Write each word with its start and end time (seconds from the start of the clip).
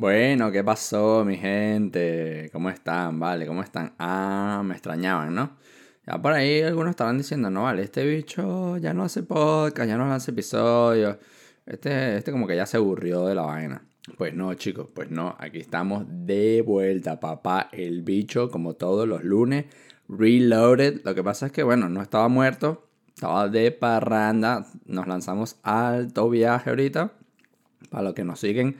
Bueno, 0.00 0.52
¿qué 0.52 0.62
pasó, 0.62 1.24
mi 1.24 1.36
gente? 1.36 2.50
¿Cómo 2.52 2.70
están? 2.70 3.18
Vale, 3.18 3.48
¿cómo 3.48 3.64
están? 3.64 3.94
Ah, 3.98 4.62
me 4.64 4.74
extrañaban, 4.74 5.34
¿no? 5.34 5.56
Ya 6.06 6.22
por 6.22 6.34
ahí 6.34 6.62
algunos 6.62 6.90
estaban 6.90 7.18
diciendo, 7.18 7.50
no, 7.50 7.64
vale, 7.64 7.82
este 7.82 8.06
bicho 8.06 8.76
ya 8.76 8.94
no 8.94 9.02
hace 9.02 9.24
podcast, 9.24 9.88
ya 9.88 9.96
no 9.96 10.12
hace 10.12 10.30
episodios. 10.30 11.16
Este, 11.66 12.16
este 12.16 12.30
como 12.30 12.46
que 12.46 12.54
ya 12.54 12.64
se 12.64 12.76
aburrió 12.76 13.26
de 13.26 13.34
la 13.34 13.42
vaina. 13.42 13.88
Pues 14.16 14.34
no, 14.34 14.54
chicos, 14.54 14.86
pues 14.94 15.10
no. 15.10 15.34
Aquí 15.36 15.58
estamos 15.58 16.04
de 16.06 16.62
vuelta, 16.64 17.18
papá. 17.18 17.68
El 17.72 18.02
bicho, 18.02 18.52
como 18.52 18.74
todos 18.74 19.08
los 19.08 19.24
lunes, 19.24 19.64
reloaded. 20.08 21.00
Lo 21.04 21.12
que 21.16 21.24
pasa 21.24 21.46
es 21.46 21.52
que, 21.52 21.64
bueno, 21.64 21.88
no 21.88 22.02
estaba 22.02 22.28
muerto. 22.28 22.88
Estaba 23.08 23.48
de 23.48 23.72
parranda. 23.72 24.64
Nos 24.86 25.08
lanzamos 25.08 25.56
alto 25.64 26.30
viaje 26.30 26.70
ahorita. 26.70 27.14
Para 27.90 28.04
los 28.04 28.14
que 28.14 28.22
nos 28.22 28.38
siguen 28.38 28.76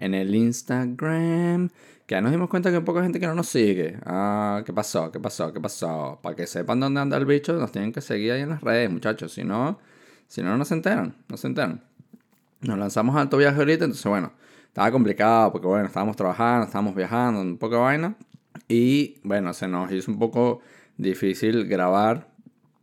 en 0.00 0.14
el 0.14 0.34
Instagram. 0.34 1.68
Que 2.06 2.16
ya 2.16 2.20
nos 2.20 2.32
dimos 2.32 2.48
cuenta 2.48 2.70
que 2.70 2.76
hay 2.76 2.82
poca 2.82 3.02
gente 3.02 3.20
que 3.20 3.26
no 3.26 3.34
nos 3.36 3.48
sigue. 3.48 3.96
Ah, 4.04 4.62
¿qué 4.66 4.72
pasó? 4.72 5.12
¿Qué 5.12 5.20
pasó? 5.20 5.52
¿Qué 5.52 5.60
pasó? 5.60 6.18
Para 6.20 6.34
que 6.34 6.46
sepan 6.48 6.80
dónde 6.80 7.00
anda 7.00 7.16
el 7.16 7.26
bicho, 7.26 7.52
nos 7.52 7.70
tienen 7.70 7.92
que 7.92 8.00
seguir 8.00 8.32
ahí 8.32 8.40
en 8.40 8.48
las 8.48 8.62
redes, 8.62 8.90
muchachos. 8.90 9.32
Si 9.32 9.44
no, 9.44 9.78
si 10.26 10.42
no, 10.42 10.56
no 10.56 10.64
se 10.64 10.74
enteran. 10.74 11.14
No 11.28 11.36
se 11.36 11.46
enteran. 11.46 11.84
Nos 12.62 12.78
lanzamos 12.78 13.14
alto 13.14 13.36
viaje 13.36 13.58
ahorita, 13.58 13.84
entonces 13.84 14.06
bueno, 14.06 14.32
estaba 14.66 14.90
complicado 14.90 15.52
porque 15.52 15.66
bueno, 15.66 15.86
estábamos 15.86 16.16
trabajando, 16.16 16.66
estábamos 16.66 16.94
viajando, 16.94 17.40
un 17.40 17.58
poco 17.58 17.76
de 17.76 17.80
vaina. 17.80 18.16
Y 18.68 19.18
bueno, 19.22 19.52
se 19.54 19.68
nos 19.68 19.90
hizo 19.92 20.10
un 20.10 20.18
poco 20.18 20.60
difícil 20.96 21.66
grabar 21.66 22.28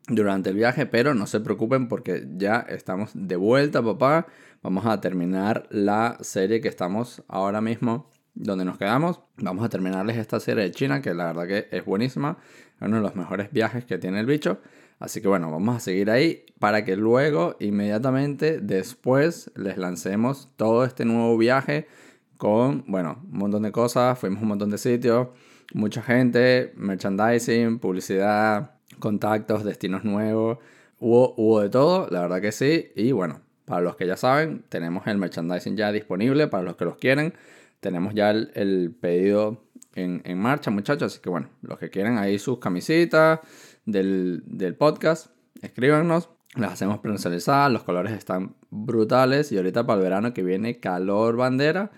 durante 0.08 0.50
el 0.50 0.56
viaje, 0.56 0.86
pero 0.86 1.14
no 1.14 1.28
se 1.28 1.40
preocupen 1.40 1.88
porque 1.88 2.26
ya 2.38 2.66
estamos 2.70 3.12
de 3.14 3.36
vuelta, 3.36 3.84
papá. 3.84 4.28
Vamos 4.68 4.86
a 4.86 5.00
terminar 5.00 5.66
la 5.70 6.18
serie 6.20 6.60
que 6.60 6.68
estamos 6.68 7.24
ahora 7.30 7.62
mismo, 7.62 8.12
donde 8.36 8.66
nos 8.66 8.78
quedamos. 8.78 9.22
Vamos 9.38 9.64
a 9.64 9.70
terminarles 9.70 10.18
esta 10.18 10.42
serie 10.42 10.66
de 10.66 10.72
China, 10.72 11.02
que 11.02 11.14
la 11.14 11.28
verdad 11.28 11.48
que 11.48 11.68
es 11.72 11.86
buenísima. 11.86 12.38
Es 12.76 12.82
uno 12.86 12.98
de 12.98 13.02
los 13.02 13.16
mejores 13.16 13.50
viajes 13.54 13.86
que 13.86 13.98
tiene 13.98 14.20
el 14.20 14.26
bicho. 14.26 14.60
Así 15.00 15.22
que 15.22 15.30
bueno, 15.30 15.50
vamos 15.50 15.78
a 15.78 15.80
seguir 15.80 16.12
ahí 16.12 16.44
para 16.60 16.84
que 16.84 16.98
luego, 16.98 17.56
inmediatamente 17.62 18.60
después, 18.60 19.52
les 19.56 19.78
lancemos 19.78 20.50
todo 20.58 20.84
este 20.84 21.06
nuevo 21.06 21.38
viaje 21.38 21.88
con, 22.36 22.84
bueno, 22.88 23.22
un 23.24 23.38
montón 23.38 23.64
de 23.64 23.72
cosas. 23.72 24.20
Fuimos 24.20 24.40
a 24.40 24.42
un 24.42 24.50
montón 24.50 24.70
de 24.70 24.80
sitios, 24.80 25.30
mucha 25.74 26.02
gente, 26.02 26.74
merchandising, 26.76 27.80
publicidad, 27.80 28.72
contactos, 29.00 29.64
destinos 29.64 30.04
nuevos. 30.04 30.58
Hubo, 31.00 31.36
hubo 31.38 31.62
de 31.62 31.70
todo, 31.70 32.10
la 32.12 32.20
verdad 32.20 32.42
que 32.42 32.52
sí. 32.52 32.92
Y 32.98 33.14
bueno, 33.14 33.47
para 33.68 33.82
los 33.82 33.98
que 33.98 34.08
ya 34.08 34.16
saben, 34.16 34.64
tenemos 34.70 35.06
el 35.08 35.18
merchandising 35.18 35.76
ya 35.76 35.92
disponible 35.92 36.48
para 36.48 36.64
los 36.64 36.78
que 36.78 36.86
los 36.86 36.96
quieren. 36.96 37.34
Tenemos 37.82 38.14
ya 38.14 38.32
el, 38.32 38.96
pedido 38.98 39.66
en, 39.94 40.40
marcha, 40.40 40.72
muchachos. 40.72 41.12
Así 41.12 41.22
que 41.22 41.30
bueno, 41.30 41.50
los 41.62 41.78
que 41.78 41.90
quieren 41.90 42.18
ahí 42.18 42.40
sus 42.40 42.60
camisitas 42.60 43.42
del, 43.84 44.76
podcast, 44.80 45.32
escríbanos. 45.62 46.30
Las 46.56 46.72
hacemos 46.72 47.00
personalizadas, 47.00 47.70
los 47.70 47.84
colores 47.84 48.14
están 48.14 48.56
brutales. 48.70 49.52
Y 49.52 49.58
ahorita 49.58 49.86
para 49.86 49.98
el 49.98 50.04
verano 50.04 50.34
que 50.34 50.44
viene, 50.44 50.80
calor 50.80 51.36
bandera. 51.36 51.92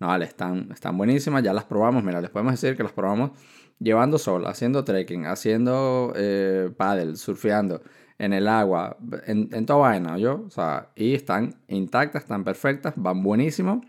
No, 0.00 0.08
vale, 0.08 0.24
están, 0.24 0.72
están 0.72 0.98
buenísimas. 0.98 1.44
Ya 1.44 1.54
las 1.54 1.66
probamos. 1.66 2.02
Mira, 2.02 2.20
les 2.20 2.30
podemos 2.30 2.54
decir 2.54 2.76
que 2.76 2.82
las 2.82 2.92
probamos 2.92 3.30
llevando 3.78 4.18
sol, 4.18 4.44
haciendo 4.48 4.82
trekking, 4.82 5.26
haciendo 5.26 6.14
eh, 6.16 6.68
paddle, 6.76 7.14
surfeando 7.14 7.80
en 8.22 8.32
el 8.32 8.46
agua, 8.46 8.96
en, 9.26 9.48
en 9.50 9.66
toda 9.66 9.80
vaina, 9.80 10.16
¿yo? 10.16 10.44
O 10.46 10.50
sea, 10.50 10.90
y 10.94 11.14
están 11.14 11.56
intactas, 11.66 12.22
están 12.22 12.44
perfectas, 12.44 12.94
van 12.96 13.20
buenísimo. 13.20 13.84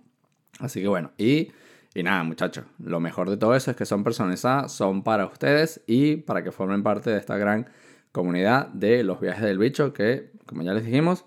Así 0.59 0.81
que 0.81 0.87
bueno, 0.87 1.11
y, 1.19 1.51
y 1.93 2.01
nada, 2.01 2.23
muchachos, 2.23 2.65
lo 2.79 2.99
mejor 2.99 3.29
de 3.29 3.37
todo 3.37 3.55
eso 3.55 3.69
es 3.69 3.77
que 3.77 3.85
son 3.85 4.03
personalizadas, 4.03 4.71
son 4.71 5.03
para 5.03 5.27
ustedes 5.27 5.83
y 5.85 6.15
para 6.15 6.43
que 6.43 6.51
formen 6.51 6.81
parte 6.81 7.11
de 7.11 7.19
esta 7.19 7.37
gran 7.37 7.69
comunidad 8.11 8.69
de 8.69 9.03
los 9.03 9.21
viajes 9.21 9.43
del 9.43 9.59
bicho 9.59 9.93
que, 9.93 10.31
como 10.47 10.63
ya 10.63 10.73
les 10.73 10.83
dijimos, 10.83 11.25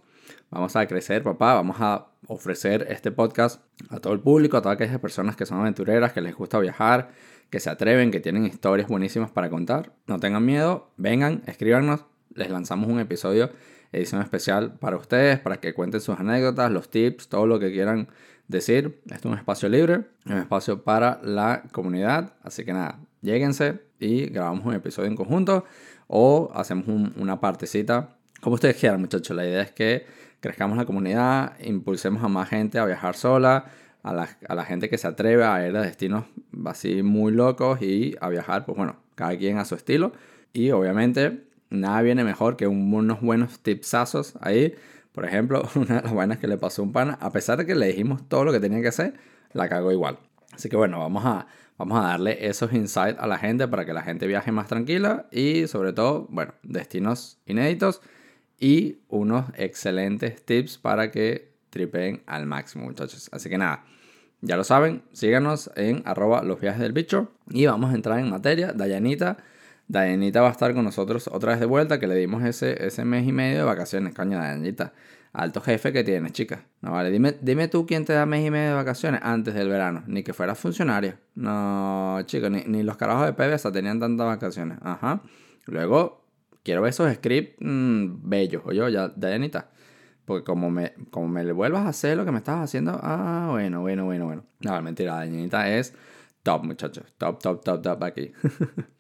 vamos 0.51 0.75
a 0.75 0.85
crecer, 0.89 1.23
papá, 1.23 1.55
vamos 1.55 1.77
a 1.79 2.09
ofrecer 2.27 2.89
este 2.91 3.13
podcast 3.13 3.63
a 3.89 4.01
todo 4.01 4.15
el 4.15 4.21
público, 4.21 4.57
a 4.57 4.63
todas 4.63 4.75
aquellas 4.75 4.99
personas 4.99 5.37
que 5.37 5.47
son 5.47 5.61
aventureras, 5.61 6.13
que 6.13 6.21
les 6.21 6.35
gusta 6.35 6.59
viajar, 6.59 7.11
que 7.51 7.61
se 7.61 7.71
atreven, 7.71 8.11
que 8.11 8.19
tienen 8.19 8.47
historias 8.47 8.89
buenísimas 8.89 9.31
para 9.31 9.49
contar. 9.49 9.93
No 10.09 10.19
tengan 10.19 10.45
miedo, 10.45 10.91
vengan, 10.97 11.45
escríbanos, 11.47 12.05
les 12.37 12.51
lanzamos 12.51 12.89
un 12.89 13.01
episodio, 13.01 13.51
edición 13.93 14.23
especial 14.23 14.75
para 14.79 14.97
ustedes, 14.97 15.41
para 15.41 15.59
que 15.59 15.75
cuenten 15.75 16.01
sus 16.01 16.19
anécdotas, 16.19 16.71
los 16.71 16.91
tips, 16.91 17.29
todo 17.29 17.47
lo 17.47 17.59
que 17.59 17.73
quieran 17.73 18.09
decir. 18.49 19.01
Esto 19.07 19.29
es 19.29 19.33
un 19.33 19.39
espacio 19.39 19.69
libre, 19.69 20.05
un 20.27 20.39
espacio 20.39 20.83
para 20.83 21.21
la 21.23 21.63
comunidad. 21.73 22.35
Así 22.43 22.65
que 22.65 22.73
nada, 22.73 23.01
lléguense 23.23 23.81
y 23.99 24.27
grabamos 24.27 24.65
un 24.65 24.75
episodio 24.75 25.09
en 25.09 25.17
conjunto 25.17 25.65
o 26.07 26.51
hacemos 26.55 26.87
una 27.17 27.41
partecita. 27.41 28.17
Como 28.41 28.55
ustedes 28.55 28.77
quieran, 28.77 29.01
muchachos. 29.01 29.37
La 29.37 29.45
idea 29.45 29.63
es 29.63 29.73
que 29.73 30.07
crezcamos 30.41 30.77
la 30.77 30.85
comunidad, 30.85 31.59
impulsemos 31.61 32.23
a 32.23 32.29
más 32.29 32.49
gente 32.49 32.79
a 32.79 32.85
viajar 32.85 33.17
sola, 33.17 33.67
a 34.03 34.13
la, 34.13 34.29
a 34.49 34.55
la 34.55 34.65
gente 34.65 34.89
que 34.89 34.99
se 34.99 35.09
atreve 35.09 35.45
a 35.45 35.67
ir 35.67 35.77
a 35.77 35.83
destinos 35.83 36.27
así 36.67 37.03
muy 37.03 37.33
locos 37.33 37.83
y 37.83 38.15
a 38.21 38.29
viajar, 38.29 38.65
pues 38.65 38.77
bueno, 38.77 38.97
cada 39.15 39.37
quien 39.37 39.59
a 39.59 39.65
su 39.65 39.75
estilo. 39.75 40.13
Y 40.53 40.71
obviamente 40.71 41.47
nada 41.71 42.03
viene 42.03 42.25
mejor 42.25 42.57
que 42.57 42.67
unos 42.67 43.21
buenos 43.21 43.61
tipsazos 43.61 44.35
ahí. 44.41 44.75
Por 45.13 45.25
ejemplo, 45.25 45.69
una 45.75 45.97
de 45.97 46.03
las 46.03 46.15
vainas 46.15 46.39
que 46.39 46.47
le 46.47 46.59
pasó 46.59 46.83
a 46.83 46.85
un 46.85 46.93
pana, 46.93 47.19
a 47.21 47.31
pesar 47.31 47.59
de 47.59 47.67
que 47.67 47.75
le 47.75 47.87
dijimos 47.87 48.29
todo 48.29 48.45
lo 48.45 48.53
que 48.53 48.61
tenía 48.61 48.81
que 48.81 48.89
hacer, 48.89 49.15
la 49.53 49.69
cagó 49.69 49.93
igual. 49.93 50.19
Así 50.53 50.69
que 50.69 50.77
bueno, 50.77 50.99
vamos 50.99 51.25
a, 51.25 51.47
vamos 51.79 51.99
a 51.99 52.09
darle 52.09 52.47
esos 52.47 52.73
insights 52.73 53.19
a 53.19 53.27
la 53.27 53.39
gente 53.39 53.69
para 53.69 53.85
que 53.85 53.93
la 53.93 54.03
gente 54.03 54.27
viaje 54.27 54.53
más 54.53 54.69
tranquila 54.69 55.27
y 55.31 55.67
sobre 55.67 55.93
todo, 55.93 56.27
bueno, 56.31 56.55
destinos 56.63 57.39
inéditos 57.47 58.01
y 58.59 59.01
unos 59.09 59.47
excelentes 59.55 60.45
tips 60.45 60.79
para 60.79 61.11
que 61.11 61.53
tripeen 61.71 62.23
al 62.27 62.47
máximo, 62.47 62.85
muchachos. 62.85 63.29
Así 63.33 63.49
que 63.49 63.59
nada, 63.59 63.85
ya 64.41 64.57
lo 64.57 64.65
saben, 64.65 65.03
síganos 65.13 65.71
en 65.77 66.03
arroba 66.07 66.43
los 66.43 66.61
viajes 66.61 66.81
del 66.81 66.93
bicho 66.93 67.33
y 67.51 67.67
vamos 67.67 67.93
a 67.93 67.95
entrar 67.95 68.19
en 68.19 68.31
materia. 68.31 68.73
Dayanita 68.73 69.39
Dayanita 69.89 70.41
va 70.41 70.49
a 70.49 70.53
estar 70.53 70.75
con 70.75 70.85
nosotros 70.85 71.29
otra 71.33 71.53
vez 71.53 71.61
de 71.61 71.67
vuelta, 71.67 72.01
que 72.01 72.07
le 72.07 72.17
dimos 72.17 72.43
ese, 72.43 72.85
ese 72.85 73.05
mes 73.05 73.27
y 73.27 73.33
medio 73.33 73.59
de 73.59 73.65
vacaciones. 73.65 74.15
Coño, 74.15 74.39
Dayanita, 74.39 74.93
alto 75.33 75.61
jefe 75.61 75.93
que 75.93 76.03
tienes, 76.03 76.33
chica. 76.33 76.65
No, 76.81 76.93
vale, 76.93 77.11
dime, 77.11 77.37
dime 77.41 77.69
tú 77.69 77.87
quién 77.87 78.05
te 78.05 78.13
da 78.13 78.27
mes 78.27 78.45
y 78.45 78.51
medio 78.51 78.71
de 78.71 78.75
vacaciones 78.75 79.21
antes 79.23 79.55
del 79.55 79.69
verano. 79.69 80.03
Ni 80.07 80.25
que 80.25 80.33
fueras 80.33 80.59
funcionaria. 80.59 81.21
No, 81.35 82.19
chicos, 82.27 82.51
ni, 82.51 82.83
los 82.83 82.97
carajos 82.97 83.27
de 83.27 83.33
PBSA 83.33 83.71
tenían 83.71 84.01
tantas 84.01 84.27
vacaciones. 84.27 84.79
Ajá. 84.83 85.23
Luego, 85.67 86.25
quiero 86.65 86.83
ver 86.83 86.91
esos 86.91 87.13
scripts 87.15 87.57
mm, 87.61 88.29
bellos, 88.29 88.63
oye, 88.65 88.91
ya, 88.93 89.09
Dayanita. 89.09 89.71
Porque 90.25 90.43
como 90.43 90.69
me, 90.69 90.95
como 91.13 91.29
me 91.29 91.53
vuelvas 91.53 91.87
a 91.87 91.91
hacer 91.91 92.17
lo 92.17 92.25
que 92.25 92.33
me 92.33 92.39
estabas 92.39 92.65
haciendo, 92.65 92.99
ah, 93.01 93.47
bueno, 93.51 93.83
bueno, 93.83 94.05
bueno, 94.05 94.27
bueno. 94.27 94.45
No, 94.59 94.83
mentira, 94.83 95.15
Dayanita 95.15 95.71
es 95.71 95.95
top, 96.43 96.65
muchachos. 96.65 97.05
Top, 97.17 97.41
top, 97.41 97.63
top, 97.63 97.83
top 97.83 98.03
aquí. 98.03 98.33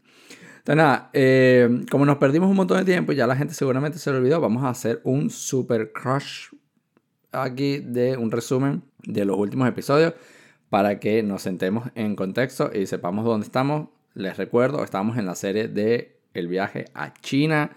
Entonces 0.66 0.84
nada, 0.84 1.10
eh, 1.12 1.84
como 1.92 2.04
nos 2.04 2.16
perdimos 2.16 2.50
un 2.50 2.56
montón 2.56 2.78
de 2.78 2.84
tiempo 2.84 3.12
y 3.12 3.14
ya 3.14 3.28
la 3.28 3.36
gente 3.36 3.54
seguramente 3.54 4.00
se 4.00 4.10
lo 4.10 4.16
olvidó, 4.16 4.40
vamos 4.40 4.64
a 4.64 4.70
hacer 4.70 5.00
un 5.04 5.30
super 5.30 5.92
crush 5.92 6.48
aquí 7.30 7.78
de 7.78 8.16
un 8.16 8.32
resumen 8.32 8.82
de 9.04 9.24
los 9.24 9.38
últimos 9.38 9.68
episodios 9.68 10.14
para 10.68 10.98
que 10.98 11.22
nos 11.22 11.42
sentemos 11.42 11.88
en 11.94 12.16
contexto 12.16 12.72
y 12.74 12.86
sepamos 12.86 13.24
dónde 13.24 13.46
estamos. 13.46 13.90
Les 14.14 14.36
recuerdo, 14.36 14.82
estamos 14.82 15.18
en 15.18 15.26
la 15.26 15.36
serie 15.36 15.68
de 15.68 16.18
el 16.34 16.48
viaje 16.48 16.86
a 16.94 17.14
China 17.14 17.70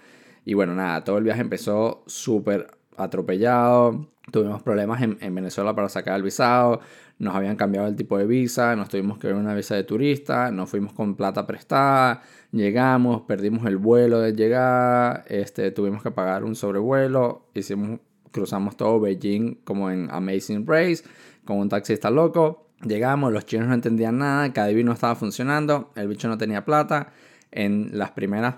y 0.44 0.56
bueno, 0.56 0.74
nada, 0.74 1.04
todo 1.04 1.20
el 1.20 1.24
viaje 1.24 1.42
empezó 1.42 2.04
súper 2.08 2.72
atropellado. 2.98 4.10
Tuvimos 4.32 4.64
problemas 4.64 5.04
en, 5.04 5.20
en, 5.22 5.36
Venezuela 5.36 5.76
para 5.76 5.90
sacar 5.90 6.16
el 6.16 6.24
visado. 6.24 6.82
Nos 7.20 7.36
habían 7.36 7.56
cambiado 7.56 7.88
el 7.88 7.96
tipo 7.96 8.18
de 8.18 8.26
visa. 8.26 8.76
Nos 8.76 8.90
tuvimos 8.90 9.20
que 9.20 9.28
ver 9.28 9.36
una 9.36 9.54
visa 9.54 9.76
de 9.76 9.84
turista. 9.84 10.52
Nos 10.52 10.70
fuimos 10.70 10.94
con 10.94 11.16
plata 11.16 11.46
prestada 11.46 12.24
llegamos, 12.52 13.22
perdimos 13.22 13.66
el 13.66 13.78
vuelo 13.78 14.20
de 14.20 14.34
llegada, 14.34 15.24
este, 15.28 15.72
tuvimos 15.72 16.02
que 16.02 16.12
pagar 16.12 16.44
un 16.44 16.56
sobrevuelo, 16.56 17.48
hicimos, 17.54 18.00
cruzamos 18.32 18.78
todo 18.78 19.00
Beijing 19.00 19.56
como 19.64 19.92
en 19.92 20.10
Amazing 20.12 20.66
Race, 20.66 21.04
con 21.46 21.58
un 21.58 21.70
taxista 21.70 22.10
loco, 22.10 22.68
llegamos, 22.84 23.32
los 23.32 23.46
chinos 23.46 23.68
no 23.68 23.74
entendían 23.74 24.18
nada, 24.18 24.52
cada 24.54 24.72
no 24.72 24.92
estaba 24.92 25.16
funcionando, 25.16 25.92
el 25.96 26.08
bicho 26.08 26.28
no 26.28 26.38
tenía 26.38 26.66
plata, 26.66 27.12
en 27.52 27.90
las 27.94 28.12
primeras 28.12 28.56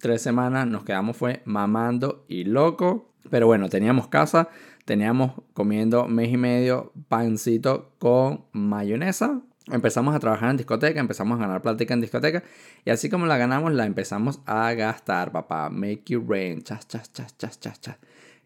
tres 0.00 0.22
semanas 0.22 0.66
nos 0.66 0.84
quedamos 0.84 1.16
fue 1.16 1.42
mamando 1.44 2.24
y 2.28 2.44
loco, 2.44 3.12
pero 3.30 3.46
bueno, 3.46 3.68
teníamos 3.68 4.08
casa, 4.08 4.48
teníamos 4.84 5.32
comiendo 5.54 6.08
mes 6.08 6.30
y 6.30 6.36
medio 6.36 6.92
pancito 7.08 7.92
con 7.98 8.44
mayonesa, 8.52 9.42
Empezamos 9.70 10.14
a 10.14 10.18
trabajar 10.18 10.50
en 10.50 10.56
discoteca, 10.56 10.98
empezamos 10.98 11.38
a 11.38 11.42
ganar 11.42 11.62
plática 11.62 11.94
en 11.94 12.00
discoteca 12.00 12.42
y 12.84 12.90
así 12.90 13.08
como 13.08 13.26
la 13.26 13.36
ganamos 13.36 13.72
la 13.72 13.86
empezamos 13.86 14.40
a 14.44 14.72
gastar, 14.72 15.30
papá. 15.30 15.70
Make 15.70 16.02
you 16.06 16.24
rain, 16.26 16.62
chas, 16.62 16.88
chas, 16.88 17.12
chas, 17.12 17.36
chas, 17.38 17.60
chas, 17.60 17.80
chas. 17.80 17.96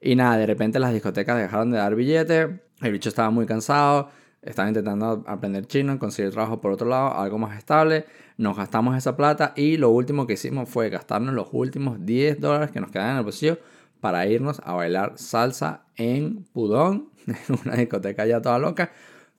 Y 0.00 0.14
nada, 0.14 0.36
de 0.36 0.44
repente 0.44 0.78
las 0.78 0.92
discotecas 0.92 1.38
dejaron 1.38 1.70
de 1.70 1.78
dar 1.78 1.94
billetes, 1.94 2.50
el 2.82 2.92
bicho 2.92 3.08
estaba 3.08 3.30
muy 3.30 3.46
cansado, 3.46 4.10
estaba 4.42 4.68
intentando 4.68 5.24
aprender 5.26 5.66
chino, 5.66 5.98
conseguir 5.98 6.32
trabajo 6.32 6.60
por 6.60 6.72
otro 6.72 6.86
lado, 6.86 7.14
algo 7.14 7.38
más 7.38 7.56
estable. 7.56 8.04
Nos 8.36 8.54
gastamos 8.54 8.94
esa 8.94 9.16
plata 9.16 9.54
y 9.56 9.78
lo 9.78 9.88
último 9.88 10.26
que 10.26 10.34
hicimos 10.34 10.68
fue 10.68 10.90
gastarnos 10.90 11.34
los 11.34 11.48
últimos 11.52 12.04
10 12.04 12.40
dólares 12.42 12.70
que 12.70 12.80
nos 12.80 12.90
quedaban 12.90 13.12
en 13.12 13.18
el 13.18 13.24
bolsillo 13.24 13.58
para 14.00 14.26
irnos 14.26 14.60
a 14.64 14.74
bailar 14.74 15.14
salsa 15.16 15.86
en 15.96 16.44
Pudón, 16.44 17.10
en 17.26 17.58
una 17.64 17.76
discoteca 17.76 18.26
ya 18.26 18.40
toda 18.40 18.58
loca. 18.58 18.92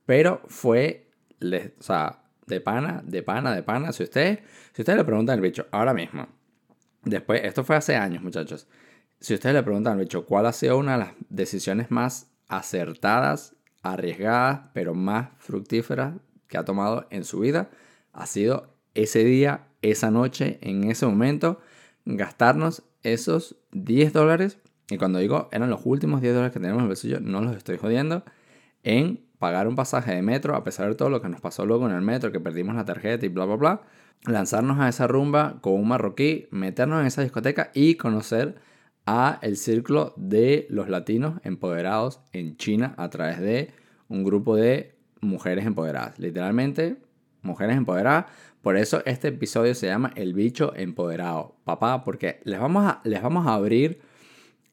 Pero 0.06 0.42
fue, 0.48 1.10
o 1.42 1.84
sea, 1.84 2.24
de 2.48 2.62
pana, 2.62 3.04
de 3.06 3.24
pana, 3.24 3.54
de 3.54 3.64
pana. 3.64 3.92
Si 3.92 4.04
ustedes, 4.04 4.40
si 4.74 4.82
ustedes 4.82 4.98
le 4.98 5.04
preguntan 5.04 5.36
al 5.36 5.42
bicho 5.42 5.68
ahora 5.72 5.94
mismo, 5.94 6.28
después, 7.04 7.42
esto 7.44 7.64
fue 7.64 7.76
hace 7.76 7.96
años, 7.96 8.24
muchachos. 8.24 8.68
Si 9.20 9.34
ustedes 9.34 9.56
le 9.56 9.64
preguntan 9.64 9.94
al 9.94 10.00
bicho 10.00 10.26
cuál 10.26 10.46
ha 10.46 10.54
sido 10.54 10.78
una 10.78 10.94
de 10.94 11.00
las 11.00 11.14
decisiones 11.30 11.92
más 11.92 12.32
acertadas, 12.48 13.56
arriesgadas, 13.82 14.70
pero 14.74 14.94
más 14.94 15.30
fructíferas 15.38 16.14
que 16.48 16.58
ha 16.58 16.66
tomado 16.66 17.08
en 17.10 17.24
su 17.24 17.40
vida, 17.40 17.70
ha 18.14 18.26
sido 18.26 18.74
ese 18.94 19.24
día, 19.24 19.68
esa 19.82 20.12
noche, 20.12 20.60
en 20.62 20.90
ese 20.90 21.06
momento, 21.06 21.60
gastarnos 22.06 22.84
esos 23.14 23.58
10 23.72 24.14
dólares. 24.14 24.60
Y 24.90 24.98
cuando 24.98 25.20
digo 25.20 25.50
eran 25.52 25.70
los 25.70 25.82
últimos 25.86 26.22
10 26.22 26.34
dólares 26.34 26.54
que 26.54 26.60
tenemos 26.60 26.80
en 26.80 26.84
el 26.84 26.90
bolsillo, 26.90 27.20
no 27.20 27.42
los 27.42 27.56
estoy 27.56 27.78
jodiendo. 27.78 28.24
En 28.84 29.26
pagar 29.40 29.68
un 29.68 29.76
pasaje 29.76 30.16
de 30.16 30.22
metro, 30.22 30.56
a 30.56 30.64
pesar 30.64 30.90
de 30.90 30.96
todo 30.96 31.10
lo 31.10 31.22
que 31.22 31.30
nos 31.30 31.42
pasó 31.42 31.66
luego 31.66 31.88
en 31.88 31.96
el 31.96 32.02
metro, 32.02 32.32
que 32.32 32.40
perdimos 32.40 32.76
la 32.76 32.86
tarjeta 32.86 33.26
y 33.26 33.30
bla, 33.30 33.46
bla, 33.46 33.56
bla. 33.56 33.82
Lanzarnos 34.26 34.80
a 34.80 34.90
esa 34.90 35.08
rumba 35.08 35.60
con 35.62 35.74
un 35.74 35.88
marroquí, 35.88 36.48
meternos 36.52 37.02
en 37.02 37.08
esa 37.08 37.22
discoteca 37.22 37.72
y 37.74 37.96
conocer 37.96 38.56
a 39.06 39.40
el 39.42 39.58
círculo 39.58 40.14
de 40.18 40.68
los 40.70 40.90
latinos 40.90 41.40
empoderados 41.44 42.22
en 42.34 42.58
China 42.58 42.94
a 42.98 43.10
través 43.10 43.40
de 43.40 43.72
un 44.10 44.24
grupo 44.24 44.56
de 44.56 44.96
mujeres 45.22 45.66
empoderadas. 45.66 46.20
Literalmente, 46.20 46.98
mujeres 47.42 47.78
empoderadas. 47.78 48.26
Por 48.68 48.76
eso 48.76 49.02
este 49.06 49.30
episodio 49.30 49.74
se 49.76 49.88
llama 49.88 50.12
El 50.18 50.34
bicho 50.34 50.74
empoderado. 50.76 51.56
Papá, 51.64 52.04
porque 52.04 52.42
les 52.44 52.60
vamos 52.60 52.86
a, 52.86 53.00
les 53.06 53.24
vamos 53.24 53.48
a 53.48 53.54
abrir 53.54 54.02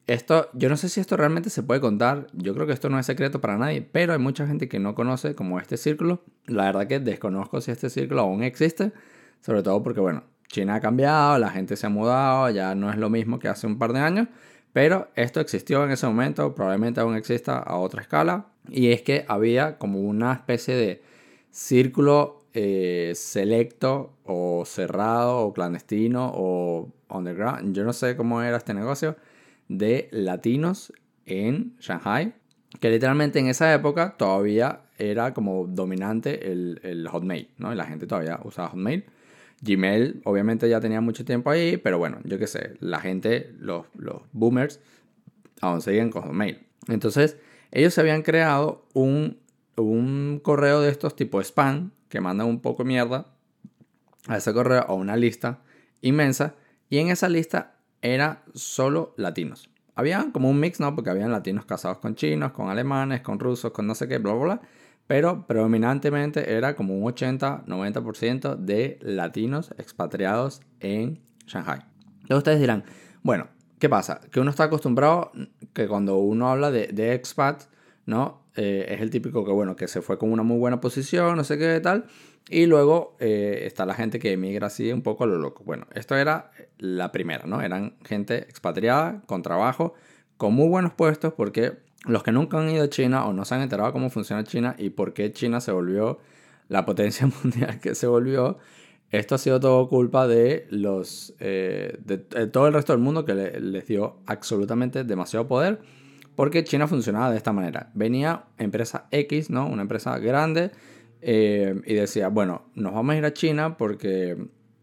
esto, 0.05 0.49
yo 0.51 0.67
no 0.67 0.75
sé 0.75 0.89
si 0.89 0.99
esto 0.99 1.15
realmente 1.15 1.49
se 1.49 1.63
puede 1.63 1.79
contar, 1.79 2.27
yo 2.33 2.53
creo 2.53 2.67
que 2.67 2.73
esto 2.73 2.89
no 2.89 2.99
es 2.99 3.05
secreto 3.05 3.39
para 3.39 3.57
nadie, 3.57 3.81
pero 3.81 4.11
hay 4.11 4.19
mucha 4.19 4.45
gente 4.47 4.67
que 4.67 4.79
no 4.79 4.95
conoce 4.95 5.33
como 5.33 5.61
este 5.61 5.77
círculo. 5.77 6.21
La 6.45 6.65
verdad 6.65 6.87
que 6.87 6.99
desconozco 6.99 7.61
si 7.61 7.71
este 7.71 7.89
círculo 7.89 8.23
aún 8.23 8.43
existe, 8.43 8.91
sobre 9.39 9.63
todo 9.63 9.81
porque, 9.81 10.01
bueno, 10.01 10.25
China 10.49 10.75
ha 10.75 10.81
cambiado, 10.81 11.39
la 11.39 11.49
gente 11.51 11.77
se 11.77 11.85
ha 11.85 11.89
mudado, 11.89 12.49
ya 12.49 12.75
no 12.75 12.91
es 12.91 12.97
lo 12.97 13.09
mismo 13.09 13.39
que 13.39 13.47
hace 13.47 13.65
un 13.65 13.77
par 13.77 13.93
de 13.93 13.99
años, 13.99 14.27
pero 14.73 15.07
esto 15.15 15.39
existió 15.39 15.85
en 15.85 15.91
ese 15.91 16.05
momento, 16.05 16.53
probablemente 16.53 16.99
aún 16.99 17.15
exista 17.15 17.59
a 17.59 17.77
otra 17.77 18.01
escala, 18.01 18.47
y 18.67 18.91
es 18.91 19.03
que 19.03 19.23
había 19.29 19.77
como 19.77 20.01
una 20.01 20.33
especie 20.33 20.75
de 20.75 21.01
círculo 21.49 22.44
eh, 22.57 23.11
selecto 23.15 24.13
o 24.23 24.63
cerrado 24.65 25.39
o 25.39 25.53
clandestino 25.53 26.31
o 26.33 26.89
underground, 27.09 27.75
yo 27.75 27.83
no 27.83 27.91
sé 27.91 28.15
cómo 28.15 28.41
era 28.41 28.55
este 28.55 28.73
negocio 28.73 29.17
de 29.67 30.07
latinos 30.11 30.93
en 31.25 31.75
Shanghai, 31.81 32.33
que 32.79 32.89
literalmente 32.89 33.39
en 33.39 33.47
esa 33.47 33.73
época 33.73 34.15
todavía 34.17 34.83
era 34.97 35.33
como 35.33 35.67
dominante 35.67 36.49
el, 36.49 36.79
el 36.83 37.05
Hotmail, 37.09 37.49
¿no? 37.57 37.75
La 37.75 37.85
gente 37.85 38.07
todavía 38.07 38.39
usaba 38.43 38.69
Hotmail. 38.69 39.03
Gmail 39.61 40.21
obviamente 40.23 40.69
ya 40.69 40.79
tenía 40.79 41.01
mucho 41.01 41.25
tiempo 41.25 41.49
ahí, 41.49 41.75
pero 41.75 41.97
bueno, 41.97 42.19
yo 42.23 42.39
qué 42.39 42.47
sé, 42.47 42.75
la 42.79 43.01
gente, 43.01 43.53
los, 43.59 43.85
los 43.97 44.21
boomers, 44.31 44.79
aún 45.59 45.81
seguían 45.81 46.09
con 46.09 46.23
Hotmail. 46.23 46.59
Entonces, 46.87 47.37
ellos 47.71 47.93
se 47.93 47.99
habían 47.99 48.21
creado 48.21 48.85
un, 48.93 49.39
un 49.75 50.39
correo 50.41 50.79
de 50.79 50.89
estos 50.89 51.17
tipo 51.17 51.41
spam, 51.41 51.91
que 52.09 52.21
mandan 52.21 52.47
un 52.47 52.61
poco 52.61 52.83
mierda 52.83 53.27
a 54.27 54.37
ese 54.37 54.53
correo 54.53 54.85
o 54.87 54.95
una 54.95 55.15
lista 55.15 55.59
inmensa, 56.01 56.55
y 56.89 56.99
en 56.99 57.09
esa 57.09 57.29
lista 57.29 57.75
era 58.01 58.43
solo 58.53 59.13
latinos. 59.17 59.69
Había 59.95 60.27
como 60.31 60.49
un 60.49 60.59
mix, 60.59 60.79
¿no? 60.79 60.93
Porque 60.93 61.09
habían 61.09 61.31
latinos 61.31 61.65
casados 61.65 61.99
con 61.99 62.15
chinos, 62.15 62.51
con 62.51 62.69
alemanes, 62.69 63.21
con 63.21 63.39
rusos, 63.39 63.71
con 63.71 63.87
no 63.87 63.95
sé 63.95 64.07
qué, 64.07 64.17
bla, 64.17 64.33
bla, 64.33 64.43
bla. 64.43 64.61
Pero 65.07 65.45
predominantemente 65.47 66.53
era 66.53 66.75
como 66.75 66.97
un 66.97 67.03
80-90% 67.13 68.55
de 68.57 68.99
latinos 69.01 69.73
expatriados 69.77 70.61
en 70.79 71.21
Shanghai. 71.45 71.79
Entonces 72.21 72.37
ustedes 72.37 72.59
dirán, 72.59 72.83
bueno, 73.23 73.47
¿qué 73.79 73.87
pasa? 73.87 74.19
Que 74.31 74.39
uno 74.39 74.49
está 74.49 74.65
acostumbrado 74.65 75.31
que 75.73 75.87
cuando 75.87 76.17
uno 76.17 76.49
habla 76.49 76.71
de, 76.71 76.87
de 76.87 77.13
expat, 77.13 77.63
¿no? 78.05 78.44
Eh, 78.55 78.85
es 78.89 79.01
el 79.01 79.09
típico 79.09 79.43
que, 79.43 79.51
bueno, 79.51 79.75
que 79.75 79.87
se 79.87 80.01
fue 80.01 80.17
con 80.17 80.31
una 80.31 80.43
muy 80.43 80.57
buena 80.57 80.79
posición, 80.79 81.35
no 81.35 81.43
sé 81.43 81.57
qué 81.57 81.79
tal, 81.81 82.05
y 82.49 82.67
luego 82.67 83.17
eh, 83.19 83.63
está 83.65 83.85
la 83.85 83.93
gente 83.93 84.17
que 84.17 84.31
emigra 84.31 84.67
así 84.67 84.91
un 84.91 85.01
poco 85.01 85.25
a 85.25 85.27
lo 85.27 85.37
loco. 85.37 85.63
Bueno, 85.65 85.87
esto 85.93 86.15
era 86.15 86.51
la 86.77 87.11
primera, 87.11 87.45
¿no? 87.45 87.61
Eran 87.61 87.95
gente 88.05 88.37
expatriada, 88.37 89.21
con 89.25 89.41
trabajo, 89.41 89.93
con 90.37 90.53
muy 90.53 90.69
buenos 90.69 90.93
puestos, 90.93 91.33
porque 91.33 91.73
los 92.05 92.23
que 92.23 92.31
nunca 92.31 92.59
han 92.59 92.69
ido 92.69 92.85
a 92.85 92.89
China 92.89 93.25
o 93.25 93.33
no 93.33 93.43
se 93.45 93.55
han 93.55 93.61
enterado 93.61 93.91
cómo 93.91 94.09
funciona 94.09 94.43
China 94.43 94.75
y 94.77 94.89
por 94.89 95.13
qué 95.13 95.33
China 95.33 95.59
se 95.59 95.71
volvió 95.71 96.19
la 96.69 96.85
potencia 96.85 97.27
mundial 97.43 97.79
que 97.81 97.93
se 97.93 98.07
volvió, 98.07 98.57
esto 99.11 99.35
ha 99.35 99.37
sido 99.37 99.59
todo 99.59 99.87
culpa 99.87 100.27
de 100.27 100.67
los 100.69 101.35
eh, 101.39 101.97
de, 102.03 102.17
todo 102.47 102.67
el 102.67 102.73
resto 102.73 102.93
del 102.93 103.01
mundo 103.01 103.25
que 103.25 103.33
les 103.33 103.87
dio 103.87 104.17
absolutamente 104.25 105.03
demasiado 105.03 105.47
poder 105.47 105.79
porque 106.35 106.63
China 106.63 106.87
funcionaba 106.87 107.31
de 107.31 107.37
esta 107.37 107.53
manera 107.53 107.89
venía 107.93 108.43
empresa 108.57 109.07
X 109.11 109.49
no 109.49 109.67
una 109.67 109.83
empresa 109.83 110.17
grande 110.19 110.71
eh, 111.27 111.81
y 111.85 111.95
decía, 111.95 112.27
bueno, 112.27 112.65
nos 112.75 112.93
vamos 112.93 113.15
a 113.15 113.17
ir 113.17 113.25
a 113.25 113.33
China 113.33 113.77
porque 113.77 114.37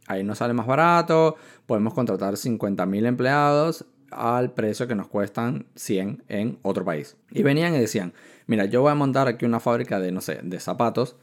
ahí 0.08 0.24
nos 0.24 0.38
sale 0.38 0.54
más 0.54 0.66
barato, 0.66 1.36
podemos 1.66 1.94
contratar 1.94 2.34
50.000 2.34 3.06
empleados 3.06 3.86
al 4.10 4.52
precio 4.52 4.88
que 4.88 4.96
nos 4.96 5.06
cuestan 5.06 5.66
100 5.76 6.24
en 6.28 6.58
otro 6.62 6.84
país. 6.84 7.16
Y 7.30 7.44
venían 7.44 7.76
y 7.76 7.78
decían, 7.78 8.12
mira, 8.48 8.64
yo 8.64 8.82
voy 8.82 8.90
a 8.90 8.96
montar 8.96 9.28
aquí 9.28 9.44
una 9.44 9.60
fábrica 9.60 10.00
de, 10.00 10.10
no 10.10 10.20
sé, 10.20 10.40
de 10.42 10.58
zapatos 10.58 11.14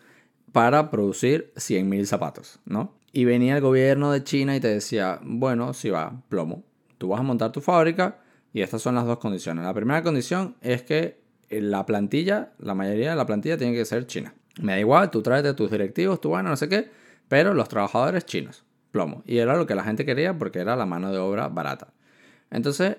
para 0.54 0.90
producir 0.90 1.52
100.000 1.58 2.06
zapatos, 2.06 2.60
¿no? 2.64 2.96
Y 3.12 3.26
venía 3.26 3.56
el 3.56 3.62
gobierno 3.62 4.14
de 4.14 4.24
China 4.24 4.56
y 4.56 4.62
te 4.62 4.70
decía, 4.70 5.20
bueno, 5.22 5.74
si 5.74 5.90
va, 5.90 6.24
plomo, 6.30 6.64
tú 6.98 7.10
vas 7.10 7.20
a 7.20 7.24
montar 7.24 7.52
tu 7.52 7.60
fábrica 7.60 8.20
y 8.54 8.62
estas 8.62 8.82
son 8.82 8.96
las 8.96 9.06
dos 9.06 9.20
condiciones. 9.20 9.64
La 9.64 9.74
primera 9.74 10.04
condición 10.04 10.56
es 10.62 10.84
que 10.84 11.20
la 11.50 11.86
plantilla, 11.86 12.54
la 12.60 12.76
mayoría 12.76 13.12
de 13.12 13.16
la 13.16 13.26
plantilla 13.26 13.58
tiene 13.58 13.74
que 13.74 13.86
ser 13.86 14.06
china. 14.08 14.34
Me 14.62 14.74
da 14.74 14.80
igual, 14.80 15.10
tú 15.12 15.22
traes 15.22 15.44
de 15.44 15.54
tus 15.54 15.72
directivos, 15.72 16.20
tú 16.20 16.30
bueno, 16.30 16.50
no 16.50 16.56
sé 16.56 16.68
qué, 16.68 16.90
pero 17.28 17.54
los 17.54 17.70
trabajadores 17.70 18.26
chinos, 18.26 18.64
plomo. 18.92 19.24
Y 19.26 19.38
era 19.38 19.56
lo 19.56 19.66
que 19.66 19.76
la 19.76 19.84
gente 19.84 20.06
quería 20.06 20.38
porque 20.38 20.60
era 20.60 20.76
la 20.76 20.86
mano 20.86 21.12
de 21.12 21.18
obra 21.18 21.48
barata. 21.48 21.94
Entonces, 22.52 22.98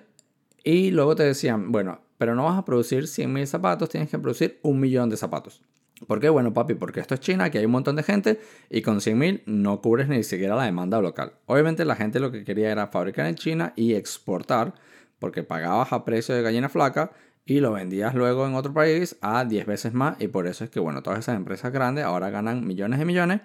y 0.64 0.90
luego 0.90 1.16
te 1.16 1.25
decían, 1.25 1.72
bueno, 1.72 2.00
pero 2.18 2.34
no 2.34 2.44
vas 2.44 2.58
a 2.58 2.64
producir 2.64 3.04
100.000 3.04 3.46
zapatos, 3.46 3.88
tienes 3.88 4.10
que 4.10 4.18
producir 4.18 4.58
un 4.62 4.78
millón 4.78 5.08
de 5.10 5.16
zapatos. 5.16 5.62
¿Por 6.06 6.18
qué? 6.20 6.28
Bueno, 6.28 6.52
papi, 6.54 6.75
porque 6.75 7.00
esto 7.00 7.14
es 7.14 7.20
China, 7.20 7.44
aquí 7.44 7.58
hay 7.58 7.66
un 7.66 7.72
montón 7.72 7.96
de 7.96 8.02
gente 8.02 8.40
y 8.70 8.80
con 8.82 8.98
100.000 8.98 9.42
no 9.46 9.80
cubres 9.80 10.08
ni 10.08 10.22
siquiera 10.22 10.56
la 10.56 10.64
demanda 10.64 11.00
local. 11.00 11.32
Obviamente 11.46 11.84
la 11.84 11.96
gente 11.96 12.20
lo 12.20 12.30
que 12.30 12.44
quería 12.44 12.70
era 12.70 12.86
fabricar 12.86 13.26
en 13.26 13.34
China 13.34 13.72
y 13.76 13.94
exportar, 13.94 14.75
porque 15.20 15.44
pagabas 15.44 15.92
a 15.92 16.04
precio 16.04 16.34
de 16.34 16.42
gallina 16.42 16.68
flaca 16.68 17.12
y 17.44 17.60
lo 17.60 17.72
vendías 17.72 18.14
luego 18.14 18.46
en 18.46 18.54
otro 18.54 18.74
país 18.74 19.16
a 19.20 19.44
10 19.44 19.66
veces 19.66 19.94
más 19.94 20.20
y 20.20 20.28
por 20.28 20.48
eso 20.48 20.64
es 20.64 20.70
que, 20.70 20.80
bueno, 20.80 21.02
todas 21.02 21.20
esas 21.20 21.36
empresas 21.36 21.72
grandes 21.72 22.04
ahora 22.04 22.30
ganan 22.30 22.66
millones 22.66 23.00
y 23.00 23.04
millones, 23.04 23.40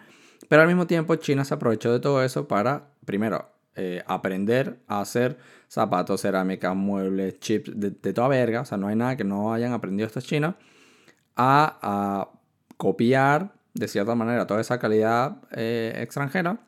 pero 0.50 0.64
al 0.64 0.68
mismo 0.68 0.88
tiempo 0.88 1.16
China 1.16 1.46
se 1.46 1.54
aprovechó 1.54 1.94
de 1.94 2.00
todo 2.00 2.24
eso 2.24 2.48
para, 2.48 2.88
primero, 3.06 3.52
eh, 3.76 4.04
aprender 4.08 4.80
a 4.88 5.02
hacer 5.02 5.38
zapatos, 5.68 6.22
cerámica, 6.22 6.74
muebles, 6.74 7.40
chips, 7.40 7.72
de, 7.76 7.92
toda 7.92 8.28
verga, 8.28 8.62
o 8.62 8.66
sea, 8.66 8.78
no 8.78 8.88
hay 8.88 8.96
nada 8.96 9.18
que 9.18 9.24
no 9.24 9.54
hayan 9.54 9.74
aprendido 9.74 10.08
estos 10.08 10.26
chinos, 10.26 10.56
a, 11.36 11.78
a 11.82 12.30
copiar 12.78 13.54
de 13.74 13.88
cierta 13.88 14.16
manera 14.16 14.48
toda 14.48 14.62
esa 14.62 14.80
calidad 14.80 15.38
eh, 15.52 15.94
extranjera 15.98 16.60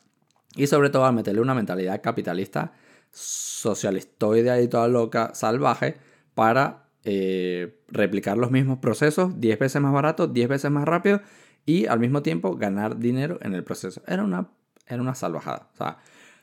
y 0.55 0.67
sobre 0.67 0.89
todo 0.89 1.05
a 1.05 1.11
meterle 1.11 1.41
una 1.41 1.53
mentalidad 1.53 2.01
capitalista 2.01 2.73
socialistoide 3.17 4.61
y 4.61 4.67
toda 4.67 4.87
loca, 4.87 5.33
salvaje, 5.33 5.97
para 6.35 6.85
eh, 7.03 7.79
replicar 7.87 8.37
los 8.37 8.51
mismos 8.51 8.77
procesos 8.79 9.39
10 9.39 9.59
veces 9.59 9.81
más 9.81 9.91
barato, 9.91 10.27
10 10.27 10.49
veces 10.49 10.69
más 10.69 10.85
rápido 10.85 11.21
y 11.65 11.87
al 11.87 11.99
mismo 11.99 12.21
tiempo 12.21 12.55
ganar 12.55 12.97
dinero 12.97 13.39
en 13.41 13.55
el 13.55 13.63
proceso. 13.63 14.03
Era 14.05 14.23
una, 14.23 14.49
era 14.85 15.01
una 15.01 15.15
salvajada. 15.15 15.69
O 15.73 15.77
sea, 15.77 15.97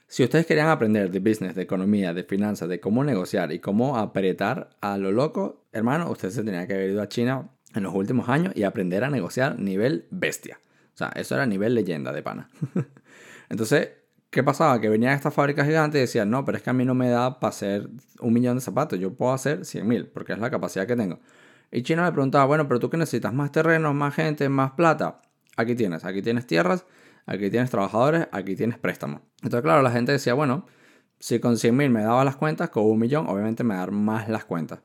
si 0.08 0.24
ustedes 0.24 0.46
querían 0.46 0.68
aprender 0.68 1.10
de 1.10 1.20
business, 1.20 1.54
de 1.54 1.62
economía, 1.62 2.12
de 2.12 2.24
finanzas, 2.24 2.68
de 2.68 2.80
cómo 2.80 3.04
negociar 3.04 3.52
y 3.52 3.60
cómo 3.60 3.96
apretar 3.96 4.70
a 4.80 4.98
lo 4.98 5.12
loco, 5.12 5.64
hermano, 5.72 6.10
usted 6.10 6.30
se 6.30 6.42
tenía 6.42 6.66
que 6.66 6.74
haber 6.74 6.90
ido 6.90 7.02
a 7.02 7.08
China 7.08 7.50
en 7.74 7.84
los 7.84 7.94
últimos 7.94 8.28
años 8.28 8.52
y 8.56 8.64
aprender 8.64 9.04
a 9.04 9.10
negociar 9.10 9.58
nivel 9.58 10.06
bestia. 10.10 10.58
O 10.94 10.96
sea, 10.96 11.12
eso 11.14 11.34
era 11.34 11.46
nivel 11.46 11.74
leyenda 11.74 12.12
de 12.12 12.22
pana. 12.22 12.50
Entonces, 13.48 13.90
¿Qué 14.34 14.42
pasaba? 14.42 14.80
Que 14.80 14.88
venían 14.88 15.12
estas 15.12 15.32
fábricas 15.32 15.64
gigantes 15.64 15.96
y 15.96 16.00
decían, 16.00 16.28
no, 16.28 16.44
pero 16.44 16.58
es 16.58 16.64
que 16.64 16.68
a 16.68 16.72
mí 16.72 16.84
no 16.84 16.92
me 16.92 17.08
da 17.08 17.38
para 17.38 17.50
hacer 17.50 17.88
un 18.18 18.32
millón 18.32 18.56
de 18.56 18.62
zapatos, 18.62 18.98
yo 18.98 19.14
puedo 19.14 19.32
hacer 19.32 19.64
100 19.64 19.86
mil, 19.86 20.08
porque 20.08 20.32
es 20.32 20.40
la 20.40 20.50
capacidad 20.50 20.88
que 20.88 20.96
tengo. 20.96 21.20
Y 21.70 21.84
China 21.84 22.04
le 22.04 22.10
preguntaba, 22.10 22.44
bueno, 22.44 22.66
pero 22.66 22.80
tú 22.80 22.90
que 22.90 22.96
necesitas 22.96 23.32
más 23.32 23.52
terrenos, 23.52 23.94
más 23.94 24.12
gente, 24.12 24.48
más 24.48 24.72
plata. 24.72 25.20
Aquí 25.56 25.76
tienes, 25.76 26.04
aquí 26.04 26.20
tienes 26.20 26.48
tierras, 26.48 26.84
aquí 27.26 27.48
tienes 27.48 27.70
trabajadores, 27.70 28.26
aquí 28.32 28.56
tienes 28.56 28.76
préstamos. 28.76 29.20
Entonces, 29.36 29.62
claro, 29.62 29.82
la 29.82 29.92
gente 29.92 30.10
decía, 30.10 30.34
bueno, 30.34 30.66
si 31.20 31.38
con 31.38 31.56
100 31.56 31.76
mil 31.76 31.90
me 31.90 32.02
daba 32.02 32.24
las 32.24 32.34
cuentas, 32.34 32.70
con 32.70 32.86
un 32.86 32.98
millón, 32.98 33.28
obviamente 33.28 33.62
me 33.62 33.76
dar 33.76 33.92
más 33.92 34.28
las 34.28 34.44
cuentas. 34.44 34.80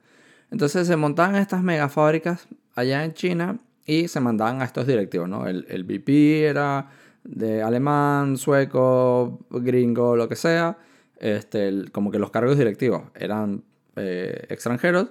Entonces 0.52 0.86
se 0.86 0.96
montaban 0.96 1.36
estas 1.36 1.64
mega 1.64 1.90
fábricas 1.90 2.48
allá 2.76 3.04
en 3.04 3.16
China 3.16 3.58
y 3.88 4.10
se 4.10 4.20
mandaban 4.20 4.62
a 4.62 4.66
estos 4.66 4.86
directivos, 4.86 5.28
¿no? 5.28 5.48
El, 5.48 5.66
el 5.70 5.86
VP 5.86 6.46
era 6.46 6.92
de 7.30 7.62
alemán, 7.62 8.38
sueco, 8.38 9.40
gringo, 9.50 10.16
lo 10.16 10.28
que 10.28 10.36
sea. 10.36 10.78
Este, 11.18 11.86
como 11.92 12.12
que 12.12 12.20
los 12.20 12.32
cargos 12.32 12.58
directivos 12.58 13.04
eran 13.14 13.64
eh, 13.98 14.46
extranjeros 14.50 15.10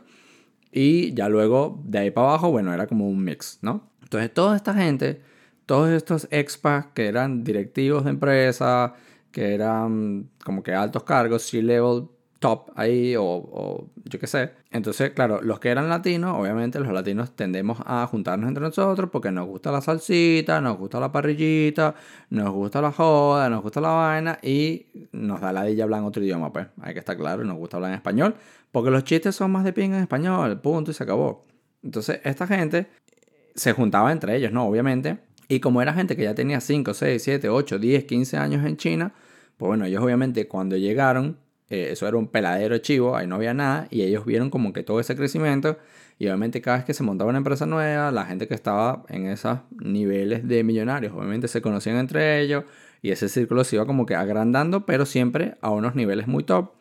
y 0.72 1.12
ya 1.14 1.28
luego 1.28 1.82
de 1.84 1.98
ahí 1.98 2.10
para 2.10 2.28
abajo, 2.28 2.50
bueno, 2.50 2.72
era 2.72 2.86
como 2.86 3.08
un 3.08 3.22
mix, 3.22 3.58
¿no? 3.62 3.90
Entonces 4.02 4.32
toda 4.32 4.56
esta 4.56 4.74
gente, 4.74 5.20
todos 5.66 5.90
estos 5.90 6.26
expats 6.30 6.88
que 6.94 7.06
eran 7.08 7.44
directivos 7.44 8.04
de 8.04 8.10
empresa, 8.10 8.94
que 9.30 9.54
eran 9.54 10.30
como 10.42 10.62
que 10.62 10.72
altos 10.74 11.04
cargos, 11.04 11.42
C-level 11.42 12.08
top 12.38 12.70
ahí 12.76 13.14
o, 13.18 13.88
yo 14.04 14.18
qué 14.18 14.26
sé. 14.26 14.50
Entonces, 14.70 15.10
claro, 15.10 15.40
los 15.42 15.60
que 15.60 15.70
eran 15.70 15.88
latinos, 15.88 16.36
obviamente 16.38 16.78
los 16.78 16.92
latinos 16.92 17.34
tendemos 17.34 17.78
a 17.84 18.06
juntarnos 18.06 18.48
entre 18.48 18.62
nosotros 18.62 19.10
porque 19.10 19.30
nos 19.30 19.46
gusta 19.46 19.72
la 19.72 19.80
salsita, 19.80 20.60
nos 20.60 20.78
gusta 20.78 21.00
la 21.00 21.10
parrillita, 21.10 21.94
nos 22.30 22.50
gusta 22.50 22.80
la 22.80 22.92
joda, 22.92 23.48
nos 23.48 23.62
gusta 23.62 23.80
la 23.80 23.88
vaina 23.90 24.38
y 24.42 24.86
nos 25.12 25.40
da 25.40 25.52
la 25.52 25.64
dilla 25.64 25.84
hablar 25.84 26.00
en 26.00 26.06
otro 26.06 26.22
idioma, 26.22 26.52
pues. 26.52 26.66
Hay 26.80 26.92
que 26.92 27.00
estar 27.00 27.16
claro, 27.16 27.44
nos 27.44 27.56
gusta 27.56 27.76
hablar 27.76 27.90
en 27.90 27.96
español 27.96 28.34
porque 28.70 28.90
los 28.90 29.04
chistes 29.04 29.34
son 29.34 29.50
más 29.50 29.64
de 29.64 29.72
ping 29.72 29.90
en 29.90 30.02
español, 30.02 30.60
punto 30.60 30.90
y 30.90 30.94
se 30.94 31.02
acabó. 31.02 31.44
Entonces, 31.82 32.20
esta 32.24 32.46
gente 32.46 32.88
se 33.54 33.72
juntaba 33.72 34.12
entre 34.12 34.36
ellos, 34.36 34.52
¿no? 34.52 34.66
Obviamente. 34.66 35.18
Y 35.48 35.60
como 35.60 35.80
era 35.80 35.94
gente 35.94 36.14
que 36.14 36.24
ya 36.24 36.34
tenía 36.34 36.60
5, 36.60 36.92
6, 36.92 37.22
7, 37.22 37.48
8, 37.48 37.78
10, 37.78 38.04
15 38.04 38.36
años 38.36 38.66
en 38.66 38.76
China, 38.76 39.14
pues 39.56 39.68
bueno, 39.68 39.86
ellos 39.86 40.02
obviamente 40.02 40.46
cuando 40.46 40.76
llegaron 40.76 41.38
eh, 41.70 41.88
eso 41.90 42.06
era 42.08 42.16
un 42.16 42.28
peladero 42.28 42.78
chivo, 42.78 43.16
ahí 43.16 43.26
no 43.26 43.36
había 43.36 43.54
nada, 43.54 43.88
y 43.90 44.02
ellos 44.02 44.24
vieron 44.24 44.50
como 44.50 44.72
que 44.72 44.82
todo 44.82 45.00
ese 45.00 45.16
crecimiento, 45.16 45.78
y 46.18 46.26
obviamente 46.26 46.60
cada 46.60 46.78
vez 46.78 46.86
que 46.86 46.94
se 46.94 47.02
montaba 47.02 47.30
una 47.30 47.38
empresa 47.38 47.66
nueva, 47.66 48.10
la 48.10 48.24
gente 48.24 48.48
que 48.48 48.54
estaba 48.54 49.04
en 49.08 49.26
esos 49.26 49.58
niveles 49.70 50.46
de 50.46 50.64
millonarios, 50.64 51.12
obviamente 51.14 51.48
se 51.48 51.62
conocían 51.62 51.96
entre 51.96 52.40
ellos, 52.40 52.64
y 53.02 53.10
ese 53.10 53.28
círculo 53.28 53.64
se 53.64 53.76
iba 53.76 53.86
como 53.86 54.06
que 54.06 54.14
agrandando, 54.14 54.86
pero 54.86 55.06
siempre 55.06 55.56
a 55.60 55.70
unos 55.70 55.94
niveles 55.94 56.26
muy 56.26 56.44
top. 56.44 56.72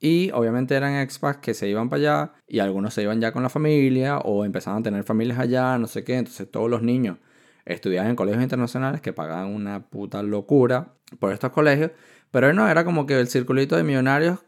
Y 0.00 0.30
obviamente 0.30 0.74
eran 0.76 0.94
expats 0.94 1.40
que 1.40 1.54
se 1.54 1.68
iban 1.68 1.88
para 1.88 2.00
allá 2.00 2.32
y 2.46 2.60
algunos 2.60 2.94
se 2.94 3.02
iban 3.02 3.20
ya 3.20 3.32
con 3.32 3.42
la 3.42 3.48
familia 3.48 4.18
o 4.18 4.44
empezaban 4.44 4.80
a 4.80 4.82
tener 4.84 5.02
familias 5.02 5.38
allá, 5.40 5.76
no 5.76 5.88
sé 5.88 6.04
qué. 6.04 6.16
Entonces 6.16 6.48
todos 6.50 6.70
los 6.70 6.82
niños 6.82 7.18
estudiaban 7.64 8.10
en 8.10 8.16
colegios 8.16 8.42
internacionales 8.42 9.00
que 9.00 9.12
pagaban 9.12 9.48
una 9.48 9.90
puta 9.90 10.22
locura 10.22 10.94
por 11.18 11.32
estos 11.32 11.50
colegios 11.50 11.90
pero 12.30 12.52
no, 12.52 12.68
era 12.68 12.84
como 12.84 13.06
que 13.06 13.18
el 13.18 13.28
circulito 13.28 13.76
de 13.76 13.82
millonarios 13.82 14.38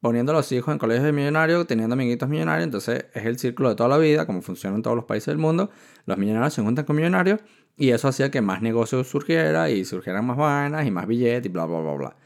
poniendo 0.00 0.32
a 0.32 0.34
los 0.34 0.50
hijos 0.50 0.72
en 0.72 0.78
colegios 0.78 1.04
de 1.04 1.12
millonarios, 1.12 1.64
teniendo 1.66 1.94
amiguitos 1.94 2.28
millonarios, 2.28 2.64
entonces 2.64 3.06
es 3.14 3.24
el 3.24 3.38
círculo 3.38 3.68
de 3.68 3.76
toda 3.76 3.88
la 3.88 3.98
vida, 3.98 4.26
como 4.26 4.42
funciona 4.42 4.74
en 4.74 4.82
todos 4.82 4.96
los 4.96 5.04
países 5.04 5.26
del 5.26 5.38
mundo. 5.38 5.70
Los 6.06 6.18
millonarios 6.18 6.54
se 6.54 6.60
juntan 6.60 6.84
con 6.84 6.96
millonarios 6.96 7.40
y 7.76 7.90
eso 7.90 8.08
hacía 8.08 8.28
que 8.28 8.40
más 8.40 8.62
negocios 8.62 9.06
surgiera 9.06 9.70
y 9.70 9.84
surgieran 9.84 10.26
más 10.26 10.36
vainas 10.36 10.84
y 10.86 10.90
más 10.90 11.06
billetes 11.06 11.46
y 11.46 11.48
bla, 11.50 11.66
bla, 11.66 11.78
bla, 11.78 11.94
bla. 11.94 12.16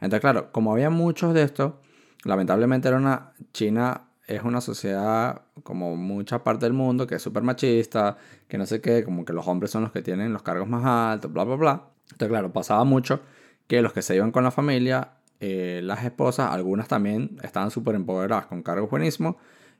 Entonces, 0.00 0.20
claro, 0.20 0.50
como 0.50 0.72
había 0.72 0.88
muchos 0.88 1.34
de 1.34 1.42
estos, 1.42 1.74
lamentablemente 2.24 2.88
era 2.88 2.96
una 2.96 3.32
China 3.52 4.06
es 4.26 4.42
una 4.42 4.60
sociedad 4.60 5.42
como 5.62 5.94
mucha 5.94 6.42
parte 6.42 6.66
del 6.66 6.72
mundo 6.72 7.06
que 7.06 7.16
es 7.16 7.22
súper 7.22 7.42
machista, 7.42 8.16
que 8.48 8.58
no 8.58 8.66
sé 8.66 8.80
qué, 8.80 9.04
como 9.04 9.24
que 9.24 9.32
los 9.32 9.46
hombres 9.46 9.70
son 9.70 9.82
los 9.82 9.92
que 9.92 10.02
tienen 10.02 10.32
los 10.32 10.42
cargos 10.42 10.68
más 10.68 10.84
altos, 10.84 11.32
bla, 11.32 11.44
bla, 11.44 11.56
bla. 11.56 11.82
Entonces, 12.10 12.28
claro, 12.28 12.52
pasaba 12.52 12.82
mucho 12.84 13.20
que 13.66 13.82
los 13.82 13.92
que 13.92 14.02
se 14.02 14.16
iban 14.16 14.30
con 14.30 14.44
la 14.44 14.50
familia, 14.50 15.12
eh, 15.40 15.80
las 15.82 16.04
esposas, 16.04 16.50
algunas 16.50 16.88
también 16.88 17.38
estaban 17.42 17.70
súper 17.70 17.94
empoderadas 17.94 18.46
con 18.46 18.62
cargos 18.62 18.90
buenísimos 18.90 19.36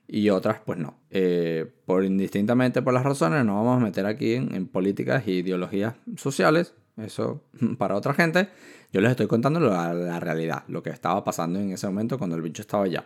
y 0.07 0.29
otras 0.29 0.59
pues 0.65 0.77
no. 0.77 0.99
Eh, 1.09 1.65
por 1.85 2.03
indistintamente 2.03 2.81
por 2.81 2.93
las 2.93 3.03
razones, 3.03 3.43
no 3.45 3.55
vamos 3.55 3.81
a 3.81 3.85
meter 3.85 4.05
aquí 4.05 4.33
en, 4.35 4.67
políticas 4.67 5.25
e 5.27 5.31
ideologías 5.31 5.95
sociales, 6.15 6.73
eso 6.97 7.43
para 7.77 7.95
otra 7.95 8.13
gente. 8.13 8.49
Yo 8.93 9.01
les 9.01 9.11
estoy 9.11 9.27
contando 9.27 9.59
la, 9.59 9.93
la 9.93 10.19
realidad, 10.19 10.63
lo 10.67 10.81
que 10.81 10.91
estaba 10.91 11.23
pasando 11.23 11.59
en 11.59 11.71
ese 11.71 11.87
momento 11.87 12.17
cuando 12.17 12.35
el 12.35 12.41
bicho 12.41 12.61
estaba 12.61 12.85
allá. 12.85 13.05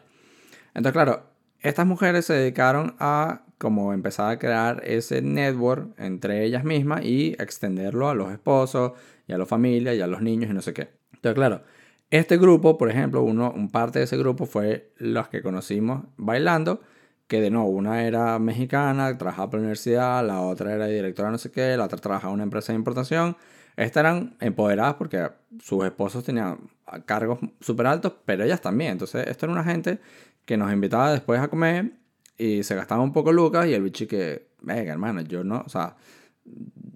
Entonces, 0.73 0.93
claro, 0.93 1.23
estas 1.59 1.85
mujeres 1.85 2.25
se 2.25 2.33
dedicaron 2.33 2.95
a 2.99 3.41
como 3.61 3.93
empezar 3.93 4.31
a 4.31 4.39
crear 4.39 4.81
ese 4.83 5.21
network 5.21 5.93
entre 5.99 6.43
ellas 6.43 6.63
mismas 6.63 7.05
y 7.05 7.33
extenderlo 7.33 8.09
a 8.09 8.15
los 8.15 8.31
esposos 8.31 8.93
y 9.27 9.33
a 9.33 9.37
la 9.37 9.45
familia 9.45 9.93
y 9.93 10.01
a 10.01 10.07
los 10.07 10.23
niños 10.23 10.49
y 10.49 10.53
no 10.55 10.63
sé 10.63 10.73
qué. 10.73 10.89
Entonces, 11.13 11.35
claro, 11.35 11.61
este 12.09 12.37
grupo, 12.37 12.79
por 12.79 12.89
ejemplo, 12.89 13.21
uno, 13.21 13.53
un 13.55 13.69
parte 13.69 13.99
de 13.99 14.05
ese 14.05 14.17
grupo 14.17 14.47
fue 14.47 14.91
los 14.97 15.27
que 15.27 15.43
conocimos 15.43 16.05
bailando, 16.17 16.81
que 17.27 17.39
de 17.39 17.51
nuevo, 17.51 17.69
una 17.69 18.03
era 18.03 18.39
mexicana, 18.39 19.15
trabajaba 19.15 19.51
por 19.51 19.59
la 19.59 19.65
universidad, 19.65 20.25
la 20.25 20.41
otra 20.41 20.73
era 20.73 20.87
directora 20.87 21.29
no 21.29 21.37
sé 21.37 21.51
qué, 21.51 21.77
la 21.77 21.85
otra 21.85 21.99
trabajaba 21.99 22.31
en 22.31 22.35
una 22.35 22.43
empresa 22.43 22.73
de 22.73 22.79
importación. 22.79 23.37
Estas 23.77 24.01
eran 24.01 24.37
empoderadas 24.39 24.95
porque 24.95 25.29
sus 25.59 25.85
esposos 25.85 26.23
tenían 26.23 26.57
cargos 27.05 27.37
súper 27.59 27.85
altos, 27.85 28.13
pero 28.25 28.43
ellas 28.43 28.59
también. 28.59 28.93
Entonces, 28.93 29.27
esto 29.27 29.45
era 29.45 29.53
una 29.53 29.63
gente 29.63 29.99
que 30.45 30.57
nos 30.57 30.73
invitaba 30.73 31.11
después 31.11 31.39
a 31.39 31.47
comer 31.47 32.00
y 32.41 32.63
se 32.63 32.75
gastaba 32.75 33.03
un 33.03 33.13
poco 33.13 33.31
lucas 33.31 33.67
y 33.67 33.73
el 33.73 33.83
bicho 33.83 34.07
que, 34.07 34.47
venga 34.61 34.91
hermano, 34.91 35.21
yo 35.21 35.43
no, 35.43 35.61
o 35.63 35.69
sea, 35.69 35.95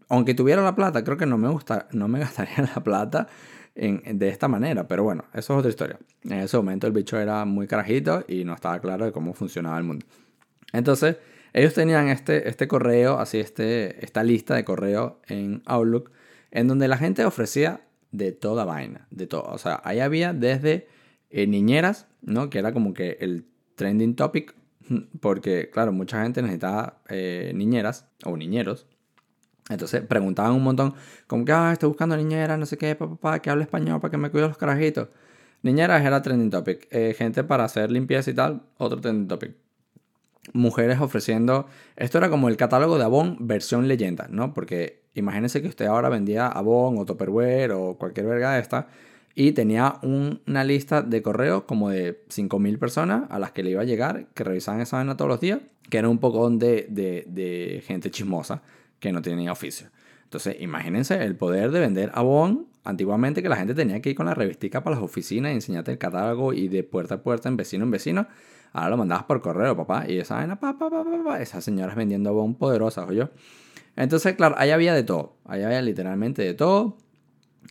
aunque 0.10 0.34
tuviera 0.34 0.64
la 0.64 0.76
plata, 0.76 1.04
creo 1.04 1.18
que 1.18 1.28
no 1.28 1.38
me, 1.38 1.48
gusta, 1.50 1.88
no 1.92 2.08
me 2.08 2.20
gastaría 2.26 2.70
la 2.76 2.84
plata 2.84 3.28
en, 3.76 4.18
de 4.18 4.30
esta 4.30 4.48
manera, 4.48 4.88
pero 4.88 5.04
bueno, 5.04 5.26
eso 5.34 5.54
es 5.54 5.60
otra 5.60 5.70
historia. 5.70 6.00
En 6.24 6.40
ese 6.40 6.58
momento 6.58 6.88
el 6.88 6.94
bicho 6.94 7.20
era 7.20 7.46
muy 7.46 7.68
carajito 7.68 8.26
y 8.28 8.44
no 8.44 8.56
estaba 8.56 8.80
claro 8.80 9.06
de 9.06 9.12
cómo 9.12 9.34
funcionaba 9.34 9.78
el 9.78 9.84
mundo. 9.84 10.06
Entonces, 10.74 11.18
ellos 11.54 11.74
tenían 11.76 12.08
este, 12.08 12.50
este 12.50 12.68
correo, 12.68 13.20
así 13.20 13.40
este, 13.40 14.04
esta 14.04 14.24
lista 14.24 14.56
de 14.56 14.66
correo 14.66 15.22
en 15.28 15.62
Outlook, 15.66 16.12
en 16.50 16.68
donde 16.68 16.88
la 16.88 16.98
gente 16.98 17.24
ofrecía 17.24 17.82
de 18.12 18.32
toda 18.32 18.66
vaina, 18.66 19.08
de 19.12 19.28
todo. 19.28 19.44
O 19.44 19.58
sea, 19.60 19.80
ahí 19.84 20.00
había 20.00 20.34
desde 20.34 20.88
eh, 21.30 21.46
niñeras, 21.46 22.08
¿no? 22.22 22.50
Que 22.50 22.60
era 22.60 22.74
como 22.74 22.94
que 22.94 23.18
el 23.20 23.46
trending 23.76 24.16
topic, 24.16 24.56
porque 25.20 25.70
claro, 25.72 25.92
mucha 25.92 26.24
gente 26.24 26.42
necesitaba 26.42 27.02
eh, 27.10 27.52
niñeras 27.56 28.06
o 28.24 28.38
niñeros. 28.38 28.88
Entonces 29.70 30.02
preguntaban 30.02 30.52
un 30.54 30.64
montón, 30.64 30.94
como 31.28 31.44
que, 31.44 31.52
ah, 31.52 31.72
estoy 31.74 31.88
buscando 31.90 32.16
niñeras, 32.16 32.60
no 32.60 32.66
sé 32.68 32.78
qué, 32.78 32.96
papá, 32.96 33.40
que 33.40 33.50
hable 33.50 33.64
español 33.64 34.00
para 34.00 34.12
que 34.12 34.18
me 34.18 34.30
cuide 34.30 34.48
los 34.48 34.58
carajitos. 34.58 35.10
Niñeras 35.64 36.06
era 36.06 36.22
trending 36.22 36.52
topic. 36.52 36.88
Eh, 36.92 37.16
gente 37.18 37.44
para 37.44 37.64
hacer 37.64 37.92
limpieza 37.92 38.30
y 38.30 38.36
tal, 38.36 38.62
otro 38.78 39.02
trending 39.02 39.28
topic. 39.28 39.56
Mujeres 40.54 41.00
ofreciendo. 41.02 41.68
Esto 41.96 42.20
era 42.20 42.30
como 42.30 42.50
el 42.50 42.58
catálogo 42.58 43.00
de 43.00 43.06
Avon 43.06 43.38
versión 43.48 43.88
leyenda, 43.88 44.28
¿no? 44.30 44.54
Porque 44.54 45.02
imagínense 45.16 45.64
que 45.64 45.68
usted 45.68 45.88
ahora 45.88 46.10
vendía 46.10 46.48
Avon 46.48 47.00
o 47.00 47.06
Tupperware 47.06 47.72
o 47.72 47.98
cualquier 47.98 48.28
verga 48.28 48.54
de 48.54 48.62
esta 48.62 48.88
y 49.36 49.52
tenía 49.52 50.00
una 50.02 50.64
lista 50.64 51.02
de 51.02 51.22
correos 51.22 51.64
como 51.64 51.90
de 51.90 52.24
5.000 52.30 52.80
personas 52.80 53.24
a 53.30 53.38
las 53.38 53.52
que 53.52 53.64
le 53.64 53.72
iba 53.72 53.82
a 53.82 53.86
llegar, 53.86 54.28
que 54.34 54.46
revisaban 54.46 54.80
esa 54.80 54.96
vaina 54.96 55.18
todos 55.18 55.28
los 55.28 55.42
días, 55.42 55.60
que 55.90 55.98
era 55.98 56.08
un 56.08 56.20
poco 56.20 56.50
de, 56.50 56.88
de, 56.90 57.84
gente 57.86 58.10
chismosa 58.10 58.64
que 59.00 59.12
no 59.12 59.22
tenía 59.22 59.52
oficio. 59.52 59.88
Entonces, 60.24 60.56
imagínense 60.62 61.22
el 61.22 61.36
poder 61.36 61.72
de 61.72 61.82
vender 61.82 62.12
Avon. 62.14 62.68
Antiguamente 62.86 63.42
que 63.42 63.50
la 63.50 63.58
gente 63.58 63.74
tenía 63.74 64.00
que 64.00 64.12
ir 64.12 64.16
con 64.16 64.28
la 64.28 64.36
revistica 64.36 64.84
para 64.84 64.96
las 64.96 65.04
oficinas 65.04 65.52
y 65.52 65.56
enseñarte 65.56 65.92
el 65.92 65.98
catálogo 65.98 66.54
y 66.54 66.68
de 66.68 66.84
puerta 66.84 67.16
a 67.16 67.24
puerta, 67.24 67.50
en 67.50 67.58
vecino 67.58 67.84
en 67.84 67.92
vecino. 67.92 68.28
Ahora 68.74 68.92
lo 68.92 68.98
mandabas 68.98 69.26
por 69.26 69.42
correo, 69.42 69.76
papá. 69.76 70.06
Y 70.08 70.20
esa 70.20 70.36
vaina, 70.36 70.60
papá, 70.60 70.90
papá, 70.90 71.04
papá, 71.04 71.42
esas 71.42 71.64
señoras 71.64 71.96
vendiendo 71.96 72.30
Avon 72.30 72.56
poderosas, 72.56 73.10
yo. 73.10 73.30
Entonces, 73.96 74.36
claro, 74.36 74.56
ahí 74.58 74.72
había 74.72 74.94
de 74.94 75.04
todo. 75.04 75.36
Ahí 75.46 75.64
había 75.64 75.82
literalmente 75.82 76.42
de 76.42 76.54
todo. 76.54 76.98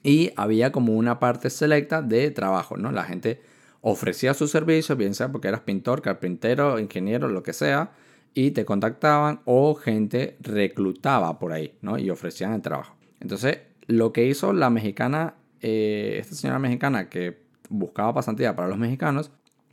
Y 0.02 0.32
había 0.36 0.72
como 0.72 0.94
una 0.94 1.18
parte 1.18 1.50
selecta 1.50 2.02
de 2.02 2.30
trabajo, 2.30 2.76
¿no? 2.76 2.92
La 2.92 3.04
gente 3.04 3.40
ofrecía 3.80 4.34
sus 4.34 4.50
servicios, 4.50 4.96
bien 4.96 5.14
sea 5.14 5.30
porque 5.30 5.48
eras 5.48 5.60
pintor, 5.60 6.02
carpintero, 6.02 6.78
ingeniero, 6.78 7.28
lo 7.28 7.42
que 7.42 7.52
sea, 7.52 7.92
y 8.32 8.50
te 8.50 8.64
contactaban 8.64 9.40
o 9.44 9.74
gente 9.74 10.36
reclutaba 10.40 11.38
por 11.38 11.52
ahí, 11.52 11.76
¿no? 11.82 11.98
Y 11.98 12.10
ofrecían 12.10 12.52
el 12.54 12.62
trabajo. 12.62 12.96
Entonces, 13.20 13.58
lo 13.86 14.12
que 14.12 14.26
hizo 14.26 14.52
la 14.52 14.70
mexicana, 14.70 15.34
eh, 15.60 16.16
esta 16.18 16.34
señora 16.34 16.58
mexicana 16.58 17.08
que 17.08 17.44
buscaba 17.68 18.14
pasantía 18.14 18.56
para 18.56 18.68
los 18.68 18.78
mexicanos, 18.78 19.30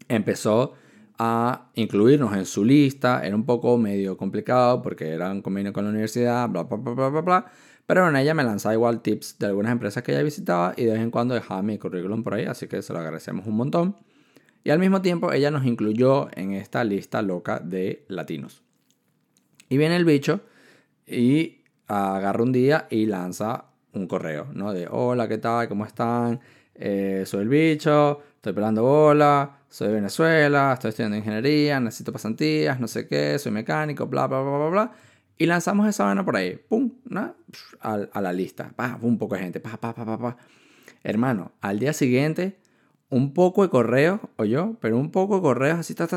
empezó 0.08 0.74
a 1.18 1.70
incluirnos 1.76 2.36
en 2.36 2.46
su 2.46 2.66
lista. 2.66 3.26
Era 3.26 3.36
un 3.36 3.46
poco 3.46 3.78
medio 3.78 4.18
complicado 4.18 4.82
porque 4.82 5.10
era 5.10 5.32
un 5.32 5.42
convenio 5.42 5.72
con 5.72 5.84
la 5.84 5.92
universidad, 5.92 6.50
bla, 6.50 6.64
bla, 6.64 6.78
bla, 6.78 6.94
bla, 6.94 7.10
bla, 7.10 7.22
bla. 7.22 7.46
Pero 7.86 8.08
en 8.08 8.16
ella 8.16 8.34
me 8.34 8.44
lanzaba 8.44 8.74
igual 8.74 9.02
tips 9.02 9.38
de 9.40 9.48
algunas 9.48 9.72
empresas 9.72 10.04
que 10.04 10.14
ella 10.14 10.24
visitaba 10.24 10.74
y 10.78 10.86
de 10.86 10.94
vez 10.94 11.02
en 11.02 11.12
cuando 11.12 11.34
dejaba 11.34 11.62
mi 11.62 11.78
currículum 11.78 12.24
por 12.24 12.36
ahí, 12.36 12.46
así 12.46 12.68
que 12.68 12.82
se 12.82 12.94
lo 12.94 13.00
agradecemos 13.00 13.46
un 13.48 13.56
montón. 13.56 13.96
Y 14.64 14.70
al 14.70 14.80
mismo 14.80 15.02
tiempo 15.02 15.32
ella 15.34 15.52
nos 15.52 15.66
incluyó 15.66 16.30
en 16.38 16.54
esta 16.54 16.84
lista 16.84 17.22
loca 17.22 17.60
de 17.60 18.06
latinos. 18.08 18.62
Y 19.70 19.78
viene 19.78 19.96
el 19.96 20.06
bicho 20.06 20.42
y 21.08 21.62
agarra 21.88 22.44
un 22.44 22.52
día 22.52 22.88
y 22.90 23.06
lanza 23.06 23.66
un 23.94 24.08
correo, 24.08 24.48
¿no? 24.54 24.74
De 24.74 24.88
hola, 24.90 25.28
¿qué 25.28 25.38
tal? 25.38 25.68
¿Cómo 25.68 25.86
están? 25.86 26.40
Eh, 26.76 27.24
soy 27.26 27.42
el 27.42 27.50
bicho, 27.50 28.22
estoy 28.36 28.54
pelando 28.54 28.84
bola, 28.84 29.58
soy 29.70 29.90
de 29.90 29.94
Venezuela, 29.96 30.74
estoy 30.74 30.90
estudiando 30.90 31.18
ingeniería, 31.18 31.80
necesito 31.80 32.12
pasantías, 32.12 32.80
no 32.80 32.88
sé 32.88 33.08
qué, 33.08 33.38
soy 33.40 33.52
mecánico, 33.52 34.08
bla, 34.08 34.28
bla, 34.28 34.42
bla, 34.42 34.58
bla, 34.58 34.70
bla. 34.70 34.92
Y 35.42 35.48
lanzamos 35.48 35.88
esa 35.88 36.04
vaina 36.04 36.24
por 36.24 36.36
ahí, 36.36 36.56
pum, 36.70 36.92
¿no? 37.06 37.36
a, 37.80 38.22
la 38.22 38.32
lista, 38.32 38.76
un 39.02 39.18
poco 39.18 39.34
de 39.34 39.42
gente. 39.42 39.60
Hermano, 41.02 41.52
al 41.62 41.80
día 41.80 41.94
siguiente, 41.94 42.60
un 43.10 43.34
poco 43.34 43.64
de 43.64 43.70
correos, 43.70 44.20
o 44.36 44.46
yo, 44.46 44.78
pero 44.82 45.00
un 45.00 45.10
poco 45.10 45.38
de 45.38 45.42
correos 45.42 45.80
así, 45.80 45.96
ta, 45.96 46.08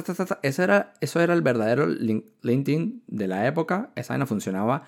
Eso 0.43 0.63
era, 0.63 0.93
eso 1.01 1.21
era 1.23 1.33
el 1.33 1.41
verdadero 1.41 1.87
LinkedIn 1.87 3.05
de 3.07 3.27
la 3.27 3.47
época. 3.47 3.93
Esa 3.97 4.13
vaina 4.13 4.27
funcionaba 4.27 4.85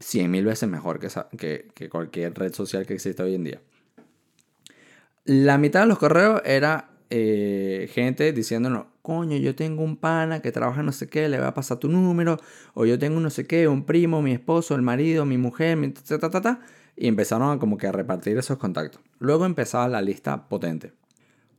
100 0.00 0.30
mil 0.30 0.46
veces 0.46 0.66
mejor 0.66 0.98
que 0.98 1.90
cualquier 1.90 2.32
red 2.32 2.54
social 2.54 2.86
que 2.86 2.94
existe 2.94 3.22
hoy 3.22 3.34
en 3.34 3.44
día. 3.44 3.60
La 5.26 5.58
mitad 5.58 5.80
de 5.80 5.88
los 5.88 5.98
correos 5.98 6.40
era 6.46 6.88
eh, 7.10 7.90
gente 7.92 8.32
diciéndonos, 8.32 8.86
coño, 9.04 9.36
yo 9.36 9.54
tengo 9.54 9.84
un 9.84 9.98
pana 9.98 10.40
que 10.40 10.50
trabaja 10.50 10.82
no 10.82 10.90
sé 10.90 11.08
qué, 11.10 11.28
le 11.28 11.38
va 11.38 11.48
a 11.48 11.54
pasar 11.54 11.76
tu 11.76 11.88
número, 11.90 12.38
o 12.72 12.86
yo 12.86 12.98
tengo 12.98 13.20
no 13.20 13.28
sé 13.28 13.46
qué, 13.46 13.68
un 13.68 13.84
primo, 13.84 14.22
mi 14.22 14.32
esposo, 14.32 14.74
el 14.74 14.80
marido, 14.80 15.26
mi 15.26 15.36
mujer, 15.36 15.76
mi 15.76 15.90
ta, 15.90 16.18
ta, 16.18 16.30
ta, 16.30 16.40
ta, 16.40 16.60
y 16.96 17.06
empezaron 17.06 17.54
a 17.54 17.58
como 17.58 17.76
que 17.76 17.86
a 17.86 17.92
repartir 17.92 18.38
esos 18.38 18.56
contactos. 18.56 19.02
Luego 19.18 19.44
empezaba 19.44 19.88
la 19.88 20.00
lista 20.00 20.48
potente. 20.48 20.94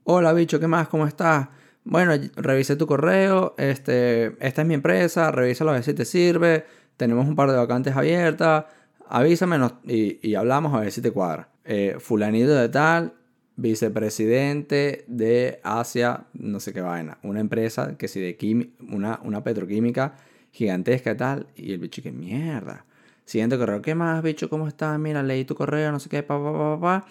Hola 0.05 0.33
bicho, 0.33 0.59
¿qué 0.59 0.65
más? 0.65 0.87
¿Cómo 0.87 1.05
estás? 1.05 1.49
Bueno, 1.83 2.13
revisé 2.35 2.77
tu 2.77 2.87
correo, 2.87 3.53
este, 3.59 4.35
esta 4.43 4.63
es 4.63 4.67
mi 4.67 4.73
empresa, 4.73 5.29
revísalo 5.29 5.69
a 5.69 5.73
ver 5.75 5.83
si 5.83 5.93
te 5.93 6.03
sirve, 6.03 6.65
tenemos 6.97 7.27
un 7.27 7.35
par 7.35 7.51
de 7.51 7.57
vacantes 7.57 7.95
abiertas, 7.95 8.65
avísame 9.07 9.59
y, 9.83 10.17
y 10.27 10.33
hablamos 10.33 10.73
a 10.73 10.79
ver 10.79 10.91
si 10.91 10.99
te 10.99 11.11
cuadra. 11.11 11.49
Eh, 11.63 11.97
fulanito 11.99 12.55
de 12.55 12.69
tal, 12.69 13.13
vicepresidente 13.57 15.05
de 15.07 15.59
Asia, 15.63 16.25
no 16.33 16.59
sé 16.59 16.73
qué 16.73 16.81
vaina, 16.81 17.17
una 17.23 17.39
empresa 17.39 17.97
que 17.97 18.07
si 18.07 18.19
de 18.19 18.69
una, 18.91 19.19
una 19.23 19.43
petroquímica 19.43 20.15
gigantesca 20.51 21.11
y 21.11 21.17
tal, 21.17 21.47
y 21.55 21.73
el 21.73 21.79
bicho 21.79 22.01
que 22.01 22.11
mierda. 22.11 22.85
Siguiente 23.25 23.57
correo, 23.57 23.81
¿qué 23.81 23.95
más, 23.95 24.21
bicho? 24.21 24.49
¿Cómo 24.49 24.67
estás? 24.67 24.99
Mira, 24.99 25.23
leí 25.23 25.45
tu 25.45 25.55
correo, 25.55 25.91
no 25.91 25.99
sé 25.99 26.09
qué, 26.09 26.23
pa, 26.23 26.37
pa, 26.41 26.53
pa, 26.53 26.79
pa. 26.79 27.05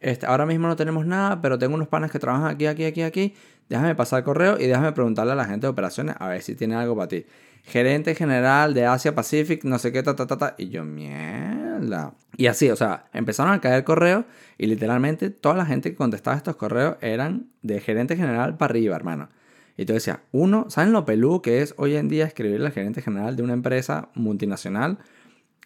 Este, 0.00 0.26
ahora 0.26 0.46
mismo 0.46 0.68
no 0.68 0.76
tenemos 0.76 1.04
nada, 1.06 1.40
pero 1.40 1.58
tengo 1.58 1.74
unos 1.74 1.88
panes 1.88 2.10
que 2.10 2.18
trabajan 2.18 2.48
aquí, 2.48 2.66
aquí, 2.66 2.84
aquí, 2.84 3.02
aquí. 3.02 3.34
Déjame 3.68 3.94
pasar 3.94 4.20
el 4.20 4.24
correo 4.24 4.58
y 4.58 4.66
déjame 4.66 4.92
preguntarle 4.92 5.32
a 5.32 5.34
la 5.34 5.44
gente 5.44 5.66
de 5.66 5.70
operaciones 5.70 6.16
a 6.18 6.28
ver 6.28 6.42
si 6.42 6.54
tiene 6.54 6.74
algo 6.76 6.96
para 6.96 7.08
ti. 7.08 7.26
Gerente 7.68 8.14
general 8.14 8.72
de 8.72 8.86
Asia 8.86 9.14
Pacific, 9.14 9.62
no 9.64 9.78
sé 9.78 9.92
qué, 9.92 10.02
ta, 10.02 10.16
ta, 10.16 10.26
ta, 10.26 10.38
ta. 10.38 10.54
Y 10.56 10.70
yo, 10.70 10.84
mierda. 10.84 12.14
Y 12.38 12.46
así, 12.46 12.70
o 12.70 12.76
sea, 12.76 13.10
empezaron 13.12 13.52
a 13.52 13.60
caer 13.60 13.84
correos 13.84 14.24
y 14.56 14.66
literalmente 14.66 15.28
toda 15.28 15.54
la 15.54 15.66
gente 15.66 15.90
que 15.90 15.96
contestaba 15.96 16.36
estos 16.36 16.56
correos 16.56 16.96
eran 17.02 17.50
de 17.60 17.80
gerente 17.80 18.16
general 18.16 18.56
para 18.56 18.70
arriba, 18.70 18.96
hermano. 18.96 19.28
Y 19.76 19.84
tú 19.84 19.92
decías, 19.92 20.20
uno, 20.32 20.70
¿saben 20.70 20.92
lo 20.92 21.04
peludo 21.04 21.42
que 21.42 21.60
es 21.60 21.74
hoy 21.76 21.96
en 21.96 22.08
día 22.08 22.24
escribirle 22.24 22.66
al 22.66 22.72
gerente 22.72 23.02
general 23.02 23.36
de 23.36 23.42
una 23.42 23.52
empresa 23.52 24.08
multinacional 24.14 24.98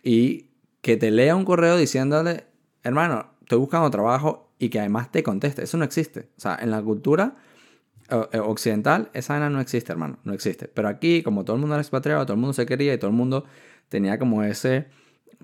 y 0.03 0.51
que 0.81 0.97
te 0.97 1.13
lea 1.13 1.37
un 1.37 1.45
correo 1.45 1.77
diciéndole, 1.77 2.47
hermano, 2.83 3.27
estoy 3.43 3.59
buscando 3.59 3.89
trabajo 3.91 4.53
y 4.59 4.71
que 4.71 4.81
además 4.81 5.13
te 5.13 5.23
conteste? 5.23 5.63
Eso 5.63 5.79
no 5.79 5.85
existe. 5.85 6.31
O 6.37 6.41
sea, 6.41 6.59
en 6.61 6.73
la 6.73 6.83
cultura 6.83 7.37
occidental 8.13 9.11
esa 9.15 9.35
vaina 9.35 9.51
no 9.51 9.61
existe, 9.61 9.93
hermano, 9.93 10.19
no 10.25 10.33
existe. 10.33 10.69
Pero 10.69 10.89
aquí, 10.89 11.23
como 11.23 11.45
todo 11.45 11.57
el 11.57 11.61
mundo 11.61 11.75
era 11.75 11.83
expatriado, 11.83 12.25
todo 12.25 12.35
el 12.35 12.41
mundo 12.41 12.53
se 12.53 12.67
quería 12.67 12.95
y 12.95 12.99
todo 12.99 13.11
el 13.11 13.17
mundo 13.17 13.45
tenía 13.89 14.19
como 14.19 14.43
ese 14.43 14.87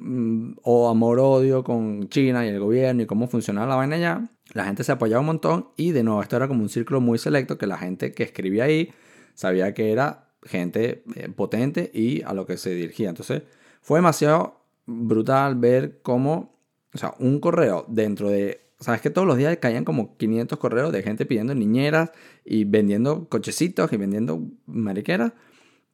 Mm, 0.00 0.54
o 0.62 0.88
amor-odio 0.88 1.64
con 1.64 2.08
China 2.08 2.46
y 2.46 2.50
el 2.50 2.60
gobierno 2.60 3.02
y 3.02 3.06
cómo 3.06 3.26
funcionaba 3.26 3.66
la 3.66 3.74
vaina 3.76 3.96
allá, 3.96 4.28
la 4.54 4.64
gente 4.64 4.84
se 4.84 4.92
apoyaba 4.92 5.20
un 5.20 5.26
montón 5.26 5.68
y 5.76 5.90
de 5.90 6.04
nuevo 6.04 6.22
esto 6.22 6.36
era 6.36 6.46
como 6.46 6.62
un 6.62 6.68
círculo 6.68 7.00
muy 7.00 7.18
selecto 7.18 7.58
que 7.58 7.66
la 7.66 7.78
gente 7.78 8.12
que 8.12 8.22
escribía 8.22 8.64
ahí 8.64 8.92
sabía 9.34 9.74
que 9.74 9.90
era 9.90 10.30
gente 10.44 11.02
eh, 11.16 11.28
potente 11.34 11.90
y 11.92 12.22
a 12.22 12.32
lo 12.32 12.46
que 12.46 12.56
se 12.58 12.70
dirigía. 12.70 13.08
Entonces 13.08 13.42
fue 13.82 13.98
demasiado 13.98 14.60
brutal 14.86 15.56
ver 15.56 16.00
cómo, 16.02 16.56
o 16.94 16.98
sea, 16.98 17.14
un 17.18 17.40
correo 17.40 17.84
dentro 17.88 18.28
de... 18.30 18.67
Sabes 18.80 19.00
que 19.00 19.10
todos 19.10 19.26
los 19.26 19.36
días 19.36 19.56
caían 19.58 19.84
como 19.84 20.16
500 20.16 20.58
correos 20.58 20.92
de 20.92 21.02
gente 21.02 21.26
pidiendo 21.26 21.54
niñeras 21.54 22.12
y 22.44 22.64
vendiendo 22.64 23.28
cochecitos 23.28 23.92
y 23.92 23.96
vendiendo 23.96 24.40
mariqueras. 24.66 25.32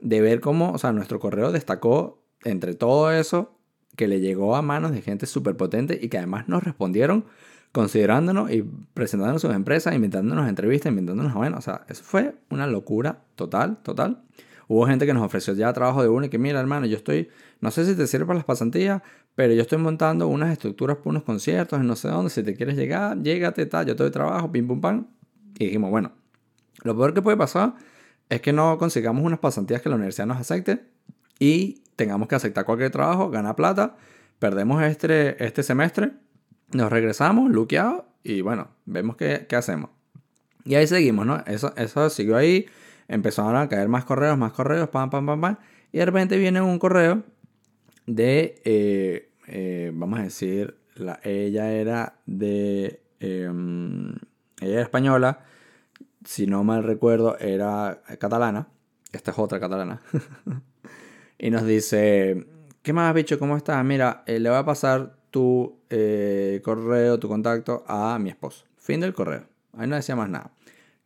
De 0.01 0.20
ver 0.20 0.40
cómo, 0.40 0.73
o 0.73 0.79
sea, 0.79 0.92
nuestro 0.92 1.18
correo 1.18 1.51
destacó 1.51 2.23
entre 2.44 2.75
todo 2.75 3.11
eso 3.11 3.59
que 3.97 4.09
le 4.09 4.20
llegó 4.20 4.57
a 4.57 4.62
manos 4.62 4.92
de 4.92 5.01
gente 5.01 5.27
súper 5.27 5.57
potente 5.57 5.99
y 6.01 6.09
que 6.09 6.18
además 6.18 6.49
nos 6.49 6.62
respondieron 6.62 7.25
considerándonos 7.73 8.53
y 8.53 8.62
presentándonos 8.94 9.42
sus 9.42 9.55
empresas, 9.55 9.94
inventándonos 9.94 10.49
entrevistas, 10.49 10.90
inventándonos, 10.90 11.35
bueno, 11.35 11.59
o 11.59 11.61
sea, 11.61 11.85
eso 11.88 12.05
fue 12.05 12.37
una 12.51 12.66
locura 12.66 13.25
total, 13.35 13.79
total. 13.83 14.23
Hubo 14.68 14.87
gente 14.87 15.07
que 15.07 15.12
nos 15.12 15.22
ofreció 15.22 15.55
ya 15.55 15.72
trabajo 15.72 16.03
de 16.03 16.09
uno 16.09 16.27
y 16.27 16.29
que 16.29 16.38
mira, 16.38 16.61
hermano, 16.61 16.87
yo 16.87 16.96
estoy, 16.96 17.29
no 17.61 17.70
sé 17.70 17.85
si 17.85 17.94
te 17.94 18.07
sirve 18.07 18.27
para 18.27 18.38
las 18.38 18.44
pasantías, 18.44 19.03
pero 19.35 19.53
yo 19.53 19.62
estoy 19.62 19.79
montando 19.79 20.29
unas 20.29 20.53
estructuras 20.53 20.96
para 20.98 21.11
unos 21.11 21.22
conciertos 21.24 21.81
en 21.81 21.87
no 21.87 21.96
sé 21.96 22.09
dónde, 22.09 22.31
si 22.31 22.42
te 22.42 22.55
quieres 22.55 22.77
llegar, 22.77 23.20
llégate, 23.22 23.66
tal, 23.66 23.87
yo 23.87 23.96
te 23.96 24.03
doy 24.03 24.12
trabajo, 24.12 24.50
pim, 24.50 24.66
pum, 24.66 24.81
pam. 24.81 25.07
Y 25.59 25.66
dijimos, 25.66 25.90
bueno, 25.90 26.12
lo 26.83 26.96
peor 26.96 27.14
que 27.14 27.22
puede 27.22 27.37
pasar 27.37 27.74
es 28.29 28.40
que 28.40 28.53
no 28.53 28.79
consigamos 28.79 29.24
unas 29.24 29.38
pasantías 29.38 29.83
que 29.83 29.88
la 29.88 29.96
universidad 29.96 30.27
nos 30.27 30.38
acepte 30.38 30.85
y 31.38 31.83
tengamos 31.96 32.29
que 32.29 32.35
aceptar 32.35 32.64
cualquier 32.64 32.90
trabajo, 32.90 33.31
ganar 33.31 33.55
plata, 33.57 33.96
perdemos 34.38 34.83
este, 34.83 35.42
este 35.44 35.62
semestre, 35.62 36.12
nos 36.72 36.90
regresamos, 36.90 37.50
luqueados, 37.50 38.05
y 38.22 38.40
bueno, 38.40 38.68
vemos 38.87 39.16
qué, 39.16 39.46
qué, 39.48 39.57
hacemos. 39.57 39.90
Y 40.64 40.74
ahí 40.77 40.87
seguimos, 40.87 41.27
¿no? 41.27 41.42
Eso, 41.46 41.74
eso 41.77 42.09
siguió 42.11 42.37
ahí, 42.37 42.66
empezaron 43.08 43.56
a 43.56 43.68
caer 43.68 43.88
más 43.88 44.04
correos, 44.04 44.38
más 44.38 44.52
correos, 44.52 44.88
pam, 44.88 45.10
pam, 45.10 45.26
pam, 45.26 45.40
pam, 45.40 45.56
y 45.92 45.98
de 45.98 46.06
repente 46.06 46.36
viene 46.38 46.60
un 46.60 46.78
correo 46.78 47.22
de, 48.06 48.60
eh, 48.64 49.30
eh, 49.46 49.90
vamos 49.94 50.18
a 50.18 50.22
decir, 50.22 50.76
la, 50.94 51.20
ella 51.22 51.72
era 51.72 52.20
de, 52.26 53.02
em, 53.20 54.14
ella 54.60 54.72
era 54.72 54.82
española, 54.82 55.40
si 56.24 56.46
no 56.46 56.64
mal 56.64 56.84
recuerdo, 56.84 57.38
era 57.38 58.02
catalana, 58.18 58.68
esta 59.12 59.30
es 59.30 59.38
otra 59.38 59.60
catalana. 59.60 60.00
y 61.38 61.50
nos 61.50 61.64
dice, 61.64 62.46
¿qué 62.82 62.92
más, 62.92 63.14
bicho? 63.14 63.38
¿Cómo 63.38 63.56
estás? 63.56 63.84
Mira, 63.84 64.22
eh, 64.26 64.40
le 64.40 64.48
voy 64.48 64.58
a 64.58 64.64
pasar 64.64 65.16
tu 65.30 65.80
correo, 66.62 67.18
tu 67.18 67.28
contacto 67.28 67.84
a 67.86 68.18
mi 68.18 68.30
esposo. 68.30 68.64
Fin 68.78 69.00
del 69.00 69.14
correo. 69.14 69.44
Ahí 69.76 69.88
no 69.88 69.96
decía 69.96 70.16
más 70.16 70.28
nada. 70.28 70.52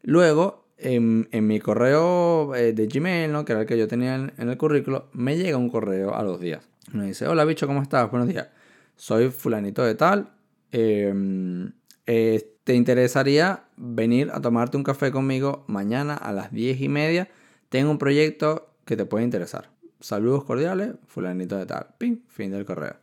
Luego, 0.02 0.67
en, 0.79 1.29
mi 1.47 1.61
correo 1.61 2.55
eh, 2.55 2.73
de 2.73 2.87
Gmail, 2.87 3.31
¿no? 3.31 3.45
que 3.45 3.53
era 3.53 3.62
el 3.62 3.67
que 3.67 3.79
yo 3.79 3.88
tenía 3.88 4.14
en, 4.14 4.49
el 4.49 4.57
currículo, 4.57 5.09
me 5.12 5.37
llega 5.37 5.57
un 5.57 5.69
correo 5.69 6.14
a 6.14 6.23
los 6.23 6.41
días. 6.41 6.67
Me 6.93 7.07
dice, 7.07 7.27
hola 7.27 7.45
bicho, 7.45 7.67
¿cómo 7.67 7.83
estás? 7.83 8.11
Buenos 8.11 8.29
días. 8.29 8.49
Soy 8.97 9.31
fulanito 9.31 9.85
de 9.85 9.95
tal. 9.95 10.31
Em, 10.73 11.73
¿Te 12.05 12.75
interesaría 12.75 13.64
venir 13.77 14.31
a 14.33 14.41
tomarte 14.41 14.77
un 14.77 14.85
café 14.85 15.11
conmigo 15.11 15.64
mañana 15.67 16.14
a 16.14 16.33
las 16.33 16.53
10 16.53 16.81
y 16.81 16.88
media? 16.88 17.29
Tengo 17.69 17.91
un 17.91 17.99
proyecto 17.99 18.75
que 18.85 18.97
te 18.97 19.05
puede 19.05 19.25
interesar 19.25 19.71
saludos 20.01 20.45
cordiales, 20.45 20.95
fulanito 21.07 21.57
de 21.57 21.67
tal, 21.67 21.88
pin, 21.99 22.25
fin 22.29 22.51
del 22.51 22.64
correo. 22.64 22.97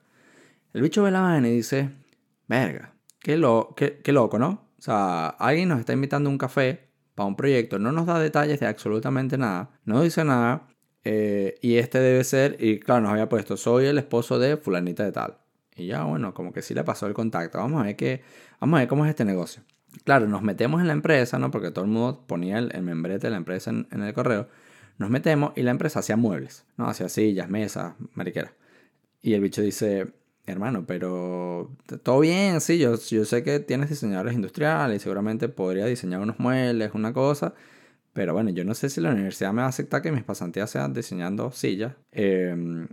El 0.74 0.82
bicho 0.82 1.04
ve 1.04 1.12
la 1.12 1.22
vaina 1.22 1.48
y 1.48 1.56
dice, 1.56 1.92
verga, 2.48 2.94
qué, 3.20 3.38
lo, 3.38 3.74
qué, 3.76 4.02
loco, 4.12 4.40
¿no? 4.40 4.66
O 4.78 4.82
sea, 4.82 5.28
alguien 5.28 5.70
nos 5.70 5.80
está 5.80 5.94
invitando 5.94 6.30
a 6.30 6.32
un 6.32 6.38
café 6.38 6.85
para 7.15 7.28
un 7.28 7.36
proyecto, 7.36 7.80
no 7.80 7.91
nos 7.91 8.06
da 8.06 8.19
detalles 8.19 8.60
de 8.60 8.67
absolutamente 8.67 9.38
nada, 9.38 9.71
no 9.86 10.01
dice 10.01 10.23
nada, 10.23 10.67
eh, 11.06 11.56
y 11.62 11.75
este 11.78 11.99
debe 11.99 12.23
ser, 12.23 12.58
y 12.60 12.80
claro, 12.80 13.01
nos 13.01 13.12
había 13.12 13.30
puesto, 13.30 13.58
soy 13.58 13.86
el 13.86 13.97
esposo 13.97 14.39
de 14.39 14.58
fulanita 14.58 15.04
de 15.04 15.12
tal. 15.12 15.38
Y 15.75 15.88
ya, 15.88 16.04
bueno, 16.04 16.34
como 16.34 16.51
que 16.51 16.62
sí 16.62 16.73
le 16.73 16.84
pasó 16.84 17.06
el 17.06 17.13
contacto. 17.13 17.58
Vamos 17.58 17.82
a 17.82 17.86
ver, 17.86 17.95
qué, 17.95 18.21
vamos 18.60 18.78
a 18.78 18.80
ver 18.82 18.88
cómo 18.88 19.06
es 19.06 19.10
este 19.10 19.25
negocio. 19.25 19.62
Claro, 20.04 20.28
nos 20.28 20.41
metemos 20.41 20.82
en 20.82 20.88
la 20.88 20.93
empresa, 20.93 21.38
¿no? 21.38 21.51
Porque 21.51 21.71
todo 21.71 21.86
el 21.86 21.91
mundo 21.91 22.23
ponía 22.28 22.58
el, 22.58 22.82
membrete 22.82 23.28
de 23.28 23.32
la 23.32 23.38
empresa 23.38 23.69
en, 23.71 23.88
en 23.91 24.01
el 24.01 24.13
correo. 24.13 24.47
Nos 24.97 25.10
metemos 25.10 25.51
y 25.56 25.63
la 25.63 25.71
empresa 25.71 25.99
hacía 25.99 26.15
muebles, 26.15 26.65
¿no? 26.78 26.88
Hacía 26.88 27.10
sillas, 27.10 27.49
mesas, 27.49 27.93
mariquera. 28.13 28.54
Y 29.21 29.34
el 29.34 29.41
bicho 29.41 29.62
dice, 29.62 30.13
hermano, 30.47 30.86
pero 30.86 31.71
todo 32.03 32.19
bien, 32.19 32.62
sí, 32.62 32.77
yo, 32.77 32.95
yo 32.97 33.25
sé 33.25 33.43
que 33.43 33.60
tienes 33.60 33.89
diseñadores 33.89 34.36
industriales 34.36 34.97
y 34.97 34.99
seguramente 35.03 35.49
podría 35.49 35.86
diseñar 35.86 36.21
unos 36.21 36.39
muebles, 36.39 36.91
una 36.93 37.13
cosa, 37.13 37.53
pero 38.13 38.34
bueno, 38.34 38.51
yo 38.51 38.63
no 38.63 38.73
sé 38.75 38.89
si 38.89 39.01
la 39.01 39.12
universidad 39.12 39.51
me 39.53 39.62
va 39.62 39.67
a 39.67 39.69
aceptar 39.69 40.01
que 40.01 40.12
mis 40.12 40.23
pasantías 40.23 40.69
sean 40.69 40.93
diseñando 40.93 41.51
sillas. 41.51 41.95
Em, 42.12 42.88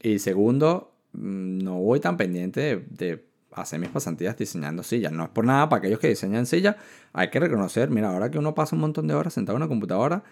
y 0.00 0.18
segundo, 0.20 0.92
mm, 1.12 1.58
no 1.64 1.80
voy 1.80 2.00
tan 2.00 2.16
pendiente 2.16 2.60
de, 2.60 2.76
de, 2.90 3.24
hacer 3.52 3.80
mis 3.80 3.88
pasantías 3.88 4.36
diseñando 4.36 4.82
sillas. 4.82 5.12
No 5.12 5.24
es 5.24 5.30
por 5.30 5.44
nada, 5.44 5.68
para 5.68 5.80
aquellos 5.80 5.98
que 5.98 6.08
diseñan 6.08 6.46
sillas, 6.46 6.76
hay 7.12 7.30
que 7.30 7.40
reconocer, 7.40 7.90
mira, 7.90 8.10
ahora 8.10 8.30
que 8.30 8.38
uno 8.38 8.54
pasa 8.54 8.76
un 8.76 8.82
montón 8.82 9.08
de 9.08 9.14
horas 9.14 9.34
sentado 9.34 9.56
en 9.56 9.62
una 9.62 9.68
computadora, 9.68 10.22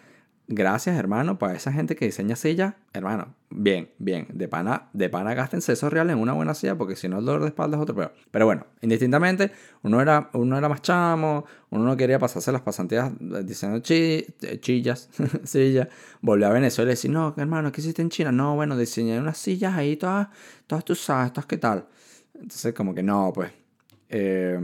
gracias, 0.49 0.97
hermano, 0.97 1.39
para 1.39 1.55
esa 1.55 1.73
gente 1.73 1.97
que 1.97 2.05
diseña 2.07 2.37
sillas, 2.37 2.75
hermano, 2.93 3.35
bien, 3.51 3.91
bien, 3.99 4.27
de 4.33 4.49
pana, 4.49 4.89
de 4.93 5.09
pana 5.09 5.35
gástense 5.35 5.73
esos 5.73 5.93
reales 5.93 6.15
en 6.15 6.21
una 6.21 6.33
buena 6.33 6.55
silla, 6.55 6.77
porque 6.77 6.97
si 6.97 7.09
no 7.09 7.19
el 7.19 7.25
dolor 7.25 7.43
de 7.43 7.49
espalda 7.49 7.77
es 7.77 7.83
otro 7.83 7.95
peor. 7.95 8.15
Pero 8.31 8.47
bueno, 8.47 8.67
indistintamente, 8.81 9.53
uno 9.83 10.01
era, 10.01 10.31
uno 10.35 10.57
era 10.57 10.69
más 10.69 10.83
chamo, 10.83 11.45
uno 11.71 11.85
no 11.85 11.97
quería 11.97 12.19
pasarse 12.19 12.53
las 12.53 12.63
pasantías 12.63 13.13
diseñando 13.45 13.81
chi, 13.83 14.27
eh, 14.43 14.59
chillas, 14.61 15.09
sillas, 15.45 15.89
volvió 16.21 16.47
a 16.47 16.51
Venezuela 16.51 16.91
y 16.91 16.95
decía, 16.95 17.11
no, 17.11 17.35
hermano, 17.37 17.73
¿qué 17.73 17.81
hiciste 17.81 18.03
en 18.03 18.11
China? 18.11 18.33
No, 18.33 18.55
bueno, 18.55 18.77
diseñé 18.77 19.19
unas 19.19 19.39
sillas 19.39 19.75
ahí, 19.75 19.97
todas, 19.97 20.29
todas 20.67 20.85
tú 20.85 20.95
sabes, 20.95 21.33
todas 21.33 21.47
qué 21.47 21.59
tal. 21.59 21.87
Entonces, 22.35 22.75
como 22.75 22.95
que 22.95 23.03
no, 23.03 23.33
pues. 23.35 23.51
Eh, 24.09 24.59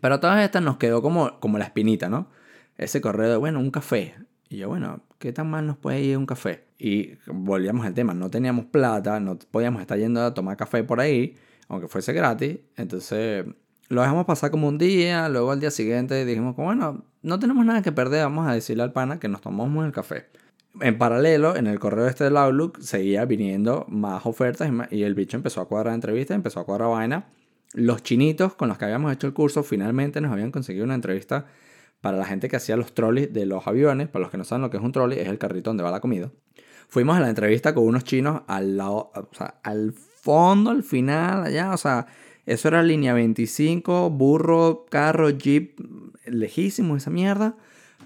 pero 0.00 0.20
todas 0.20 0.42
estas 0.44 0.62
nos 0.62 0.76
quedó 0.76 1.02
como, 1.02 1.38
como 1.40 1.58
la 1.58 1.64
espinita, 1.64 2.08
¿no? 2.08 2.28
Ese 2.76 3.00
correo 3.00 3.30
de, 3.30 3.36
bueno, 3.36 3.58
un 3.60 3.70
café. 3.70 4.14
Y 4.48 4.58
yo, 4.58 4.68
bueno, 4.68 5.00
¿qué 5.18 5.32
tan 5.32 5.50
mal 5.50 5.66
nos 5.66 5.76
puede 5.76 6.00
ir 6.00 6.16
un 6.16 6.26
café? 6.26 6.64
Y 6.78 7.14
volvíamos 7.26 7.84
al 7.86 7.94
tema, 7.94 8.14
no 8.14 8.30
teníamos 8.30 8.66
plata, 8.66 9.20
no 9.20 9.38
podíamos 9.50 9.80
estar 9.80 9.98
yendo 9.98 10.24
a 10.24 10.32
tomar 10.32 10.56
café 10.56 10.84
por 10.84 11.00
ahí, 11.00 11.36
aunque 11.68 11.88
fuese 11.88 12.12
gratis. 12.12 12.58
Entonces 12.76 13.44
lo 13.88 14.00
dejamos 14.00 14.26
pasar 14.26 14.50
como 14.50 14.68
un 14.68 14.78
día, 14.78 15.28
luego 15.28 15.50
al 15.50 15.60
día 15.60 15.70
siguiente 15.70 16.24
dijimos, 16.24 16.54
bueno, 16.56 17.04
no 17.22 17.38
tenemos 17.38 17.64
nada 17.64 17.82
que 17.82 17.92
perder, 17.92 18.22
vamos 18.22 18.46
a 18.46 18.52
decirle 18.52 18.82
al 18.82 18.92
pana 18.92 19.18
que 19.18 19.28
nos 19.28 19.40
tomamos 19.40 19.84
el 19.84 19.92
café. 19.92 20.26
En 20.80 20.98
paralelo, 20.98 21.56
en 21.56 21.66
el 21.66 21.78
correo 21.78 22.06
este 22.06 22.24
del 22.24 22.36
Outlook 22.36 22.80
seguía 22.80 23.24
viniendo 23.24 23.86
más 23.88 24.26
ofertas 24.26 24.70
y 24.90 25.02
el 25.02 25.14
bicho 25.14 25.36
empezó 25.36 25.60
a 25.60 25.68
cuadrar 25.68 25.94
entrevistas, 25.94 26.34
empezó 26.34 26.60
a 26.60 26.64
cuadrar 26.64 26.90
vaina. 26.90 27.26
Los 27.74 28.02
chinitos 28.02 28.54
con 28.54 28.68
los 28.68 28.78
que 28.78 28.84
habíamos 28.84 29.12
hecho 29.12 29.26
el 29.26 29.32
curso 29.32 29.62
finalmente 29.62 30.20
nos 30.20 30.32
habían 30.32 30.52
conseguido 30.52 30.84
una 30.84 30.94
entrevista 30.94 31.46
para 32.00 32.16
la 32.16 32.24
gente 32.24 32.48
que 32.48 32.56
hacía 32.56 32.76
los 32.76 32.94
trolleys 32.94 33.32
de 33.32 33.46
los 33.46 33.66
aviones, 33.66 34.08
para 34.08 34.22
los 34.22 34.30
que 34.30 34.38
no 34.38 34.44
saben 34.44 34.62
lo 34.62 34.70
que 34.70 34.76
es 34.76 34.82
un 34.82 34.92
trolley, 34.92 35.18
es 35.18 35.28
el 35.28 35.38
carrito 35.38 35.70
donde 35.70 35.82
va 35.82 35.90
la 35.90 36.00
comida. 36.00 36.30
Fuimos 36.88 37.16
a 37.16 37.20
la 37.20 37.28
entrevista 37.28 37.74
con 37.74 37.84
unos 37.84 38.04
chinos 38.04 38.42
al 38.46 38.76
lado, 38.76 39.10
o 39.14 39.28
sea, 39.32 39.56
al 39.62 39.92
fondo, 39.92 40.70
al 40.70 40.82
final, 40.82 41.44
allá, 41.44 41.72
o 41.72 41.76
sea, 41.76 42.06
eso 42.46 42.68
era 42.68 42.82
línea 42.82 43.12
25, 43.12 44.10
burro, 44.10 44.86
carro, 44.88 45.28
jeep, 45.30 45.78
lejísimo 46.24 46.96
esa 46.96 47.10
mierda. 47.10 47.56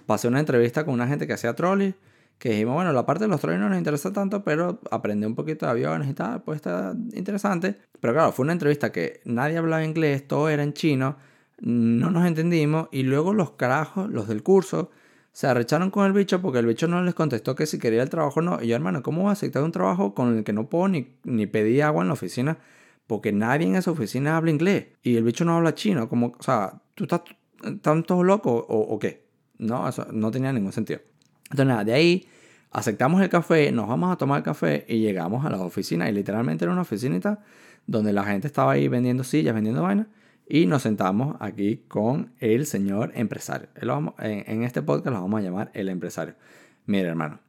Pasé 0.07 0.26
una 0.26 0.40
entrevista 0.40 0.85
con 0.85 0.94
una 0.94 1.07
gente 1.07 1.26
que 1.26 1.35
hacía 1.35 1.55
trolleys, 1.55 1.94
que 2.38 2.50
dijimos, 2.50 2.74
bueno, 2.74 2.92
la 2.92 3.07
parte 3.07 3.24
de 3.24 3.28
los 3.28 3.40
trolleys 3.40 3.61
no 3.61 3.68
nos 3.68 3.78
interesa 3.78 4.12
tanto, 4.12 4.42
pero 4.42 4.81
aprendí 4.90 5.26
un 5.26 5.37
poquito 5.37 5.66
de 5.66 5.72
aviones 5.72 6.09
y 6.09 6.14
tal, 6.14 6.42
pues 6.42 6.57
está 6.57 6.92
interesante. 7.12 7.76
Pero 8.00 8.14
claro, 8.14 8.33
fue 8.33 8.42
una 8.42 8.52
entrevista 8.52 8.90
que 8.90 9.20
nadie 9.24 9.59
hablaba 9.59 9.85
inglés, 9.85 10.26
todo 10.26 10.48
era 10.48 10.64
en 10.64 10.72
chino 10.72 11.16
no 11.62 12.11
nos 12.11 12.27
entendimos 12.27 12.88
y 12.90 13.05
luego 13.05 13.33
los 13.33 13.53
carajos, 13.53 14.11
los 14.11 14.27
del 14.27 14.42
curso, 14.42 14.90
se 15.31 15.46
arrecharon 15.46 15.90
con 15.90 16.05
el 16.05 16.12
bicho 16.12 16.42
porque 16.42 16.59
el 16.59 16.66
bicho 16.66 16.88
no 16.88 17.03
les 17.03 17.14
contestó 17.14 17.55
que 17.55 17.66
si 17.66 17.79
quería 17.79 18.03
el 18.03 18.11
trabajo 18.11 18.40
o 18.40 18.42
no. 18.42 18.61
Y 18.61 18.66
yo, 18.66 18.77
hermano, 18.77 19.03
¿cómo 19.03 19.22
voy 19.22 19.31
a 19.31 19.33
aceptar 19.33 19.62
un 19.62 19.70
trabajo 19.70 20.12
con 20.12 20.37
el 20.37 20.44
que 20.44 20.53
no 20.53 20.68
puedo 20.68 20.88
ni, 20.88 21.16
ni 21.22 21.46
pedir 21.46 21.85
agua 21.85 22.03
en 22.03 22.09
la 22.09 22.14
oficina? 22.14 22.59
Porque 23.07 23.33
nadie 23.33 23.66
en 23.66 23.77
esa 23.77 23.92
oficina 23.92 24.37
habla 24.37 24.51
inglés 24.51 24.88
y 25.03 25.16
el 25.16 25.22
bicho 25.22 25.44
no 25.44 25.57
habla 25.57 25.75
chino. 25.75 26.09
Como, 26.09 26.35
o 26.38 26.42
sea, 26.42 26.83
¿tú 26.96 27.05
estás, 27.05 27.22
estás 27.64 28.05
todo 28.05 28.25
loco 28.25 28.53
o, 28.53 28.81
o 28.81 28.98
qué? 28.98 29.25
No, 29.59 29.88
eso 29.88 30.07
no 30.12 30.33
tenía 30.33 30.53
ningún 30.53 30.72
sentido. 30.72 31.01
Entonces, 31.44 31.66
nada, 31.66 31.85
de 31.85 31.94
ahí 31.94 32.29
aceptamos 32.72 33.22
el 33.22 33.29
café, 33.29 33.70
nos 33.70 33.87
vamos 33.87 34.12
a 34.12 34.16
tomar 34.16 34.38
el 34.38 34.44
café 34.44 34.85
y 34.88 34.98
llegamos 34.98 35.46
a 35.46 35.51
la 35.51 35.59
oficina. 35.61 36.09
Y 36.09 36.12
literalmente 36.12 36.64
era 36.64 36.72
una 36.72 36.83
oficinita 36.83 37.40
donde 37.87 38.12
la 38.12 38.25
gente 38.25 38.48
estaba 38.48 38.72
ahí 38.72 38.88
vendiendo 38.88 39.22
sillas, 39.22 39.55
vendiendo 39.55 39.83
vainas. 39.83 40.09
Y 40.48 40.66
nos 40.66 40.83
sentamos 40.83 41.37
aquí 41.40 41.85
con 41.88 42.33
el 42.38 42.66
señor 42.66 43.12
empresario. 43.14 43.68
En 44.18 44.64
este 44.64 44.83
podcast 44.83 45.14
lo 45.14 45.22
vamos 45.22 45.40
a 45.40 45.42
llamar 45.42 45.70
el 45.74 45.88
empresario. 45.88 46.35
Mire, 46.87 47.09
hermano, 47.09 47.40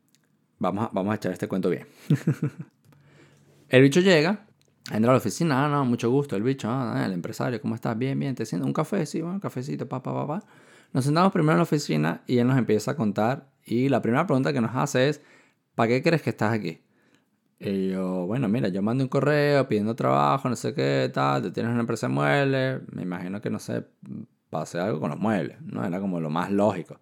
vamos 0.60 0.86
a, 0.86 0.90
vamos 0.94 1.12
a 1.12 1.16
echar 1.16 1.32
este 1.32 1.48
cuento 1.48 1.70
bien. 1.70 1.88
el 3.70 3.82
bicho 3.82 4.00
llega, 4.00 4.46
entra 4.92 5.12
a 5.12 5.14
la 5.14 5.18
oficina, 5.18 5.66
ah, 5.66 5.70
no, 5.70 5.86
mucho 5.86 6.10
gusto, 6.10 6.36
el 6.36 6.44
bicho, 6.44 6.70
ah, 6.70 7.04
el 7.06 7.14
empresario, 7.14 7.60
¿cómo 7.62 7.76
estás? 7.76 7.98
Bien, 7.98 8.18
bien, 8.20 8.36
te 8.36 8.46
siento 8.46 8.68
un 8.68 8.74
café, 8.74 9.06
sí, 9.06 9.22
bueno, 9.22 9.36
un 9.36 9.40
cafecito, 9.40 9.88
pa, 9.88 10.02
pa, 10.04 10.14
pa, 10.14 10.28
pa. 10.28 10.44
Nos 10.94 11.06
sentamos 11.06 11.34
primero 11.34 11.54
en 11.54 11.58
la 11.58 11.64
oficina 11.64 12.22
y 12.28 12.38
él 12.38 12.48
nos 12.48 12.58
empieza 12.58 12.92
a 12.92 12.96
contar. 12.96 13.50
Y 13.66 13.90
la 13.90 14.02
primera 14.02 14.28
pregunta 14.28 14.54
que 14.54 14.62
nos 14.62 14.76
hace 14.76 15.10
es, 15.10 15.22
¿para 15.74 15.88
qué 15.88 16.04
crees 16.04 16.22
que 16.22 16.30
estás 16.30 16.54
aquí? 16.54 16.82
Y 17.60 17.90
yo, 17.90 18.26
bueno, 18.26 18.48
mira, 18.50 18.68
yo 18.70 18.82
mando 18.82 19.04
un 19.04 19.10
correo 19.10 19.68
pidiendo 19.68 19.96
trabajo, 19.96 20.50
no 20.50 20.56
sé 20.56 20.74
qué, 20.74 21.10
tal, 21.14 21.44
te 21.44 21.52
tienes 21.52 21.72
una 21.72 21.82
empresa 21.82 22.08
de 22.08 22.14
muebles, 22.14 22.82
me 22.92 23.04
imagino 23.04 23.42
que, 23.42 23.50
no 23.50 23.60
sé, 23.60 23.86
pase 24.50 24.80
algo 24.80 25.00
con 25.00 25.10
los 25.12 25.20
muebles, 25.20 25.62
¿no? 25.62 25.86
Era 25.86 26.00
como 26.00 26.20
lo 26.20 26.30
más 26.30 26.52
lógico. 26.52 27.00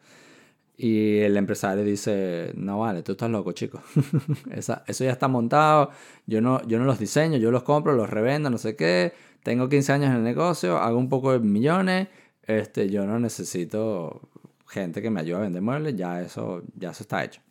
Y 0.78 1.20
el 1.20 1.38
empresario 1.38 1.84
dice, 1.84 2.54
no 2.56 2.80
vale, 2.80 3.04
tú 3.04 3.14
estás 3.14 3.30
loco, 3.30 3.52
chico. 3.52 3.82
Esa, 4.52 4.84
eso 4.88 5.04
ya 5.04 5.12
está 5.12 5.28
montado, 5.28 5.92
yo 6.26 6.42
no, 6.42 6.66
yo 6.68 6.80
no 6.80 6.86
los 6.86 7.00
diseño, 7.00 7.38
yo 7.38 7.52
los 7.52 7.64
compro, 7.64 7.94
los 7.94 8.10
revendo, 8.10 8.50
no 8.50 8.58
sé 8.58 8.76
qué, 8.76 9.14
tengo 9.44 9.70
15 9.70 9.94
años 9.94 10.10
en 10.12 10.18
el 10.18 10.24
negocio, 10.24 10.78
hago 10.78 10.98
un 10.98 11.10
poco 11.10 11.34
de 11.34 11.40
millones, 11.40 12.08
este, 12.44 12.90
yo 12.90 13.06
no 13.06 13.20
necesito 13.20 14.30
gente 14.68 15.02
que 15.02 15.10
me 15.10 15.22
ayude 15.22 15.38
a 15.38 15.42
vender 15.42 15.62
muebles, 15.62 15.96
ya 15.96 16.22
eso, 16.22 16.64
ya 16.76 16.92
eso 16.92 17.04
está 17.04 17.24
hecho. 17.24 17.42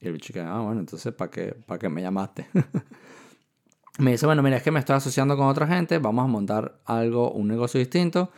Y 0.00 0.06
el 0.06 0.12
bicho 0.12 0.32
que, 0.32 0.40
ah, 0.40 0.60
bueno, 0.60 0.80
entonces, 0.80 1.12
¿para 1.14 1.30
qué, 1.30 1.54
para 1.66 1.78
qué 1.78 1.88
me 1.88 2.02
llamaste? 2.02 2.46
me 3.98 4.12
dice, 4.12 4.26
bueno, 4.26 4.42
mira, 4.42 4.58
es 4.58 4.62
que 4.62 4.70
me 4.70 4.78
estoy 4.78 4.96
asociando 4.96 5.36
con 5.36 5.46
otra 5.46 5.66
gente, 5.66 5.98
vamos 5.98 6.24
a 6.24 6.28
montar 6.28 6.80
algo, 6.84 7.32
un 7.32 7.48
negocio 7.48 7.78
distinto, 7.78 8.30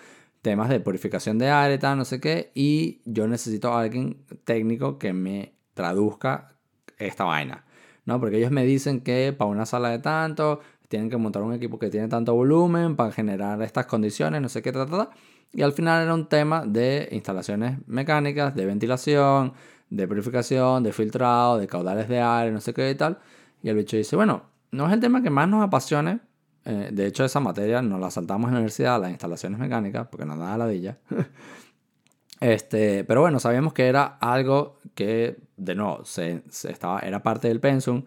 temas 0.42 0.68
de 0.68 0.80
purificación 0.80 1.38
de 1.38 1.50
aire, 1.50 1.78
tal, 1.78 1.98
no 1.98 2.04
sé 2.04 2.20
qué, 2.20 2.52
y 2.54 3.00
yo 3.04 3.26
necesito 3.26 3.72
a 3.72 3.80
alguien 3.80 4.24
técnico 4.44 4.98
que 4.98 5.12
me 5.12 5.54
traduzca 5.74 6.54
esta 6.96 7.24
vaina, 7.24 7.64
¿no? 8.04 8.20
Porque 8.20 8.38
ellos 8.38 8.50
me 8.50 8.64
dicen 8.64 9.00
que 9.00 9.34
para 9.36 9.50
una 9.50 9.66
sala 9.66 9.90
de 9.90 9.98
tanto, 9.98 10.60
tienen 10.88 11.10
que 11.10 11.16
montar 11.16 11.42
un 11.42 11.52
equipo 11.52 11.78
que 11.78 11.90
tiene 11.90 12.08
tanto 12.08 12.34
volumen 12.34 12.96
para 12.96 13.12
generar 13.12 13.60
estas 13.62 13.86
condiciones, 13.86 14.40
no 14.40 14.48
sé 14.48 14.62
qué, 14.62 14.72
ta, 14.72 14.86
ta, 14.86 15.10
y 15.52 15.62
al 15.62 15.72
final 15.72 16.02
era 16.02 16.14
un 16.14 16.28
tema 16.28 16.64
de 16.66 17.08
instalaciones 17.12 17.78
mecánicas, 17.86 18.54
de 18.54 18.66
ventilación, 18.66 19.54
de 19.90 20.06
purificación, 20.08 20.82
de 20.82 20.92
filtrado, 20.92 21.58
de 21.58 21.66
caudales 21.66 22.08
de 22.08 22.20
aire, 22.20 22.52
no 22.52 22.60
sé 22.60 22.74
qué 22.74 22.90
y 22.90 22.94
tal. 22.94 23.18
Y 23.62 23.68
el 23.68 23.76
bicho 23.76 23.96
dice, 23.96 24.16
bueno, 24.16 24.42
no 24.70 24.86
es 24.86 24.92
el 24.92 25.00
tema 25.00 25.22
que 25.22 25.30
más 25.30 25.48
nos 25.48 25.62
apasione. 25.62 26.20
Eh, 26.64 26.90
de 26.92 27.06
hecho, 27.06 27.24
esa 27.24 27.40
materia 27.40 27.80
nos 27.82 28.00
la 28.00 28.10
saltamos 28.10 28.48
en 28.48 28.54
la 28.54 28.60
universidad, 28.60 29.00
las 29.00 29.10
instalaciones 29.10 29.58
mecánicas, 29.58 30.06
porque 30.08 30.26
nos 30.26 30.38
da 30.38 30.56
ladilla. 30.58 30.98
este, 32.40 33.04
pero 33.04 33.22
bueno, 33.22 33.40
sabíamos 33.40 33.72
que 33.72 33.86
era 33.86 34.18
algo 34.20 34.78
que, 34.94 35.38
de 35.56 35.74
nuevo, 35.74 36.04
se, 36.04 36.42
estaba, 36.68 37.00
era 37.00 37.22
parte 37.22 37.48
del 37.48 37.60
pensum, 37.60 38.04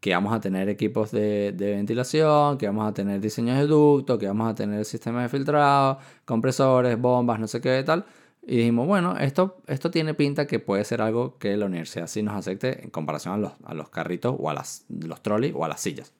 que 0.00 0.10
íbamos 0.10 0.32
a 0.32 0.40
tener 0.40 0.68
equipos 0.68 1.10
de, 1.12 1.52
de, 1.52 1.72
ventilación, 1.72 2.56
que 2.58 2.64
íbamos 2.64 2.88
a 2.88 2.94
tener 2.94 3.20
diseños 3.20 3.58
de 3.58 3.66
ducto, 3.66 4.18
que 4.18 4.24
íbamos 4.24 4.50
a 4.50 4.54
tener 4.54 4.84
sistemas 4.84 5.24
de 5.24 5.28
filtrado, 5.28 5.98
compresores, 6.24 6.98
bombas, 6.98 7.38
no 7.38 7.46
sé 7.46 7.60
qué 7.60 7.80
y 7.80 7.84
tal. 7.84 8.04
Y 8.50 8.56
dijimos, 8.56 8.88
bueno, 8.88 9.16
esto, 9.16 9.58
esto 9.68 9.92
tiene 9.92 10.12
pinta 10.12 10.48
que 10.48 10.58
puede 10.58 10.84
ser 10.84 11.02
algo 11.02 11.38
que 11.38 11.56
la 11.56 11.66
universidad 11.66 12.08
sí 12.08 12.20
nos 12.20 12.34
acepte 12.34 12.82
en 12.82 12.90
comparación 12.90 13.34
a 13.34 13.36
los, 13.36 13.52
a 13.62 13.74
los 13.74 13.90
carritos 13.90 14.34
o 14.36 14.50
a 14.50 14.54
las, 14.54 14.86
los 14.88 15.22
trolleys 15.22 15.54
o 15.54 15.64
a 15.64 15.68
las 15.68 15.80
sillas. 15.80 16.12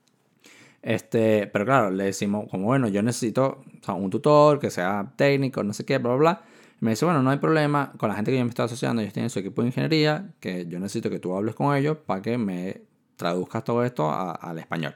Este, 0.81 1.49
pero 1.49 1.65
claro, 1.65 1.91
le 1.91 2.05
decimos, 2.05 2.47
como 2.49 2.67
bueno, 2.67 2.87
yo 2.87 3.03
necesito 3.03 3.65
un 3.89 4.11
tutor 4.11 4.61
que 4.61 4.71
sea 4.71 5.13
técnico, 5.17 5.65
no 5.65 5.73
sé 5.73 5.85
qué, 5.85 5.99
bla, 5.99 6.11
bla, 6.11 6.19
bla. 6.19 6.43
me 6.79 6.91
dice, 6.91 7.05
bueno, 7.05 7.21
no 7.21 7.31
hay 7.31 7.39
problema, 7.39 7.93
con 7.97 8.09
la 8.09 8.15
gente 8.15 8.31
que 8.31 8.39
yo 8.39 8.45
me 8.45 8.51
estoy 8.51 8.67
asociando, 8.67 9.03
ellos 9.03 9.13
tienen 9.13 9.29
su 9.29 9.41
equipo 9.41 9.63
de 9.63 9.67
ingeniería, 9.67 10.31
que 10.39 10.67
yo 10.69 10.79
necesito 10.79 11.11
que 11.11 11.19
tú 11.19 11.37
hables 11.37 11.57
con 11.57 11.75
ellos 11.75 11.97
para 12.07 12.23
que 12.23 12.39
me 12.39 12.83
traduzcas 13.17 13.65
todo 13.65 13.83
esto 13.85 14.09
al 14.09 14.57
español. 14.57 14.95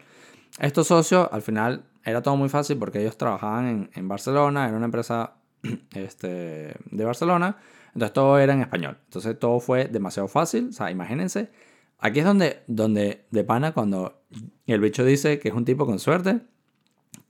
Estos 0.61 0.87
socios, 0.87 1.29
al 1.33 1.43
final, 1.43 1.83
era 2.05 2.23
todo 2.23 2.37
muy 2.37 2.49
fácil 2.49 2.79
porque 2.79 3.01
ellos 3.01 3.19
trabajaban 3.19 3.67
en, 3.67 3.91
en 3.93 4.07
Barcelona, 4.07 4.69
era 4.69 4.77
una 4.77 4.87
empresa 4.87 5.35
este, 5.95 6.75
de 6.91 7.05
Barcelona. 7.05 7.57
Entonces 7.95 8.13
todo 8.13 8.39
era 8.39 8.55
en 8.55 8.61
español. 8.61 8.99
Entonces 9.05 9.39
todo 9.39 9.61
fue 9.61 9.87
demasiado 9.87 10.29
fácil. 10.29 10.69
O 10.69 10.73
sea, 10.73 10.91
imagínense. 10.91 11.51
Aquí 11.99 12.21
es 12.21 12.25
donde, 12.25 12.63
donde 12.67 13.25
de 13.31 13.45
pana, 13.45 13.73
cuando 13.73 14.23
el 14.67 14.81
bicho 14.81 15.05
dice 15.05 15.39
que 15.39 15.49
es 15.49 15.55
un 15.55 15.65
tipo 15.65 15.87
con 15.87 15.99
suerte. 15.99 16.41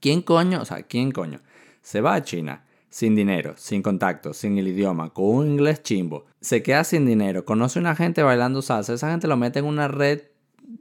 ¿Quién 0.01 0.23
coño? 0.23 0.61
O 0.61 0.65
sea, 0.65 0.83
¿quién 0.83 1.13
coño? 1.13 1.41
Se 1.83 2.01
va 2.01 2.15
a 2.15 2.23
China 2.23 2.65
sin 2.95 3.17
dinero, 3.17 3.55
sin 3.57 3.83
contacto, 3.83 4.33
sin 4.33 4.57
el 4.57 4.69
idioma, 4.69 5.11
con 5.11 5.27
un 5.27 5.51
inglés 5.51 5.83
chimbo. 5.83 6.27
Se 6.41 6.63
queda 6.63 6.85
sin 6.85 7.07
dinero, 7.07 7.45
conoce 7.45 7.81
a 7.81 7.83
una 7.83 7.97
gente 7.97 8.23
bailando 8.23 8.63
salsa. 8.63 8.95
Esa 8.95 9.11
gente 9.11 9.27
lo 9.27 9.37
mete 9.37 9.59
en 9.59 9.65
una 9.65 9.89
red 9.89 10.23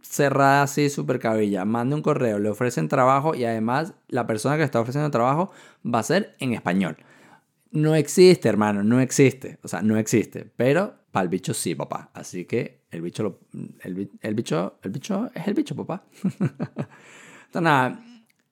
cerrada 0.01 0.61
así, 0.61 0.89
súper 0.89 1.19
cabilla. 1.19 1.65
Manda 1.65 1.95
un 1.95 2.01
correo, 2.01 2.37
le 2.37 2.49
ofrecen 2.49 2.87
trabajo 2.87 3.33
y 3.33 3.45
además 3.45 3.93
la 4.09 4.27
persona 4.27 4.57
que 4.57 4.63
está 4.63 4.79
ofreciendo 4.79 5.09
trabajo 5.09 5.51
va 5.83 5.99
a 5.99 6.03
ser 6.03 6.35
en 6.39 6.53
español. 6.53 6.97
No 7.73 7.95
existe, 7.95 8.47
hermano, 8.47 8.83
no 8.83 8.99
existe. 8.99 9.57
O 9.63 9.67
sea, 9.67 9.81
no 9.81 9.97
existe. 9.97 10.45
Pero 10.55 10.93
para 11.11 11.23
el 11.23 11.29
bicho 11.29 11.55
sí, 11.55 11.73
papá. 11.73 12.11
Así 12.13 12.45
que 12.45 12.83
el 12.91 13.01
bicho, 13.01 13.39
el, 13.81 14.09
el, 14.21 14.35
bicho, 14.35 14.77
el 14.83 14.91
bicho 14.91 15.31
es 15.33 15.47
el 15.47 15.55
bicho, 15.55 15.75
papá. 15.75 16.05
Entonces, 16.23 17.61
nada, 17.61 18.03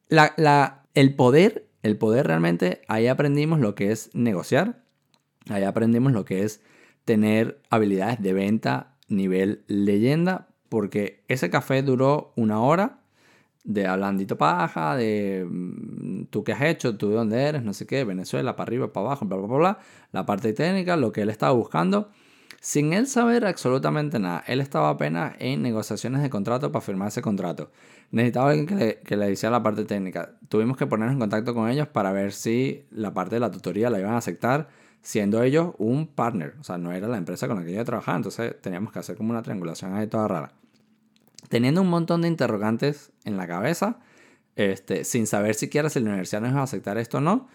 la, 0.09 0.33
la, 0.37 0.87
el 0.95 1.15
poder, 1.15 1.67
el 1.83 1.97
poder 1.97 2.25
realmente, 2.25 2.81
ahí 2.87 3.05
aprendimos 3.05 3.59
lo 3.59 3.75
que 3.75 3.91
es 3.91 4.09
negociar. 4.15 4.83
Ahí 5.49 5.63
aprendimos 5.63 6.13
lo 6.13 6.25
que 6.25 6.43
es 6.43 6.61
tener 7.05 7.61
habilidades 7.69 8.21
de 8.21 8.33
venta 8.33 8.97
nivel 9.07 9.63
leyenda, 9.67 10.47
porque 10.67 11.23
ese 11.27 11.51
café 11.51 11.83
duró 11.83 12.33
una 12.35 12.59
hora 12.61 13.00
de 13.63 13.87
hablandito 13.87 14.37
paja, 14.37 14.95
de 14.95 15.45
mm, 15.49 16.25
tú 16.29 16.43
qué 16.43 16.53
has 16.53 16.61
hecho, 16.61 16.97
tú 16.97 17.09
de 17.09 17.15
dónde 17.15 17.43
eres, 17.43 17.63
no 17.63 17.73
sé 17.73 17.85
qué, 17.85 18.03
Venezuela, 18.03 18.55
para 18.55 18.67
arriba, 18.67 18.91
para 18.91 19.07
abajo, 19.07 19.25
bla, 19.25 19.37
bla, 19.37 19.47
bla, 19.47 19.57
bla, 19.57 19.79
la 20.11 20.25
parte 20.25 20.53
técnica, 20.53 20.95
lo 20.97 21.11
que 21.11 21.21
él 21.21 21.29
estaba 21.29 21.53
buscando, 21.53 22.09
sin 22.59 22.93
él 22.93 23.07
saber 23.07 23.45
absolutamente 23.45 24.19
nada. 24.19 24.43
Él 24.47 24.61
estaba 24.61 24.89
apenas 24.89 25.35
en 25.39 25.61
negociaciones 25.61 26.21
de 26.21 26.29
contrato 26.29 26.71
para 26.71 26.81
firmar 26.81 27.07
ese 27.09 27.21
contrato. 27.21 27.71
Necesitaba 28.11 28.49
alguien 28.51 28.67
que 28.67 28.75
le, 28.75 28.99
que 28.99 29.17
le 29.17 29.31
hiciera 29.31 29.51
la 29.51 29.63
parte 29.63 29.85
técnica. 29.85 30.37
Tuvimos 30.49 30.77
que 30.77 30.85
ponernos 30.85 31.13
en 31.13 31.19
contacto 31.19 31.53
con 31.53 31.69
ellos 31.69 31.87
para 31.87 32.11
ver 32.11 32.33
si 32.33 32.85
la 32.91 33.13
parte 33.13 33.35
de 33.35 33.39
la 33.39 33.51
tutoría 33.51 33.89
la 33.89 33.99
iban 33.99 34.13
a 34.13 34.17
aceptar, 34.17 34.69
siendo 35.01 35.41
ellos 35.43 35.73
un 35.77 36.07
partner. 36.07 36.55
O 36.59 36.63
sea, 36.63 36.77
no 36.77 36.91
era 36.91 37.07
la 37.07 37.17
empresa 37.17 37.47
con 37.47 37.57
la 37.57 37.65
que 37.65 37.73
yo 37.73 37.83
trabajaba, 37.85 38.17
entonces 38.17 38.55
teníamos 38.61 38.91
que 38.91 38.99
hacer 38.99 39.15
como 39.15 39.31
una 39.31 39.41
triangulación 39.41 39.95
ahí 39.95 40.07
toda 40.07 40.27
rara 40.27 40.60
teniendo 41.49 41.81
un 41.81 41.89
montón 41.89 42.21
de 42.21 42.27
interrogantes 42.27 43.11
en 43.25 43.37
la 43.37 43.47
cabeza, 43.47 43.99
este, 44.55 45.03
sin 45.03 45.27
saber 45.27 45.55
siquiera 45.55 45.89
si 45.89 45.99
la 45.99 46.09
universidad 46.09 46.41
nos 46.41 46.51
iba 46.51 46.61
a 46.61 46.63
aceptar 46.63 46.97
esto 46.97 47.17
o 47.17 47.21
no, 47.21 47.47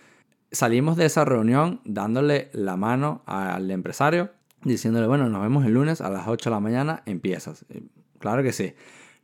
salimos 0.51 0.97
de 0.97 1.07
esa 1.07 1.25
reunión 1.25 1.81
dándole 1.85 2.51
la 2.53 2.77
mano 2.77 3.23
al 3.27 3.71
empresario, 3.71 4.31
diciéndole, 4.63 5.07
bueno, 5.07 5.29
nos 5.29 5.43
vemos 5.43 5.65
el 5.65 5.75
lunes 5.75 6.01
a 6.01 6.11
las 6.11 6.27
8 6.29 6.51
de 6.51 6.55
la 6.55 6.61
mañana, 6.61 7.03
empiezas. 7.07 7.65
Claro 8.19 8.43
que 8.43 8.53
sí. 8.53 8.75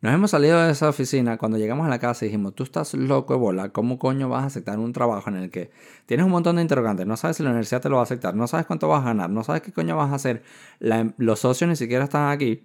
Nos 0.03 0.13
hemos 0.13 0.33
salido 0.33 0.61
de 0.61 0.73
esa 0.73 0.89
oficina, 0.89 1.39
cuando 1.39 1.59
llegamos 1.59 1.87
a 1.87 1.89
la 1.89 2.01
casa 2.01 2.25
dijimos, 2.25 2.57
tú 2.57 2.65
estás 2.65 2.93
loco 2.95 3.39
bola, 3.39 3.69
¿cómo 3.69 4.01
coño 4.01 4.29
vas 4.29 4.43
a 4.43 4.47
aceptar 4.47 4.81
un 4.81 4.93
trabajo 4.93 5.31
en 5.31 5.37
el 5.37 5.51
que 5.51 5.71
tienes 6.07 6.27
un 6.27 6.33
montón 6.33 6.57
de 6.57 6.63
interrogantes, 6.63 7.07
no 7.07 7.17
sabes 7.17 7.37
si 7.37 7.45
la 7.45 7.51
universidad 7.51 7.81
te 7.81 7.89
lo 7.89 7.95
va 7.95 8.01
a 8.01 8.03
aceptar, 8.03 8.35
no 8.35 8.49
sabes 8.49 8.67
cuánto 8.67 8.89
vas 8.89 9.03
a 9.03 9.05
ganar, 9.05 9.31
no 9.31 9.45
sabes 9.45 9.63
qué 9.63 9.71
coño 9.73 9.97
vas 9.97 10.11
a 10.11 10.17
hacer, 10.17 10.43
los 10.81 11.39
socios 11.39 11.71
ni 11.71 11.77
siquiera 11.77 12.03
están 12.03 12.33
aquí, 12.33 12.65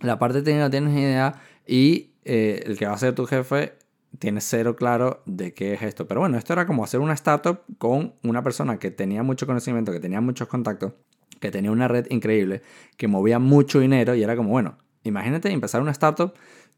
la 0.00 0.18
parte 0.18 0.42
técnica 0.42 0.64
no 0.64 0.70
tienes 0.70 0.94
idea 0.94 1.40
y 1.66 2.10
eh, 2.24 2.62
el 2.66 2.78
que 2.78 2.86
va 2.86 2.92
a 2.92 2.98
ser 2.98 3.14
tu 3.14 3.26
jefe 3.26 3.74
tiene 4.18 4.40
cero 4.40 4.76
claro 4.76 5.22
de 5.26 5.54
qué 5.54 5.74
es 5.74 5.82
esto. 5.82 6.06
Pero 6.08 6.20
bueno, 6.20 6.36
esto 6.36 6.52
era 6.52 6.66
como 6.66 6.84
hacer 6.84 7.00
una 7.00 7.14
startup 7.14 7.60
con 7.78 8.14
una 8.22 8.42
persona 8.42 8.78
que 8.78 8.90
tenía 8.90 9.22
mucho 9.22 9.46
conocimiento, 9.46 9.92
que 9.92 10.00
tenía 10.00 10.20
muchos 10.20 10.48
contactos, 10.48 10.92
que 11.38 11.50
tenía 11.50 11.70
una 11.70 11.88
red 11.88 12.06
increíble, 12.10 12.62
que 12.96 13.08
movía 13.08 13.38
mucho 13.38 13.80
dinero 13.80 14.14
y 14.14 14.22
era 14.22 14.36
como, 14.36 14.50
bueno, 14.50 14.78
imagínate 15.04 15.50
empezar 15.50 15.80
una 15.80 15.92
startup 15.92 16.34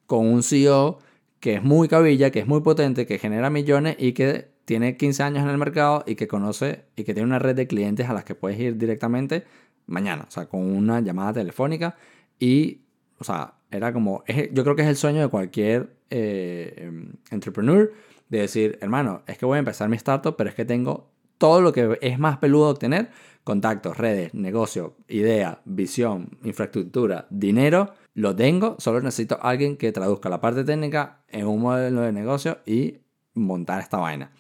con 0.07 0.27
un 0.27 0.43
CEO 0.43 0.99
que 1.41 1.55
es 1.55 1.63
muy 1.63 1.89
cabilla, 1.89 2.31
que 2.31 2.41
es 2.41 2.47
muy 2.47 2.61
potente, 2.61 3.07
que 3.07 3.19
genera 3.19 3.51
millones 3.51 3.97
y 3.99 4.13
que 4.13 4.53
tiene 4.65 4.97
15 4.97 5.23
años 5.25 5.43
en 5.43 5.49
el 5.49 5.59
mercado 5.59 6.05
y 6.07 6.15
que 6.15 6.29
conoce 6.29 6.85
y 6.95 7.05
que 7.05 7.15
tiene 7.15 7.27
una 7.27 7.39
red 7.41 7.57
de 7.57 7.67
clientes 7.67 8.09
a 8.09 8.15
las 8.15 8.25
que 8.25 8.35
puedes 8.35 8.61
ir 8.61 8.77
directamente 8.77 9.45
mañana, 9.87 10.27
o 10.29 10.31
sea, 10.31 10.47
con 10.47 10.61
una 10.61 11.01
llamada 11.01 11.33
telefónica 11.33 11.97
y 12.39 12.82
o 13.23 13.25
sea, 13.25 13.55
era 13.71 13.93
como, 13.93 14.25
yo 14.53 14.65
creo 14.65 14.75
que 14.75 14.83
es 14.83 14.89
el 14.89 14.97
sueño 14.97 15.21
de 15.21 15.29
cualquier 15.29 15.95
eh, 16.11 16.75
em, 16.77 17.13
entrepreneur 17.31 17.93
de 18.29 18.39
decir, 18.39 18.79
hermano, 18.81 19.23
es 19.29 19.39
que 19.39 19.47
voy 19.47 19.57
a 19.57 19.59
empezar 19.61 19.89
mi 19.89 19.97
startup, 19.97 20.35
pero 20.37 20.51
es 20.51 20.57
que 20.57 20.65
tengo 20.65 21.09
todo 21.39 21.61
lo 21.61 21.73
que 21.73 21.99
es 22.01 22.19
más 22.19 22.39
peludo 22.39 22.71
obtener, 22.71 23.11
contactos, 23.45 23.97
redes, 23.97 24.35
negocio, 24.35 24.97
idea, 25.07 25.61
visión, 25.65 26.37
infraestructura, 26.43 27.29
dinero, 27.31 27.95
lo 28.15 28.35
tengo, 28.35 28.75
solo 28.81 29.01
necesito 29.01 29.39
alguien 29.41 29.77
que 29.77 29.93
traduzca 29.93 30.29
la 30.29 30.41
parte 30.41 30.65
técnica 30.65 31.21
en 31.29 31.47
un 31.47 31.61
modelo 31.61 32.01
de 32.01 32.11
negocio 32.11 32.59
y 32.67 33.03
montar 33.35 33.81
esta 33.81 33.99
vaina. 33.99 34.33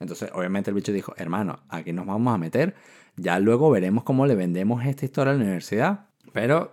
Entonces, 0.00 0.28
obviamente 0.34 0.70
el 0.70 0.74
bicho 0.74 0.90
dijo, 0.90 1.14
hermano, 1.16 1.60
aquí 1.68 1.92
nos 1.92 2.06
vamos 2.06 2.34
a 2.34 2.38
meter, 2.38 2.74
ya 3.14 3.38
luego 3.38 3.70
veremos 3.70 4.02
cómo 4.02 4.26
le 4.26 4.34
vendemos 4.34 4.84
esta 4.84 5.04
historia 5.04 5.32
a 5.32 5.36
la 5.36 5.44
universidad, 5.44 6.06
pero 6.32 6.72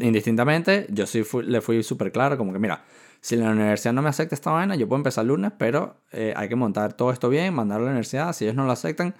indistintamente, 0.00 0.86
yo 0.90 1.06
sí 1.06 1.22
le 1.42 1.60
fui 1.60 1.82
súper 1.82 2.12
claro, 2.12 2.36
como 2.36 2.52
que 2.52 2.58
mira, 2.58 2.84
si 3.20 3.36
la 3.36 3.50
universidad 3.50 3.92
no 3.92 4.02
me 4.02 4.08
acepta 4.08 4.34
esta 4.34 4.50
vaina, 4.50 4.76
yo 4.76 4.88
puedo 4.88 4.98
empezar 4.98 5.22
el 5.22 5.28
lunes, 5.28 5.52
pero 5.58 5.96
eh, 6.12 6.32
hay 6.36 6.48
que 6.48 6.56
montar 6.56 6.92
todo 6.92 7.10
esto 7.10 7.28
bien, 7.28 7.54
mandarlo 7.54 7.84
a 7.84 7.86
la 7.86 7.92
universidad, 7.92 8.32
si 8.32 8.44
ellos 8.44 8.56
no 8.56 8.64
lo 8.64 8.72
aceptan, 8.72 9.14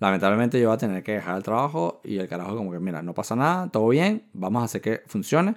lamentablemente 0.00 0.60
yo 0.60 0.68
voy 0.68 0.74
a 0.74 0.78
tener 0.78 1.02
que 1.02 1.12
dejar 1.12 1.36
el 1.36 1.42
trabajo 1.42 2.00
y 2.04 2.18
el 2.18 2.28
carajo 2.28 2.56
como 2.56 2.72
que 2.72 2.80
mira, 2.80 3.02
no 3.02 3.14
pasa 3.14 3.36
nada, 3.36 3.68
todo 3.70 3.88
bien, 3.88 4.24
vamos 4.32 4.62
a 4.62 4.64
hacer 4.64 4.80
que 4.80 5.02
funcione 5.06 5.54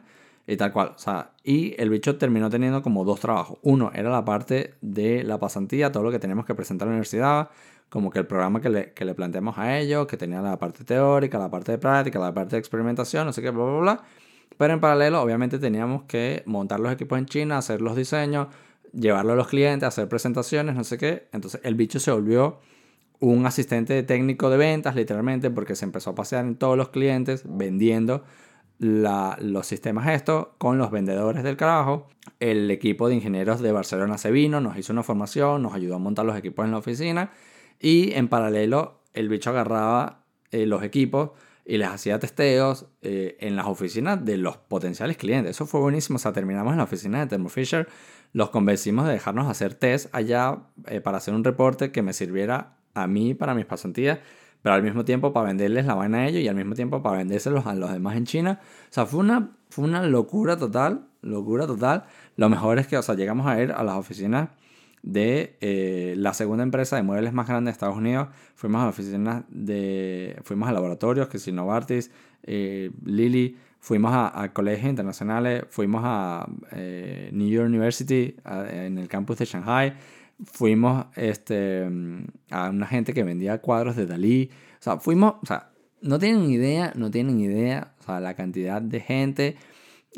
y 0.47 0.55
tal 0.55 0.71
cual. 0.71 0.93
O 0.95 0.97
sea, 0.97 1.31
y 1.43 1.75
el 1.81 1.89
bicho 1.89 2.17
terminó 2.17 2.49
teniendo 2.49 2.81
como 2.81 3.03
dos 3.03 3.19
trabajos. 3.19 3.59
Uno 3.63 3.91
era 3.93 4.09
la 4.09 4.23
parte 4.23 4.75
de 4.81 5.23
la 5.23 5.39
pasantía, 5.39 5.91
todo 5.91 6.03
lo 6.03 6.11
que 6.11 6.19
teníamos 6.19 6.45
que 6.45 6.55
presentar 6.55 6.87
a 6.87 6.89
la 6.89 6.93
universidad, 6.93 7.49
como 7.89 8.09
que 8.09 8.19
el 8.19 8.27
programa 8.27 8.61
que 8.61 8.69
le, 8.69 8.93
que 8.93 9.05
le 9.05 9.13
planteamos 9.13 9.57
a 9.57 9.77
ellos, 9.77 10.07
que 10.07 10.17
tenía 10.17 10.41
la 10.41 10.57
parte 10.57 10.83
teórica, 10.83 11.37
la 11.37 11.49
parte 11.49 11.73
de 11.73 11.77
práctica, 11.77 12.19
la 12.19 12.33
parte 12.33 12.55
de 12.55 12.59
experimentación, 12.59 13.25
no 13.25 13.33
sé 13.33 13.41
qué, 13.41 13.49
bla, 13.49 13.63
bla, 13.65 13.79
bla. 13.79 14.03
Pero 14.57 14.73
en 14.73 14.79
paralelo, 14.79 15.21
obviamente, 15.21 15.59
teníamos 15.59 16.03
que 16.03 16.43
montar 16.45 16.79
los 16.79 16.91
equipos 16.91 17.19
en 17.19 17.25
China, 17.25 17.57
hacer 17.57 17.81
los 17.81 17.95
diseños, 17.95 18.47
llevarlo 18.91 19.33
a 19.33 19.35
los 19.35 19.47
clientes, 19.47 19.87
hacer 19.87 20.09
presentaciones, 20.09 20.75
no 20.75 20.83
sé 20.83 20.97
qué. 20.97 21.27
Entonces, 21.31 21.61
el 21.63 21.75
bicho 21.75 21.99
se 21.99 22.11
volvió 22.11 22.59
un 23.19 23.45
asistente 23.45 24.01
técnico 24.03 24.49
de 24.49 24.57
ventas, 24.57 24.95
literalmente, 24.95 25.49
porque 25.49 25.75
se 25.75 25.85
empezó 25.85 26.11
a 26.11 26.15
pasear 26.15 26.45
en 26.45 26.55
todos 26.55 26.77
los 26.77 26.89
clientes 26.89 27.43
vendiendo 27.45 28.23
los 28.79 29.65
sistemas 29.65 30.07
estos 30.09 30.49
con 30.57 30.77
los 30.77 30.91
vendedores 30.91 31.43
del 31.43 31.57
carajo. 31.57 32.07
El 32.39 32.69
equipo 32.69 33.09
de 33.09 33.15
ingenieros 33.15 33.59
de 33.61 33.71
Barcelona 33.71 34.17
se 34.17 34.31
vino, 34.31 34.61
nos 34.61 34.77
hizo 34.77 34.93
una 34.93 35.03
formación, 35.03 35.63
nos 35.63 35.73
ayudó 35.73 35.95
a 35.95 35.99
montar 35.99 36.25
los 36.25 36.37
equipos 36.37 36.65
en 36.65 36.71
la 36.71 36.77
oficina 36.77 37.31
y 37.79 38.13
en 38.13 38.27
paralelo 38.27 39.01
el 39.13 39.29
bicho 39.29 39.49
agarraba 39.49 40.23
eh, 40.51 40.65
los 40.65 40.83
equipos 40.83 41.31
y 41.67 41.77
les 41.77 41.89
hacía 41.89 42.17
testeos 42.17 42.85
eh, 43.01 43.35
en 43.41 43.57
las 43.57 43.65
oficinas 43.65 44.23
de 44.23 44.37
los 44.37 44.55
potenciales 44.55 45.17
clientes. 45.17 45.51
Eso 45.51 45.65
fue 45.65 45.81
buenísimo. 45.81 46.15
O 46.15 46.19
sea, 46.19 46.31
terminamos 46.31 46.71
en 46.71 46.77
la 46.77 46.85
oficina 46.85 47.19
de 47.19 47.27
Thermo 47.27 47.49
Fisher, 47.49 47.87
los 48.31 48.49
convencimos 48.51 49.05
de 49.05 49.13
dejarnos 49.13 49.47
hacer 49.49 49.73
test 49.73 50.07
allá 50.15 50.59
eh, 50.87 51.01
para 51.01 51.17
hacer 51.17 51.33
un 51.33 51.43
reporte 51.43 51.91
que 51.91 52.01
me 52.01 52.13
sirviera 52.13 52.77
a 52.93 53.05
mí 53.05 53.33
para 53.33 53.53
mis 53.53 53.65
pasantías, 53.65 54.19
pero 54.61 54.75
al 54.75 54.81
mismo 54.81 55.03
tiempo 55.03 55.33
para 55.33 55.47
venderles 55.47 55.85
la 55.85 55.95
vaina 55.95 56.19
a 56.19 56.27
ellos 56.27 56.41
y 56.41 56.47
al 56.47 56.55
mismo 56.55 56.73
tiempo 56.73 57.03
para 57.03 57.17
vendérselos 57.17 57.65
a 57.65 57.75
los 57.75 57.91
demás 57.91 58.15
en 58.15 58.25
China. 58.25 58.61
O 58.89 58.93
sea, 58.93 59.05
fue 59.05 59.19
una, 59.19 59.51
fue 59.69 59.83
una 59.83 60.03
locura 60.03 60.57
total, 60.57 61.07
locura 61.21 61.67
total. 61.67 62.05
Lo 62.37 62.47
mejor 62.47 62.79
es 62.79 62.87
que, 62.87 62.97
o 62.97 63.01
sea, 63.01 63.15
llegamos 63.15 63.45
a 63.45 63.61
ir 63.61 63.73
a 63.73 63.83
las 63.83 63.95
oficinas 63.95 64.49
de 65.03 65.57
eh, 65.61 66.15
la 66.17 66.33
segunda 66.33 66.63
empresa 66.63 66.95
de 66.95 67.03
muebles 67.03 67.33
más 67.33 67.47
grande 67.47 67.69
de 67.69 67.73
Estados 67.73 67.97
Unidos. 67.97 68.29
Fuimos 68.55 68.81
a 68.81 68.87
oficinas 68.87 69.43
de. 69.49 70.39
Fuimos 70.43 70.69
a 70.69 70.71
laboratorios, 70.71 71.27
que 71.27 71.39
si 71.39 71.51
Novartis, 71.51 72.11
eh, 72.43 72.91
Lilly. 73.05 73.57
Fuimos 73.79 74.11
a, 74.13 74.51
colegios 74.53 74.89
internacionales. 74.89 75.63
Fuimos 75.69 76.01
a 76.03 76.47
eh, 76.71 77.29
New 77.31 77.47
York 77.47 77.67
University, 77.67 78.35
en 78.69 78.97
el 78.97 79.07
campus 79.07 79.37
de 79.37 79.45
Shanghai. 79.45 79.93
Fuimos 80.43 81.05
este, 81.15 81.87
a 82.49 82.69
una 82.69 82.87
gente 82.87 83.13
que 83.13 83.23
vendía 83.23 83.59
cuadros 83.59 83.95
de 83.95 84.05
Dalí. 84.05 84.49
O 84.79 84.83
sea, 84.83 84.97
fuimos. 84.97 85.35
O 85.41 85.45
sea, 85.45 85.71
no 86.01 86.19
tienen 86.19 86.49
idea, 86.49 86.91
no 86.95 87.09
tienen 87.11 87.39
idea. 87.39 87.93
O 87.99 88.03
sea, 88.03 88.19
la 88.19 88.33
cantidad 88.33 88.81
de 88.81 88.99
gente. 88.99 89.55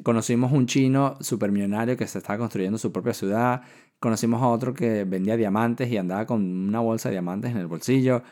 Conocimos 0.03 0.51
un 0.53 0.65
chino 0.65 1.17
supermillonario 1.19 1.97
que 1.97 2.07
se 2.07 2.19
estaba 2.19 2.39
construyendo 2.39 2.77
su 2.77 2.91
propia 2.91 3.13
ciudad 3.13 3.63
Conocimos 3.99 4.41
a 4.41 4.47
otro 4.47 4.73
que 4.73 5.03
vendía 5.03 5.35
diamantes 5.35 5.89
y 5.91 5.97
andaba 5.97 6.25
con 6.25 6.41
una 6.41 6.79
bolsa 6.79 7.09
de 7.09 7.13
diamantes 7.13 7.51
en 7.51 7.57
el 7.57 7.67
bolsillo. 7.67 8.23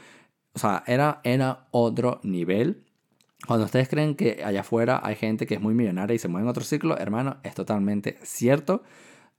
O 0.54 0.60
sea, 0.60 0.84
era, 0.88 1.20
era 1.24 1.68
otro 1.72 2.20
nivel. 2.24 2.86
Cuando 3.46 3.66
ustedes 3.66 3.90
creen 3.90 4.16
que 4.16 4.42
allá 4.44 4.62
afuera 4.62 5.02
hay 5.04 5.16
gente 5.16 5.46
que 5.46 5.56
es 5.56 5.62
muy 5.62 5.74
millonaria 5.74 6.16
y 6.16 6.20
se 6.20 6.28
mueve 6.28 6.46
en 6.46 6.50
otro 6.50 6.64
ciclo, 6.64 6.98
hermano, 6.98 7.38
es 7.44 7.54
totalmente 7.54 8.18
cierto. 8.24 8.84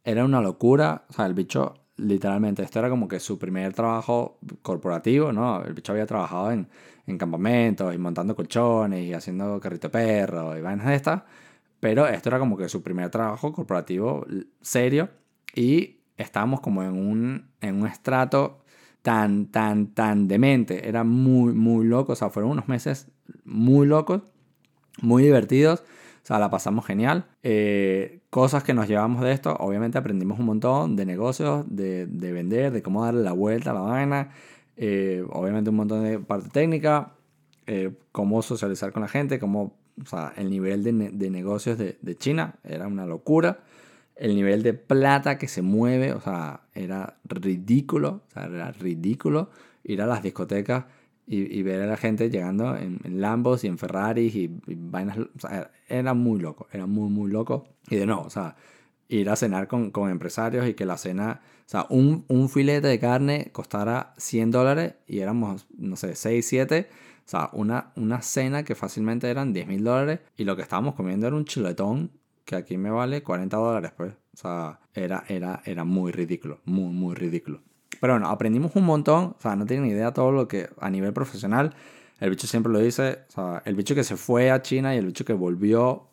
Era 0.04 0.24
una 0.24 0.40
locura. 0.40 1.04
O 1.08 1.12
sea, 1.14 1.26
el 1.26 1.34
bicho, 1.34 1.74
literalmente, 1.96 2.62
esto 2.62 2.78
era 2.78 2.90
como 2.90 3.08
que 3.08 3.20
su 3.20 3.38
primer 3.38 3.72
trabajo 3.72 4.38
corporativo, 4.62 5.32
¿no? 5.32 5.64
El 5.64 5.74
bicho 5.74 5.92
había 5.92 6.06
trabajado 6.06 6.52
en, 6.52 6.68
en 7.06 7.18
campamentos 7.18 7.94
y 7.94 7.98
montando 7.98 8.36
colchones 8.36 9.02
y 9.04 9.14
haciendo 9.14 9.58
carrito 9.60 9.90
perro 9.90 10.56
y 10.56 10.60
vainas 10.60 10.86
de 10.86 10.94
estas. 10.94 11.22
Pero 11.80 12.06
esto 12.06 12.28
era 12.28 12.38
como 12.38 12.56
que 12.56 12.68
su 12.68 12.82
primer 12.82 13.10
trabajo 13.10 13.52
corporativo 13.52 14.26
serio. 14.60 15.08
Y 15.54 15.97
estábamos 16.18 16.60
como 16.60 16.82
en 16.82 16.92
un, 16.92 17.48
en 17.60 17.80
un 17.80 17.86
estrato 17.86 18.58
tan, 19.02 19.46
tan, 19.46 19.94
tan 19.94 20.28
demente. 20.28 20.88
Era 20.88 21.04
muy, 21.04 21.54
muy 21.54 21.86
loco. 21.86 22.12
O 22.12 22.16
sea, 22.16 22.28
fueron 22.28 22.50
unos 22.50 22.68
meses 22.68 23.08
muy 23.44 23.86
locos, 23.86 24.22
muy 25.00 25.22
divertidos. 25.22 25.84
O 26.22 26.26
sea, 26.28 26.38
la 26.38 26.50
pasamos 26.50 26.84
genial. 26.84 27.26
Eh, 27.42 28.20
cosas 28.28 28.62
que 28.62 28.74
nos 28.74 28.86
llevamos 28.88 29.22
de 29.22 29.32
esto, 29.32 29.56
obviamente 29.60 29.96
aprendimos 29.96 30.38
un 30.38 30.46
montón 30.46 30.96
de 30.96 31.06
negocios, 31.06 31.64
de, 31.68 32.06
de 32.06 32.32
vender, 32.32 32.72
de 32.72 32.82
cómo 32.82 33.04
darle 33.04 33.22
la 33.22 33.32
vuelta 33.32 33.70
a 33.70 33.74
la 33.74 33.80
vaina. 33.80 34.30
Eh, 34.76 35.24
obviamente 35.30 35.70
un 35.70 35.76
montón 35.76 36.04
de 36.04 36.18
parte 36.18 36.50
técnica, 36.50 37.14
eh, 37.66 37.92
cómo 38.12 38.42
socializar 38.42 38.92
con 38.92 39.02
la 39.02 39.08
gente, 39.08 39.38
cómo, 39.38 39.76
o 40.02 40.06
sea, 40.06 40.34
el 40.36 40.50
nivel 40.50 40.84
de, 40.84 40.92
de 40.92 41.30
negocios 41.30 41.78
de, 41.78 41.96
de 42.02 42.16
China 42.16 42.56
era 42.62 42.86
una 42.86 43.06
locura 43.06 43.60
el 44.18 44.34
nivel 44.34 44.62
de 44.62 44.74
plata 44.74 45.38
que 45.38 45.48
se 45.48 45.62
mueve, 45.62 46.12
o 46.12 46.20
sea, 46.20 46.62
era 46.74 47.18
ridículo, 47.24 48.22
o 48.28 48.32
sea, 48.32 48.46
era 48.46 48.72
ridículo 48.72 49.50
ir 49.84 50.02
a 50.02 50.06
las 50.06 50.22
discotecas 50.22 50.84
y, 51.30 51.62
ver 51.62 51.82
a 51.82 51.86
la 51.86 51.98
gente 51.98 52.30
llegando 52.30 52.74
en, 52.74 52.98
Lambos 53.20 53.62
y 53.62 53.66
en 53.66 53.76
Ferraris 53.76 54.34
y, 54.34 54.50
vainas. 54.66 55.18
O 55.18 55.28
sea, 55.38 55.70
era 55.86 56.14
muy 56.14 56.40
loco, 56.40 56.68
era 56.72 56.86
muy, 56.86 57.10
muy 57.10 57.30
loco. 57.30 57.68
Y 57.90 57.96
de 57.96 58.06
nuevo, 58.06 58.22
o 58.22 58.30
sea, 58.30 58.56
ir 59.08 59.28
a 59.28 59.36
cenar 59.36 59.68
con, 59.68 59.90
con 59.90 60.10
empresarios 60.10 60.66
y 60.66 60.74
que 60.74 60.86
la 60.86 60.96
cena, 60.96 61.42
o 61.66 61.68
sea, 61.68 61.86
un, 61.90 62.24
un, 62.28 62.48
filete 62.48 62.88
de 62.88 62.98
carne 62.98 63.50
costara 63.52 64.14
100 64.16 64.50
dólares 64.50 64.94
y 65.06 65.20
éramos, 65.20 65.66
no 65.76 65.96
sé, 65.96 66.14
6, 66.14 66.46
7. 66.46 66.88
O 66.90 67.30
sea, 67.30 67.50
una, 67.52 67.92
una 67.96 68.22
cena 68.22 68.64
que 68.64 68.74
fácilmente 68.74 69.28
eran 69.28 69.52
10 69.52 69.66
mil 69.66 69.84
dólares 69.84 70.20
y 70.34 70.44
lo 70.44 70.56
que 70.56 70.62
estábamos 70.62 70.94
comiendo 70.94 71.26
era 71.26 71.36
un 71.36 71.44
chuletón 71.44 72.10
que 72.48 72.56
aquí 72.56 72.78
me 72.78 72.90
vale 72.90 73.22
40 73.22 73.56
dólares, 73.58 73.92
pues. 73.94 74.14
O 74.32 74.36
sea, 74.36 74.80
era, 74.94 75.22
era, 75.28 75.60
era 75.66 75.84
muy 75.84 76.12
ridículo, 76.12 76.60
muy, 76.64 76.90
muy 76.94 77.14
ridículo. 77.14 77.60
Pero 78.00 78.14
bueno, 78.14 78.28
aprendimos 78.30 78.74
un 78.74 78.86
montón, 78.86 79.36
o 79.38 79.40
sea, 79.40 79.54
no 79.54 79.66
tienen 79.66 79.90
idea 79.90 80.14
todo 80.14 80.32
lo 80.32 80.48
que 80.48 80.70
a 80.80 80.88
nivel 80.88 81.12
profesional, 81.12 81.74
el 82.20 82.30
bicho 82.30 82.46
siempre 82.46 82.72
lo 82.72 82.78
dice, 82.78 83.18
o 83.28 83.32
sea, 83.32 83.62
el 83.66 83.74
bicho 83.74 83.94
que 83.94 84.02
se 84.02 84.16
fue 84.16 84.50
a 84.50 84.62
China 84.62 84.94
y 84.94 84.98
el 84.98 85.04
bicho 85.04 85.26
que 85.26 85.34
volvió 85.34 86.08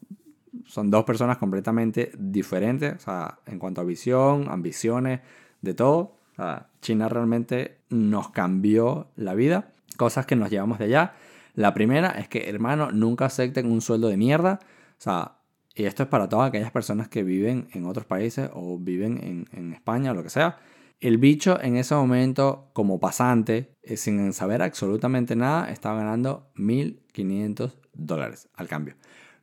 son 0.65 0.91
dos 0.91 1.05
personas 1.05 1.37
completamente 1.37 2.11
diferentes, 2.17 2.95
o 2.95 2.99
sea, 2.99 3.39
en 3.45 3.57
cuanto 3.57 3.79
a 3.79 3.85
visión, 3.85 4.49
ambiciones, 4.49 5.21
de 5.61 5.73
todo. 5.73 6.17
O 6.33 6.35
sea, 6.35 6.67
China 6.81 7.07
realmente 7.07 7.77
nos 7.89 8.29
cambió 8.31 9.07
la 9.15 9.35
vida, 9.35 9.71
cosas 9.95 10.25
que 10.25 10.35
nos 10.35 10.49
llevamos 10.49 10.79
de 10.79 10.85
allá. 10.85 11.13
La 11.53 11.73
primera 11.73 12.09
es 12.09 12.27
que, 12.27 12.49
hermano, 12.49 12.91
nunca 12.91 13.25
acepten 13.25 13.71
un 13.71 13.79
sueldo 13.79 14.09
de 14.09 14.17
mierda. 14.17 14.59
O 14.61 15.01
sea, 15.01 15.37
y 15.75 15.85
esto 15.85 16.03
es 16.03 16.09
para 16.09 16.29
todas 16.29 16.49
aquellas 16.49 16.71
personas 16.71 17.09
que 17.09 17.23
viven 17.23 17.67
en 17.73 17.85
otros 17.85 18.05
países 18.05 18.49
o 18.53 18.77
viven 18.79 19.19
en, 19.23 19.47
en 19.51 19.73
España 19.73 20.11
o 20.11 20.13
lo 20.13 20.23
que 20.23 20.29
sea. 20.29 20.57
El 21.01 21.17
bicho 21.17 21.61
en 21.61 21.75
ese 21.75 21.93
momento, 21.93 22.69
como 22.73 22.99
pasante, 22.99 23.75
eh, 23.83 23.97
sin 23.97 24.31
saber 24.31 24.61
absolutamente 24.61 25.35
nada, 25.35 25.69
estaba 25.69 25.99
ganando 25.99 26.49
1.500 26.55 27.73
dólares 27.93 28.47
al 28.53 28.67
cambio. 28.69 28.95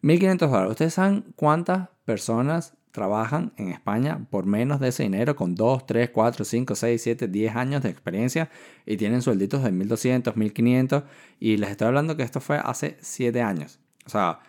1.500 0.02 0.38
dólares. 0.48 0.70
¿Ustedes 0.70 0.94
saben 0.94 1.24
cuántas 1.36 1.90
personas 2.06 2.74
trabajan 2.90 3.52
en 3.56 3.68
España 3.68 4.26
por 4.30 4.46
menos 4.46 4.80
de 4.80 4.88
ese 4.88 5.02
dinero 5.02 5.34
con 5.36 5.54
2, 5.54 5.86
3, 5.86 6.10
4, 6.10 6.44
5, 6.44 6.74
6, 6.74 7.02
7, 7.02 7.28
10 7.28 7.56
años 7.56 7.82
de 7.82 7.90
experiencia 7.90 8.50
y 8.86 8.96
tienen 8.96 9.22
suelditos 9.22 9.62
de 9.62 9.72
1.200, 9.72 10.34
1.500 10.34 11.04
y 11.40 11.56
les 11.56 11.70
estoy 11.70 11.88
hablando 11.88 12.16
que 12.16 12.22
esto 12.22 12.40
fue 12.40 12.58
hace 12.58 12.96
7 13.00 13.40
años. 13.42 13.80
O 14.06 14.10
sea, 14.10 14.40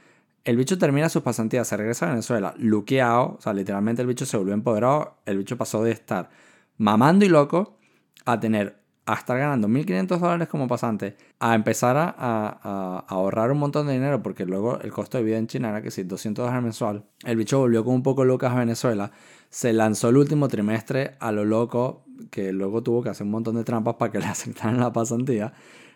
el 0.43 0.57
bicho 0.57 0.77
termina 0.77 1.09
sus 1.09 1.23
pasantías, 1.23 1.67
se 1.67 1.77
regresa 1.77 2.07
a 2.07 2.09
Venezuela, 2.09 2.53
luqueado, 2.57 3.35
o 3.37 3.41
sea, 3.41 3.53
literalmente 3.53 4.01
el 4.01 4.07
bicho 4.07 4.25
se 4.25 4.37
volvió 4.37 4.53
empoderado, 4.53 5.17
el 5.25 5.37
bicho 5.37 5.57
pasó 5.57 5.83
de 5.83 5.91
estar 5.91 6.29
mamando 6.77 7.25
y 7.25 7.29
loco 7.29 7.77
a 8.25 8.39
tener 8.39 8.83
a 9.05 9.15
estar 9.15 9.37
ganando 9.37 9.67
1.500 9.67 10.17
dólares 10.17 10.47
como 10.47 10.67
pasante, 10.67 11.17
a 11.39 11.55
empezar 11.55 11.97
a, 11.97 13.05
ahorrar 13.07 13.51
un 13.51 13.57
montón 13.57 13.87
de 13.87 13.93
dinero, 13.93 14.23
porque 14.23 14.45
luego 14.45 14.79
el 14.79 14.91
costo 14.91 15.17
de 15.17 15.25
vida 15.25 15.37
en 15.37 15.47
China 15.47 15.69
era 15.69 15.81
que 15.81 15.91
si 15.91 16.03
200 16.03 16.43
dólares 16.43 16.63
mensual. 16.63 17.05
El 17.25 17.35
bicho 17.35 17.59
volvió 17.59 17.83
con 17.83 17.95
un 17.95 18.03
poco 18.03 18.23
locas 18.23 18.53
a 18.53 18.59
Venezuela, 18.59 19.11
se 19.49 19.73
lanzó 19.73 20.09
el 20.09 20.17
último 20.17 20.47
trimestre 20.47 21.15
a 21.19 21.31
lo 21.31 21.43
loco, 21.43 22.05
que 22.31 22.53
luego 22.53 22.81
tuvo 22.81 23.03
que 23.03 23.09
hacer 23.09 23.25
un 23.25 23.31
montón 23.31 23.55
de 23.55 23.63
trampas 23.63 23.95
para 23.95 24.11
que 24.11 24.19
le 24.19 24.25
aceptaran 24.27 24.79
la 24.79 24.93
pasantía. 24.93 25.53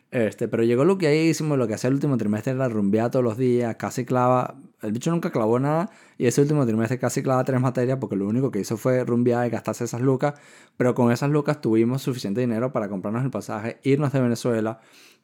Este, 0.09 0.47
pero 0.47 0.63
llegó 0.63 0.85
lo 0.85 0.97
que 0.97 1.07
ahí 1.07 1.29
hicimos, 1.29 1.57
lo 1.57 1.67
que 1.67 1.73
hacía 1.73 1.89
el 1.89 1.95
último 1.95 2.17
trimestre 2.17 2.53
era 2.53 2.69
rumbear 2.69 3.11
todos 3.11 3.25
los 3.25 3.37
días, 3.37 3.75
casi 3.75 4.05
clava. 4.05 4.55
El 4.81 4.91
bicho 4.91 5.11
nunca 5.11 5.31
clavó 5.31 5.59
nada 5.59 5.89
y 6.17 6.27
ese 6.27 6.41
último 6.41 6.65
trimestre 6.65 6.97
casi 6.99 7.21
clava 7.23 7.43
tres 7.43 7.59
materias 7.59 7.97
porque 7.99 8.15
lo 8.15 8.27
único 8.27 8.51
que 8.51 8.59
hizo 8.59 8.77
fue 8.77 9.03
rumbear 9.03 9.47
y 9.47 9.49
gastarse 9.49 9.83
esas 9.83 10.01
lucas. 10.01 10.35
Pero 10.77 10.95
con 10.95 11.11
esas 11.11 11.29
lucas 11.29 11.59
tuvimos 11.61 12.01
suficiente 12.01 12.39
dinero 12.41 12.71
para 12.71 12.87
comprarnos 12.87 13.23
el 13.23 13.31
pasaje, 13.31 13.79
irnos 13.83 14.13
de 14.13 14.21
Venezuela, 14.21 14.79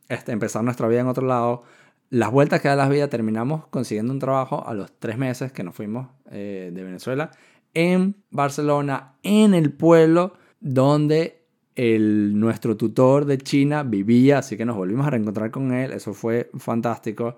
este, 0.09 0.31
empezar 0.31 0.63
nuestra 0.63 0.87
vida 0.87 1.01
en 1.01 1.07
otro 1.07 1.25
lado. 1.25 1.63
Las 2.09 2.31
vueltas 2.31 2.61
que 2.61 2.67
da 2.67 2.75
la 2.75 2.89
vida 2.89 3.07
terminamos 3.09 3.67
consiguiendo 3.67 4.11
un 4.11 4.19
trabajo 4.19 4.67
a 4.67 4.73
los 4.73 4.91
tres 4.99 5.17
meses 5.17 5.51
que 5.51 5.63
nos 5.63 5.75
fuimos 5.75 6.09
eh, 6.29 6.71
de 6.73 6.83
Venezuela 6.83 7.31
en 7.73 8.15
Barcelona, 8.29 9.15
en 9.23 9.53
el 9.53 9.71
pueblo 9.71 10.33
donde 10.59 11.42
el, 11.75 12.39
nuestro 12.39 12.77
tutor 12.77 13.25
de 13.25 13.37
China 13.37 13.83
vivía, 13.83 14.39
así 14.39 14.57
que 14.57 14.65
nos 14.65 14.75
volvimos 14.75 15.07
a 15.07 15.11
reencontrar 15.11 15.51
con 15.51 15.73
él, 15.73 15.91
eso 15.91 16.13
fue 16.13 16.49
fantástico. 16.57 17.37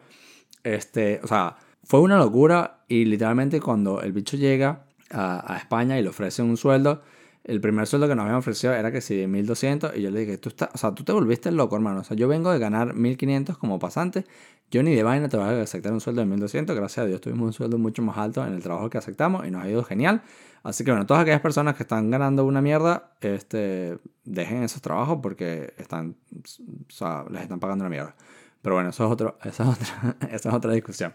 Este, 0.63 1.19
o 1.23 1.27
sea, 1.27 1.57
fue 1.83 2.01
una 2.01 2.17
locura 2.17 2.83
y 2.87 3.05
literalmente 3.05 3.61
cuando 3.61 4.01
el 4.01 4.11
bicho 4.11 4.37
llega 4.37 4.85
a, 5.11 5.57
España 5.57 5.97
y 5.99 6.03
le 6.03 6.09
ofrece 6.09 6.41
un 6.41 6.57
sueldo, 6.57 7.01
el 7.45 7.61
primer 7.61 7.85
sueldo 7.85 8.07
que 8.07 8.15
nos 8.15 8.23
habían 8.23 8.37
ofrecido 8.37 8.73
era 8.73 8.91
que 8.91 9.01
sí, 9.01 9.27
1200 9.27 9.95
y 9.95 10.01
yo 10.01 10.09
le 10.09 10.21
dije, 10.21 10.37
tú, 10.39 10.49
estás, 10.49 10.69
o 10.73 10.77
sea, 10.79 10.95
tú 10.95 11.03
te 11.03 11.11
volviste 11.11 11.51
loco, 11.51 11.75
hermano. 11.75 11.99
O 12.01 12.03
sea, 12.03 12.17
yo 12.17 12.27
vengo 12.27 12.51
de 12.51 12.57
ganar 12.57 12.95
1500 12.95 13.59
como 13.59 13.77
pasante, 13.77 14.25
yo 14.71 14.81
ni 14.81 14.95
de 14.95 15.03
vaina 15.03 15.29
te 15.29 15.37
voy 15.37 15.45
a 15.45 15.61
aceptar 15.61 15.93
un 15.93 16.01
sueldo 16.01 16.21
de 16.21 16.27
1200, 16.27 16.75
gracias 16.75 17.03
a 17.03 17.07
Dios 17.07 17.21
tuvimos 17.21 17.45
un 17.45 17.53
sueldo 17.53 17.77
mucho 17.77 18.01
más 18.01 18.17
alto 18.17 18.45
en 18.45 18.53
el 18.53 18.63
trabajo 18.63 18.89
que 18.89 18.97
aceptamos 18.97 19.45
y 19.45 19.51
nos 19.51 19.63
ha 19.63 19.69
ido 19.69 19.83
genial. 19.83 20.23
Así 20.63 20.83
que 20.83 20.89
bueno, 20.89 21.05
todas 21.05 21.21
aquellas 21.21 21.41
personas 21.41 21.75
que 21.75 21.83
están 21.83 22.09
ganando 22.09 22.45
una 22.45 22.61
mierda, 22.63 23.11
este, 23.21 23.99
dejen 24.23 24.63
esos 24.63 24.81
trabajos 24.81 25.19
porque 25.21 25.75
están, 25.77 26.15
o 26.33 26.91
sea, 26.91 27.25
les 27.29 27.43
están 27.43 27.59
pagando 27.59 27.83
una 27.83 27.91
mierda. 27.91 28.15
Pero 28.63 28.73
bueno, 28.73 28.89
eso 28.89 29.05
es, 29.05 29.11
otro, 29.11 29.37
esa 29.43 29.63
es, 29.63 29.69
otra, 29.69 30.17
esa 30.31 30.49
es 30.49 30.55
otra 30.55 30.71
discusión. 30.71 31.13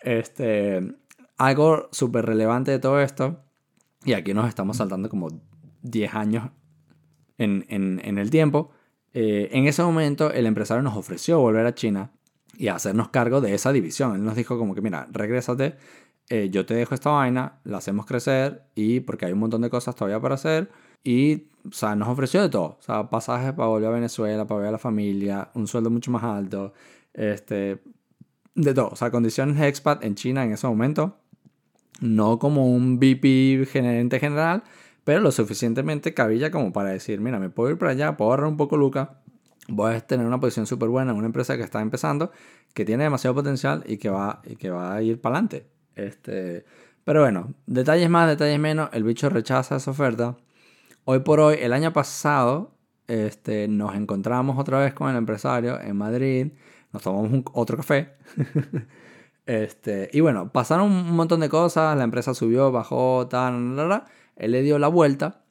Este, 0.00 0.94
algo 1.36 1.88
súper 1.90 2.26
relevante 2.26 2.70
de 2.70 2.78
todo 2.78 3.00
esto, 3.00 3.40
y 4.04 4.12
aquí 4.12 4.34
nos 4.34 4.46
estamos 4.48 4.76
saltando 4.76 5.08
como 5.08 5.28
10 5.84 6.14
años 6.14 6.50
en, 7.38 7.64
en, 7.68 8.18
el 8.18 8.30
tiempo, 8.30 8.72
eh, 9.12 9.48
en 9.52 9.66
ese 9.66 9.82
momento 9.82 10.32
el 10.32 10.46
empresario 10.46 10.82
nos 10.82 10.96
ofreció 10.96 11.38
volver 11.38 11.64
a 11.66 11.74
China 11.74 12.10
y 12.56 12.68
hacernos 12.68 13.08
cargo 13.08 13.40
de 13.40 13.54
esa 13.54 13.72
división. 13.72 14.14
Él 14.14 14.24
nos 14.24 14.36
dijo 14.36 14.58
como 14.58 14.74
que, 14.74 14.80
mira, 14.80 15.08
regrésate 15.10 15.76
eh, 16.30 16.48
yo 16.50 16.64
te 16.64 16.74
dejo 16.74 16.94
esta 16.94 17.10
vaina, 17.10 17.60
la 17.64 17.78
hacemos 17.78 18.06
crecer 18.06 18.64
y 18.74 19.00
porque 19.00 19.26
hay 19.26 19.32
un 19.32 19.40
montón 19.40 19.60
de 19.60 19.68
cosas 19.68 19.94
todavía 19.94 20.20
para 20.20 20.36
hacer 20.36 20.70
y, 21.02 21.48
o 21.68 21.72
sea, 21.72 21.94
nos 21.96 22.08
ofreció 22.08 22.40
de 22.40 22.48
todo, 22.48 22.78
o 22.78 22.82
sea, 22.82 23.10
pasajes 23.10 23.52
para 23.52 23.68
volver 23.68 23.88
a 23.90 23.92
Venezuela, 23.92 24.46
para 24.46 24.60
ver 24.60 24.68
a 24.70 24.72
la 24.72 24.78
familia, 24.78 25.50
un 25.54 25.66
sueldo 25.66 25.90
mucho 25.90 26.10
más 26.10 26.24
alto, 26.24 26.72
este, 27.12 27.82
de 28.54 28.74
todo, 28.74 28.88
o 28.88 28.96
sea, 28.96 29.10
condiciones 29.10 29.60
expat 29.60 30.02
en 30.02 30.14
China 30.14 30.44
en 30.44 30.52
ese 30.52 30.66
momento, 30.66 31.18
no 32.00 32.38
como 32.38 32.68
un 32.72 32.98
VP 32.98 33.66
gerente 33.70 34.18
general, 34.18 34.62
pero 35.04 35.20
lo 35.20 35.30
suficientemente 35.30 36.14
cabilla 36.14 36.50
como 36.50 36.72
para 36.72 36.90
decir, 36.90 37.20
mira, 37.20 37.38
me 37.38 37.50
puedo 37.50 37.70
ir 37.70 37.78
para 37.78 37.92
allá, 37.92 38.16
puedo 38.16 38.30
ahorrar 38.30 38.48
un 38.48 38.56
poco 38.56 38.76
Luca, 38.76 39.20
voy 39.68 39.94
a 39.94 40.00
tener 40.00 40.26
una 40.26 40.40
posición 40.40 40.66
súper 40.66 40.88
buena 40.88 41.12
en 41.12 41.18
una 41.18 41.26
empresa 41.26 41.56
que 41.56 41.62
está 41.62 41.80
empezando, 41.80 42.32
que 42.72 42.84
tiene 42.84 43.04
demasiado 43.04 43.34
potencial 43.34 43.84
y 43.86 43.98
que 43.98 44.10
va, 44.10 44.40
y 44.44 44.56
que 44.56 44.70
va 44.70 44.94
a 44.94 45.02
ir 45.02 45.20
para 45.20 45.36
adelante. 45.36 45.66
Este, 45.94 46.64
pero 47.04 47.20
bueno, 47.20 47.54
detalles 47.66 48.10
más, 48.10 48.28
detalles 48.28 48.58
menos, 48.58 48.88
el 48.92 49.04
bicho 49.04 49.28
rechaza 49.28 49.76
esa 49.76 49.90
oferta. 49.90 50.36
Hoy 51.04 51.20
por 51.20 51.40
hoy, 51.40 51.56
el 51.60 51.72
año 51.72 51.92
pasado, 51.92 52.72
este, 53.06 53.68
nos 53.68 53.94
encontramos 53.94 54.58
otra 54.58 54.78
vez 54.78 54.94
con 54.94 55.10
el 55.10 55.16
empresario 55.16 55.78
en 55.80 55.96
Madrid, 55.96 56.52
nos 56.92 57.02
tomamos 57.02 57.30
un, 57.30 57.44
otro 57.52 57.76
café. 57.76 58.14
este, 59.46 60.08
y 60.12 60.20
bueno, 60.20 60.50
pasaron 60.50 60.90
un 60.90 61.14
montón 61.14 61.40
de 61.40 61.50
cosas, 61.50 61.96
la 61.96 62.04
empresa 62.04 62.32
subió, 62.32 62.72
bajó, 62.72 63.26
tal, 63.28 63.76
él 64.36 64.52
le 64.52 64.62
dio 64.62 64.78
la 64.78 64.88
vuelta 64.88 65.44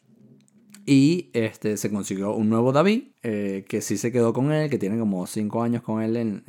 y 0.86 1.30
este, 1.34 1.78
se 1.78 1.90
consiguió 1.90 2.34
un 2.36 2.50
nuevo 2.50 2.74
David, 2.74 3.04
eh, 3.24 3.64
que 3.70 3.82
sí 3.82 3.98
se 3.98 4.12
quedó 4.12 4.34
con 4.34 4.52
él, 4.52 4.70
que 4.70 4.78
tiene 4.78 5.00
como 5.00 5.26
5 5.26 5.64
años 5.64 5.82
con 5.82 6.02
él 6.02 6.18
en, 6.18 6.44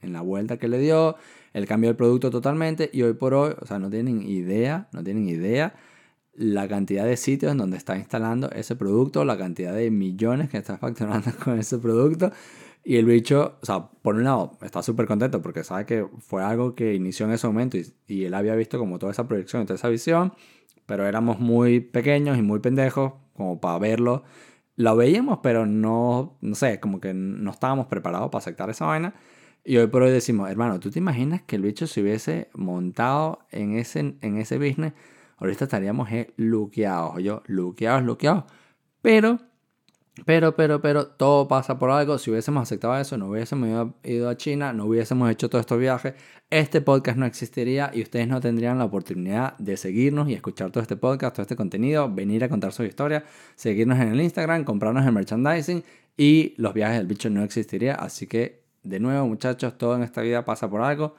en, 0.00 0.12
la 0.12 0.22
vuelta 0.22 0.56
que 0.56 0.68
le 0.68 0.78
dio 0.78 1.16
el 1.52 1.66
cambio 1.66 1.90
del 1.90 1.96
producto 1.96 2.30
totalmente 2.30 2.88
y 2.92 3.02
hoy 3.02 3.12
por 3.14 3.34
hoy, 3.34 3.54
o 3.60 3.66
sea, 3.66 3.78
no 3.78 3.90
tienen 3.90 4.22
idea, 4.22 4.88
no 4.92 5.04
tienen 5.04 5.28
idea 5.28 5.74
la 6.36 6.66
cantidad 6.66 7.04
de 7.04 7.16
sitios 7.16 7.52
en 7.52 7.58
donde 7.58 7.76
está 7.76 7.96
instalando 7.96 8.50
ese 8.50 8.74
producto, 8.74 9.24
la 9.24 9.38
cantidad 9.38 9.74
de 9.74 9.90
millones 9.90 10.48
que 10.50 10.56
está 10.56 10.78
facturando 10.78 11.30
con 11.44 11.58
ese 11.58 11.78
producto. 11.78 12.32
Y 12.86 12.96
el 12.96 13.06
bicho, 13.06 13.56
o 13.62 13.66
sea, 13.66 13.88
por 14.02 14.16
un 14.16 14.24
lado, 14.24 14.58
está 14.62 14.82
súper 14.82 15.06
contento 15.06 15.40
porque 15.40 15.64
sabe 15.64 15.86
que 15.86 16.06
fue 16.18 16.42
algo 16.42 16.74
que 16.74 16.94
inició 16.94 17.24
en 17.26 17.32
ese 17.32 17.46
momento 17.46 17.78
y, 17.78 17.94
y, 18.06 18.24
él 18.24 18.34
había 18.34 18.54
visto 18.54 18.78
como 18.78 18.98
toda 18.98 19.12
esa 19.12 19.26
proyección 19.26 19.62
y 19.62 19.64
toda 19.64 19.76
esa 19.76 19.88
visión, 19.88 20.34
pero 20.86 21.06
éramos 21.06 21.40
muy 21.40 21.80
pequeños 21.80 22.38
y 22.38 22.42
muy 22.42 22.60
pendejos 22.60 23.14
como 23.34 23.60
para 23.60 23.78
verlo. 23.78 24.24
Lo 24.76 24.96
veíamos, 24.96 25.40
pero 25.42 25.66
no, 25.66 26.36
no 26.40 26.54
sé, 26.54 26.80
como 26.80 27.00
que 27.00 27.14
no 27.14 27.50
estábamos 27.50 27.86
preparados 27.86 28.30
para 28.30 28.40
aceptar 28.40 28.70
esa 28.70 28.86
vaina. 28.86 29.14
Y 29.64 29.76
hoy 29.78 29.86
por 29.86 30.02
hoy 30.02 30.10
decimos, 30.10 30.50
hermano, 30.50 30.80
¿tú 30.80 30.90
te 30.90 30.98
imaginas 30.98 31.42
que 31.42 31.56
el 31.56 31.62
bicho 31.62 31.86
se 31.86 32.02
hubiese 32.02 32.50
montado 32.54 33.46
en 33.50 33.78
ese, 33.78 34.16
en 34.20 34.36
ese 34.36 34.58
business? 34.58 34.92
Ahorita 35.38 35.64
estaríamos 35.64 36.10
eh, 36.12 36.32
luqueados, 36.36 37.22
yo, 37.22 37.42
luqueados, 37.46 38.02
luqueados. 38.02 38.44
Pero 39.02 39.38
pero, 40.24 40.54
pero, 40.54 40.80
pero, 40.80 41.08
todo 41.08 41.48
pasa 41.48 41.76
por 41.76 41.90
algo. 41.90 42.18
Si 42.18 42.30
hubiésemos 42.30 42.62
aceptado 42.62 42.96
eso, 42.98 43.18
no 43.18 43.28
hubiésemos 43.28 43.92
ido 44.04 44.28
a 44.28 44.36
China, 44.36 44.72
no 44.72 44.86
hubiésemos 44.86 45.28
hecho 45.30 45.50
todos 45.50 45.62
estos 45.62 45.80
viajes, 45.80 46.14
este 46.50 46.80
podcast 46.80 47.18
no 47.18 47.26
existiría 47.26 47.90
y 47.92 48.02
ustedes 48.02 48.28
no 48.28 48.40
tendrían 48.40 48.78
la 48.78 48.84
oportunidad 48.84 49.58
de 49.58 49.76
seguirnos 49.76 50.28
y 50.28 50.34
escuchar 50.34 50.70
todo 50.70 50.82
este 50.82 50.96
podcast, 50.96 51.34
todo 51.34 51.42
este 51.42 51.56
contenido, 51.56 52.08
venir 52.08 52.44
a 52.44 52.48
contar 52.48 52.72
su 52.72 52.84
historia, 52.84 53.24
seguirnos 53.56 53.98
en 53.98 54.08
el 54.08 54.20
Instagram, 54.20 54.62
comprarnos 54.62 55.04
el 55.04 55.12
merchandising 55.12 55.82
y 56.16 56.54
los 56.58 56.74
viajes 56.74 56.98
del 56.98 57.08
bicho 57.08 57.28
no 57.28 57.42
existiría. 57.42 57.96
Así 57.96 58.28
que, 58.28 58.62
de 58.84 59.00
nuevo, 59.00 59.26
muchachos, 59.26 59.76
todo 59.76 59.96
en 59.96 60.04
esta 60.04 60.20
vida 60.22 60.44
pasa 60.44 60.70
por 60.70 60.82
algo. 60.82 61.16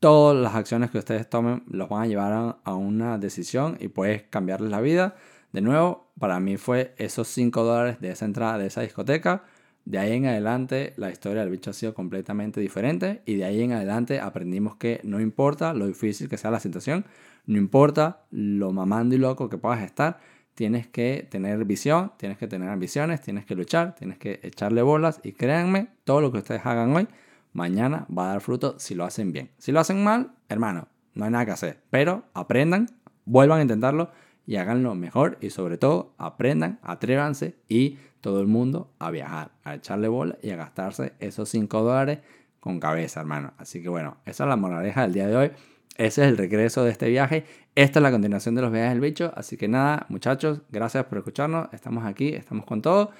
Todas 0.00 0.36
las 0.36 0.56
acciones 0.56 0.90
que 0.90 0.98
ustedes 0.98 1.30
tomen 1.30 1.62
los 1.68 1.88
van 1.88 2.02
a 2.02 2.06
llevar 2.08 2.58
a 2.64 2.74
una 2.74 3.18
decisión 3.18 3.76
y 3.78 3.86
puedes 3.86 4.24
cambiarles 4.24 4.72
la 4.72 4.80
vida. 4.80 5.14
De 5.52 5.60
nuevo, 5.60 6.10
para 6.18 6.40
mí 6.40 6.56
fue 6.56 6.94
esos 6.96 7.28
5 7.28 7.62
dólares 7.62 8.00
de 8.00 8.10
esa 8.10 8.24
entrada 8.24 8.58
de 8.58 8.66
esa 8.66 8.80
discoteca. 8.80 9.44
De 9.84 9.98
ahí 9.98 10.12
en 10.12 10.26
adelante 10.26 10.94
la 10.96 11.10
historia 11.10 11.42
del 11.42 11.50
bicho 11.50 11.70
ha 11.70 11.74
sido 11.74 11.92
completamente 11.92 12.60
diferente 12.60 13.22
y 13.26 13.34
de 13.36 13.44
ahí 13.44 13.62
en 13.62 13.72
adelante 13.72 14.20
aprendimos 14.20 14.76
que 14.76 15.00
no 15.02 15.20
importa 15.20 15.74
lo 15.74 15.86
difícil 15.86 16.28
que 16.28 16.38
sea 16.38 16.50
la 16.50 16.60
situación, 16.60 17.04
no 17.46 17.58
importa 17.58 18.22
lo 18.30 18.72
mamando 18.72 19.14
y 19.14 19.18
loco 19.18 19.48
que 19.48 19.58
puedas 19.58 19.82
estar, 19.82 20.20
tienes 20.54 20.86
que 20.86 21.26
tener 21.28 21.64
visión, 21.64 22.12
tienes 22.16 22.38
que 22.38 22.46
tener 22.46 22.68
ambiciones, 22.68 23.20
tienes 23.20 23.44
que 23.44 23.56
luchar, 23.56 23.94
tienes 23.96 24.18
que 24.18 24.38
echarle 24.42 24.82
bolas 24.82 25.20
y 25.24 25.32
créanme, 25.32 25.88
todo 26.04 26.20
lo 26.20 26.30
que 26.30 26.38
ustedes 26.38 26.64
hagan 26.64 26.94
hoy, 26.94 27.08
mañana 27.52 28.06
va 28.16 28.26
a 28.26 28.28
dar 28.34 28.40
fruto 28.40 28.78
si 28.78 28.94
lo 28.94 29.04
hacen 29.04 29.32
bien. 29.32 29.50
Si 29.58 29.72
lo 29.72 29.80
hacen 29.80 30.02
mal, 30.04 30.32
hermano, 30.48 30.86
no 31.14 31.24
hay 31.24 31.30
nada 31.32 31.44
que 31.44 31.50
hacer, 31.50 31.80
pero 31.90 32.24
aprendan, 32.34 32.86
vuelvan 33.24 33.58
a 33.58 33.62
intentarlo 33.62 34.10
y 34.46 34.56
háganlo 34.56 34.94
mejor 34.94 35.38
y 35.40 35.50
sobre 35.50 35.78
todo 35.78 36.14
aprendan, 36.18 36.78
atrévanse 36.82 37.56
y 37.68 37.98
todo 38.20 38.40
el 38.40 38.46
mundo 38.46 38.90
a 38.98 39.10
viajar, 39.10 39.52
a 39.64 39.74
echarle 39.74 40.08
bola 40.08 40.38
y 40.42 40.50
a 40.50 40.56
gastarse 40.56 41.12
esos 41.18 41.48
5 41.48 41.82
dólares 41.82 42.20
con 42.60 42.80
cabeza, 42.80 43.20
hermano. 43.20 43.52
Así 43.58 43.82
que 43.82 43.88
bueno, 43.88 44.16
esa 44.24 44.44
es 44.44 44.48
la 44.48 44.56
moraleja 44.56 45.02
del 45.02 45.12
día 45.12 45.26
de 45.26 45.36
hoy. 45.36 45.50
Ese 45.96 46.22
es 46.22 46.28
el 46.28 46.38
regreso 46.38 46.84
de 46.84 46.90
este 46.90 47.08
viaje. 47.08 47.44
Esta 47.74 47.98
es 47.98 48.02
la 48.02 48.10
continuación 48.10 48.54
de 48.54 48.62
los 48.62 48.72
viajes 48.72 48.90
del 48.90 49.00
bicho. 49.00 49.32
Así 49.36 49.56
que 49.56 49.68
nada, 49.68 50.06
muchachos, 50.08 50.62
gracias 50.70 51.04
por 51.06 51.18
escucharnos. 51.18 51.68
Estamos 51.72 52.04
aquí, 52.04 52.28
estamos 52.28 52.64
con 52.64 52.80
todo. 52.80 53.10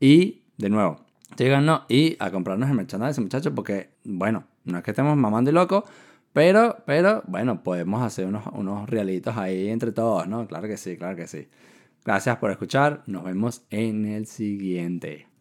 Y 0.00 0.42
de 0.56 0.70
nuevo, 0.70 1.00
síganos 1.36 1.82
y 1.88 2.16
a 2.20 2.30
comprarnos 2.30 2.70
el 2.70 2.76
merchandising, 2.76 3.24
muchachos, 3.24 3.52
porque, 3.54 3.90
bueno, 4.04 4.44
no 4.64 4.78
es 4.78 4.84
que 4.84 4.92
estemos 4.92 5.16
mamando 5.16 5.50
y 5.50 5.54
loco, 5.54 5.84
pero, 6.32 6.78
pero, 6.86 7.22
bueno, 7.26 7.62
podemos 7.62 8.02
hacer 8.02 8.26
unos, 8.26 8.46
unos 8.52 8.88
realitos 8.88 9.36
ahí 9.36 9.68
entre 9.68 9.92
todos, 9.92 10.26
¿no? 10.26 10.46
Claro 10.46 10.68
que 10.68 10.76
sí, 10.76 10.96
claro 10.96 11.16
que 11.16 11.26
sí. 11.26 11.48
Gracias 12.04 12.36
por 12.38 12.50
escuchar. 12.50 13.02
Nos 13.06 13.24
vemos 13.24 13.64
en 13.70 14.06
el 14.06 14.26
siguiente. 14.26 15.26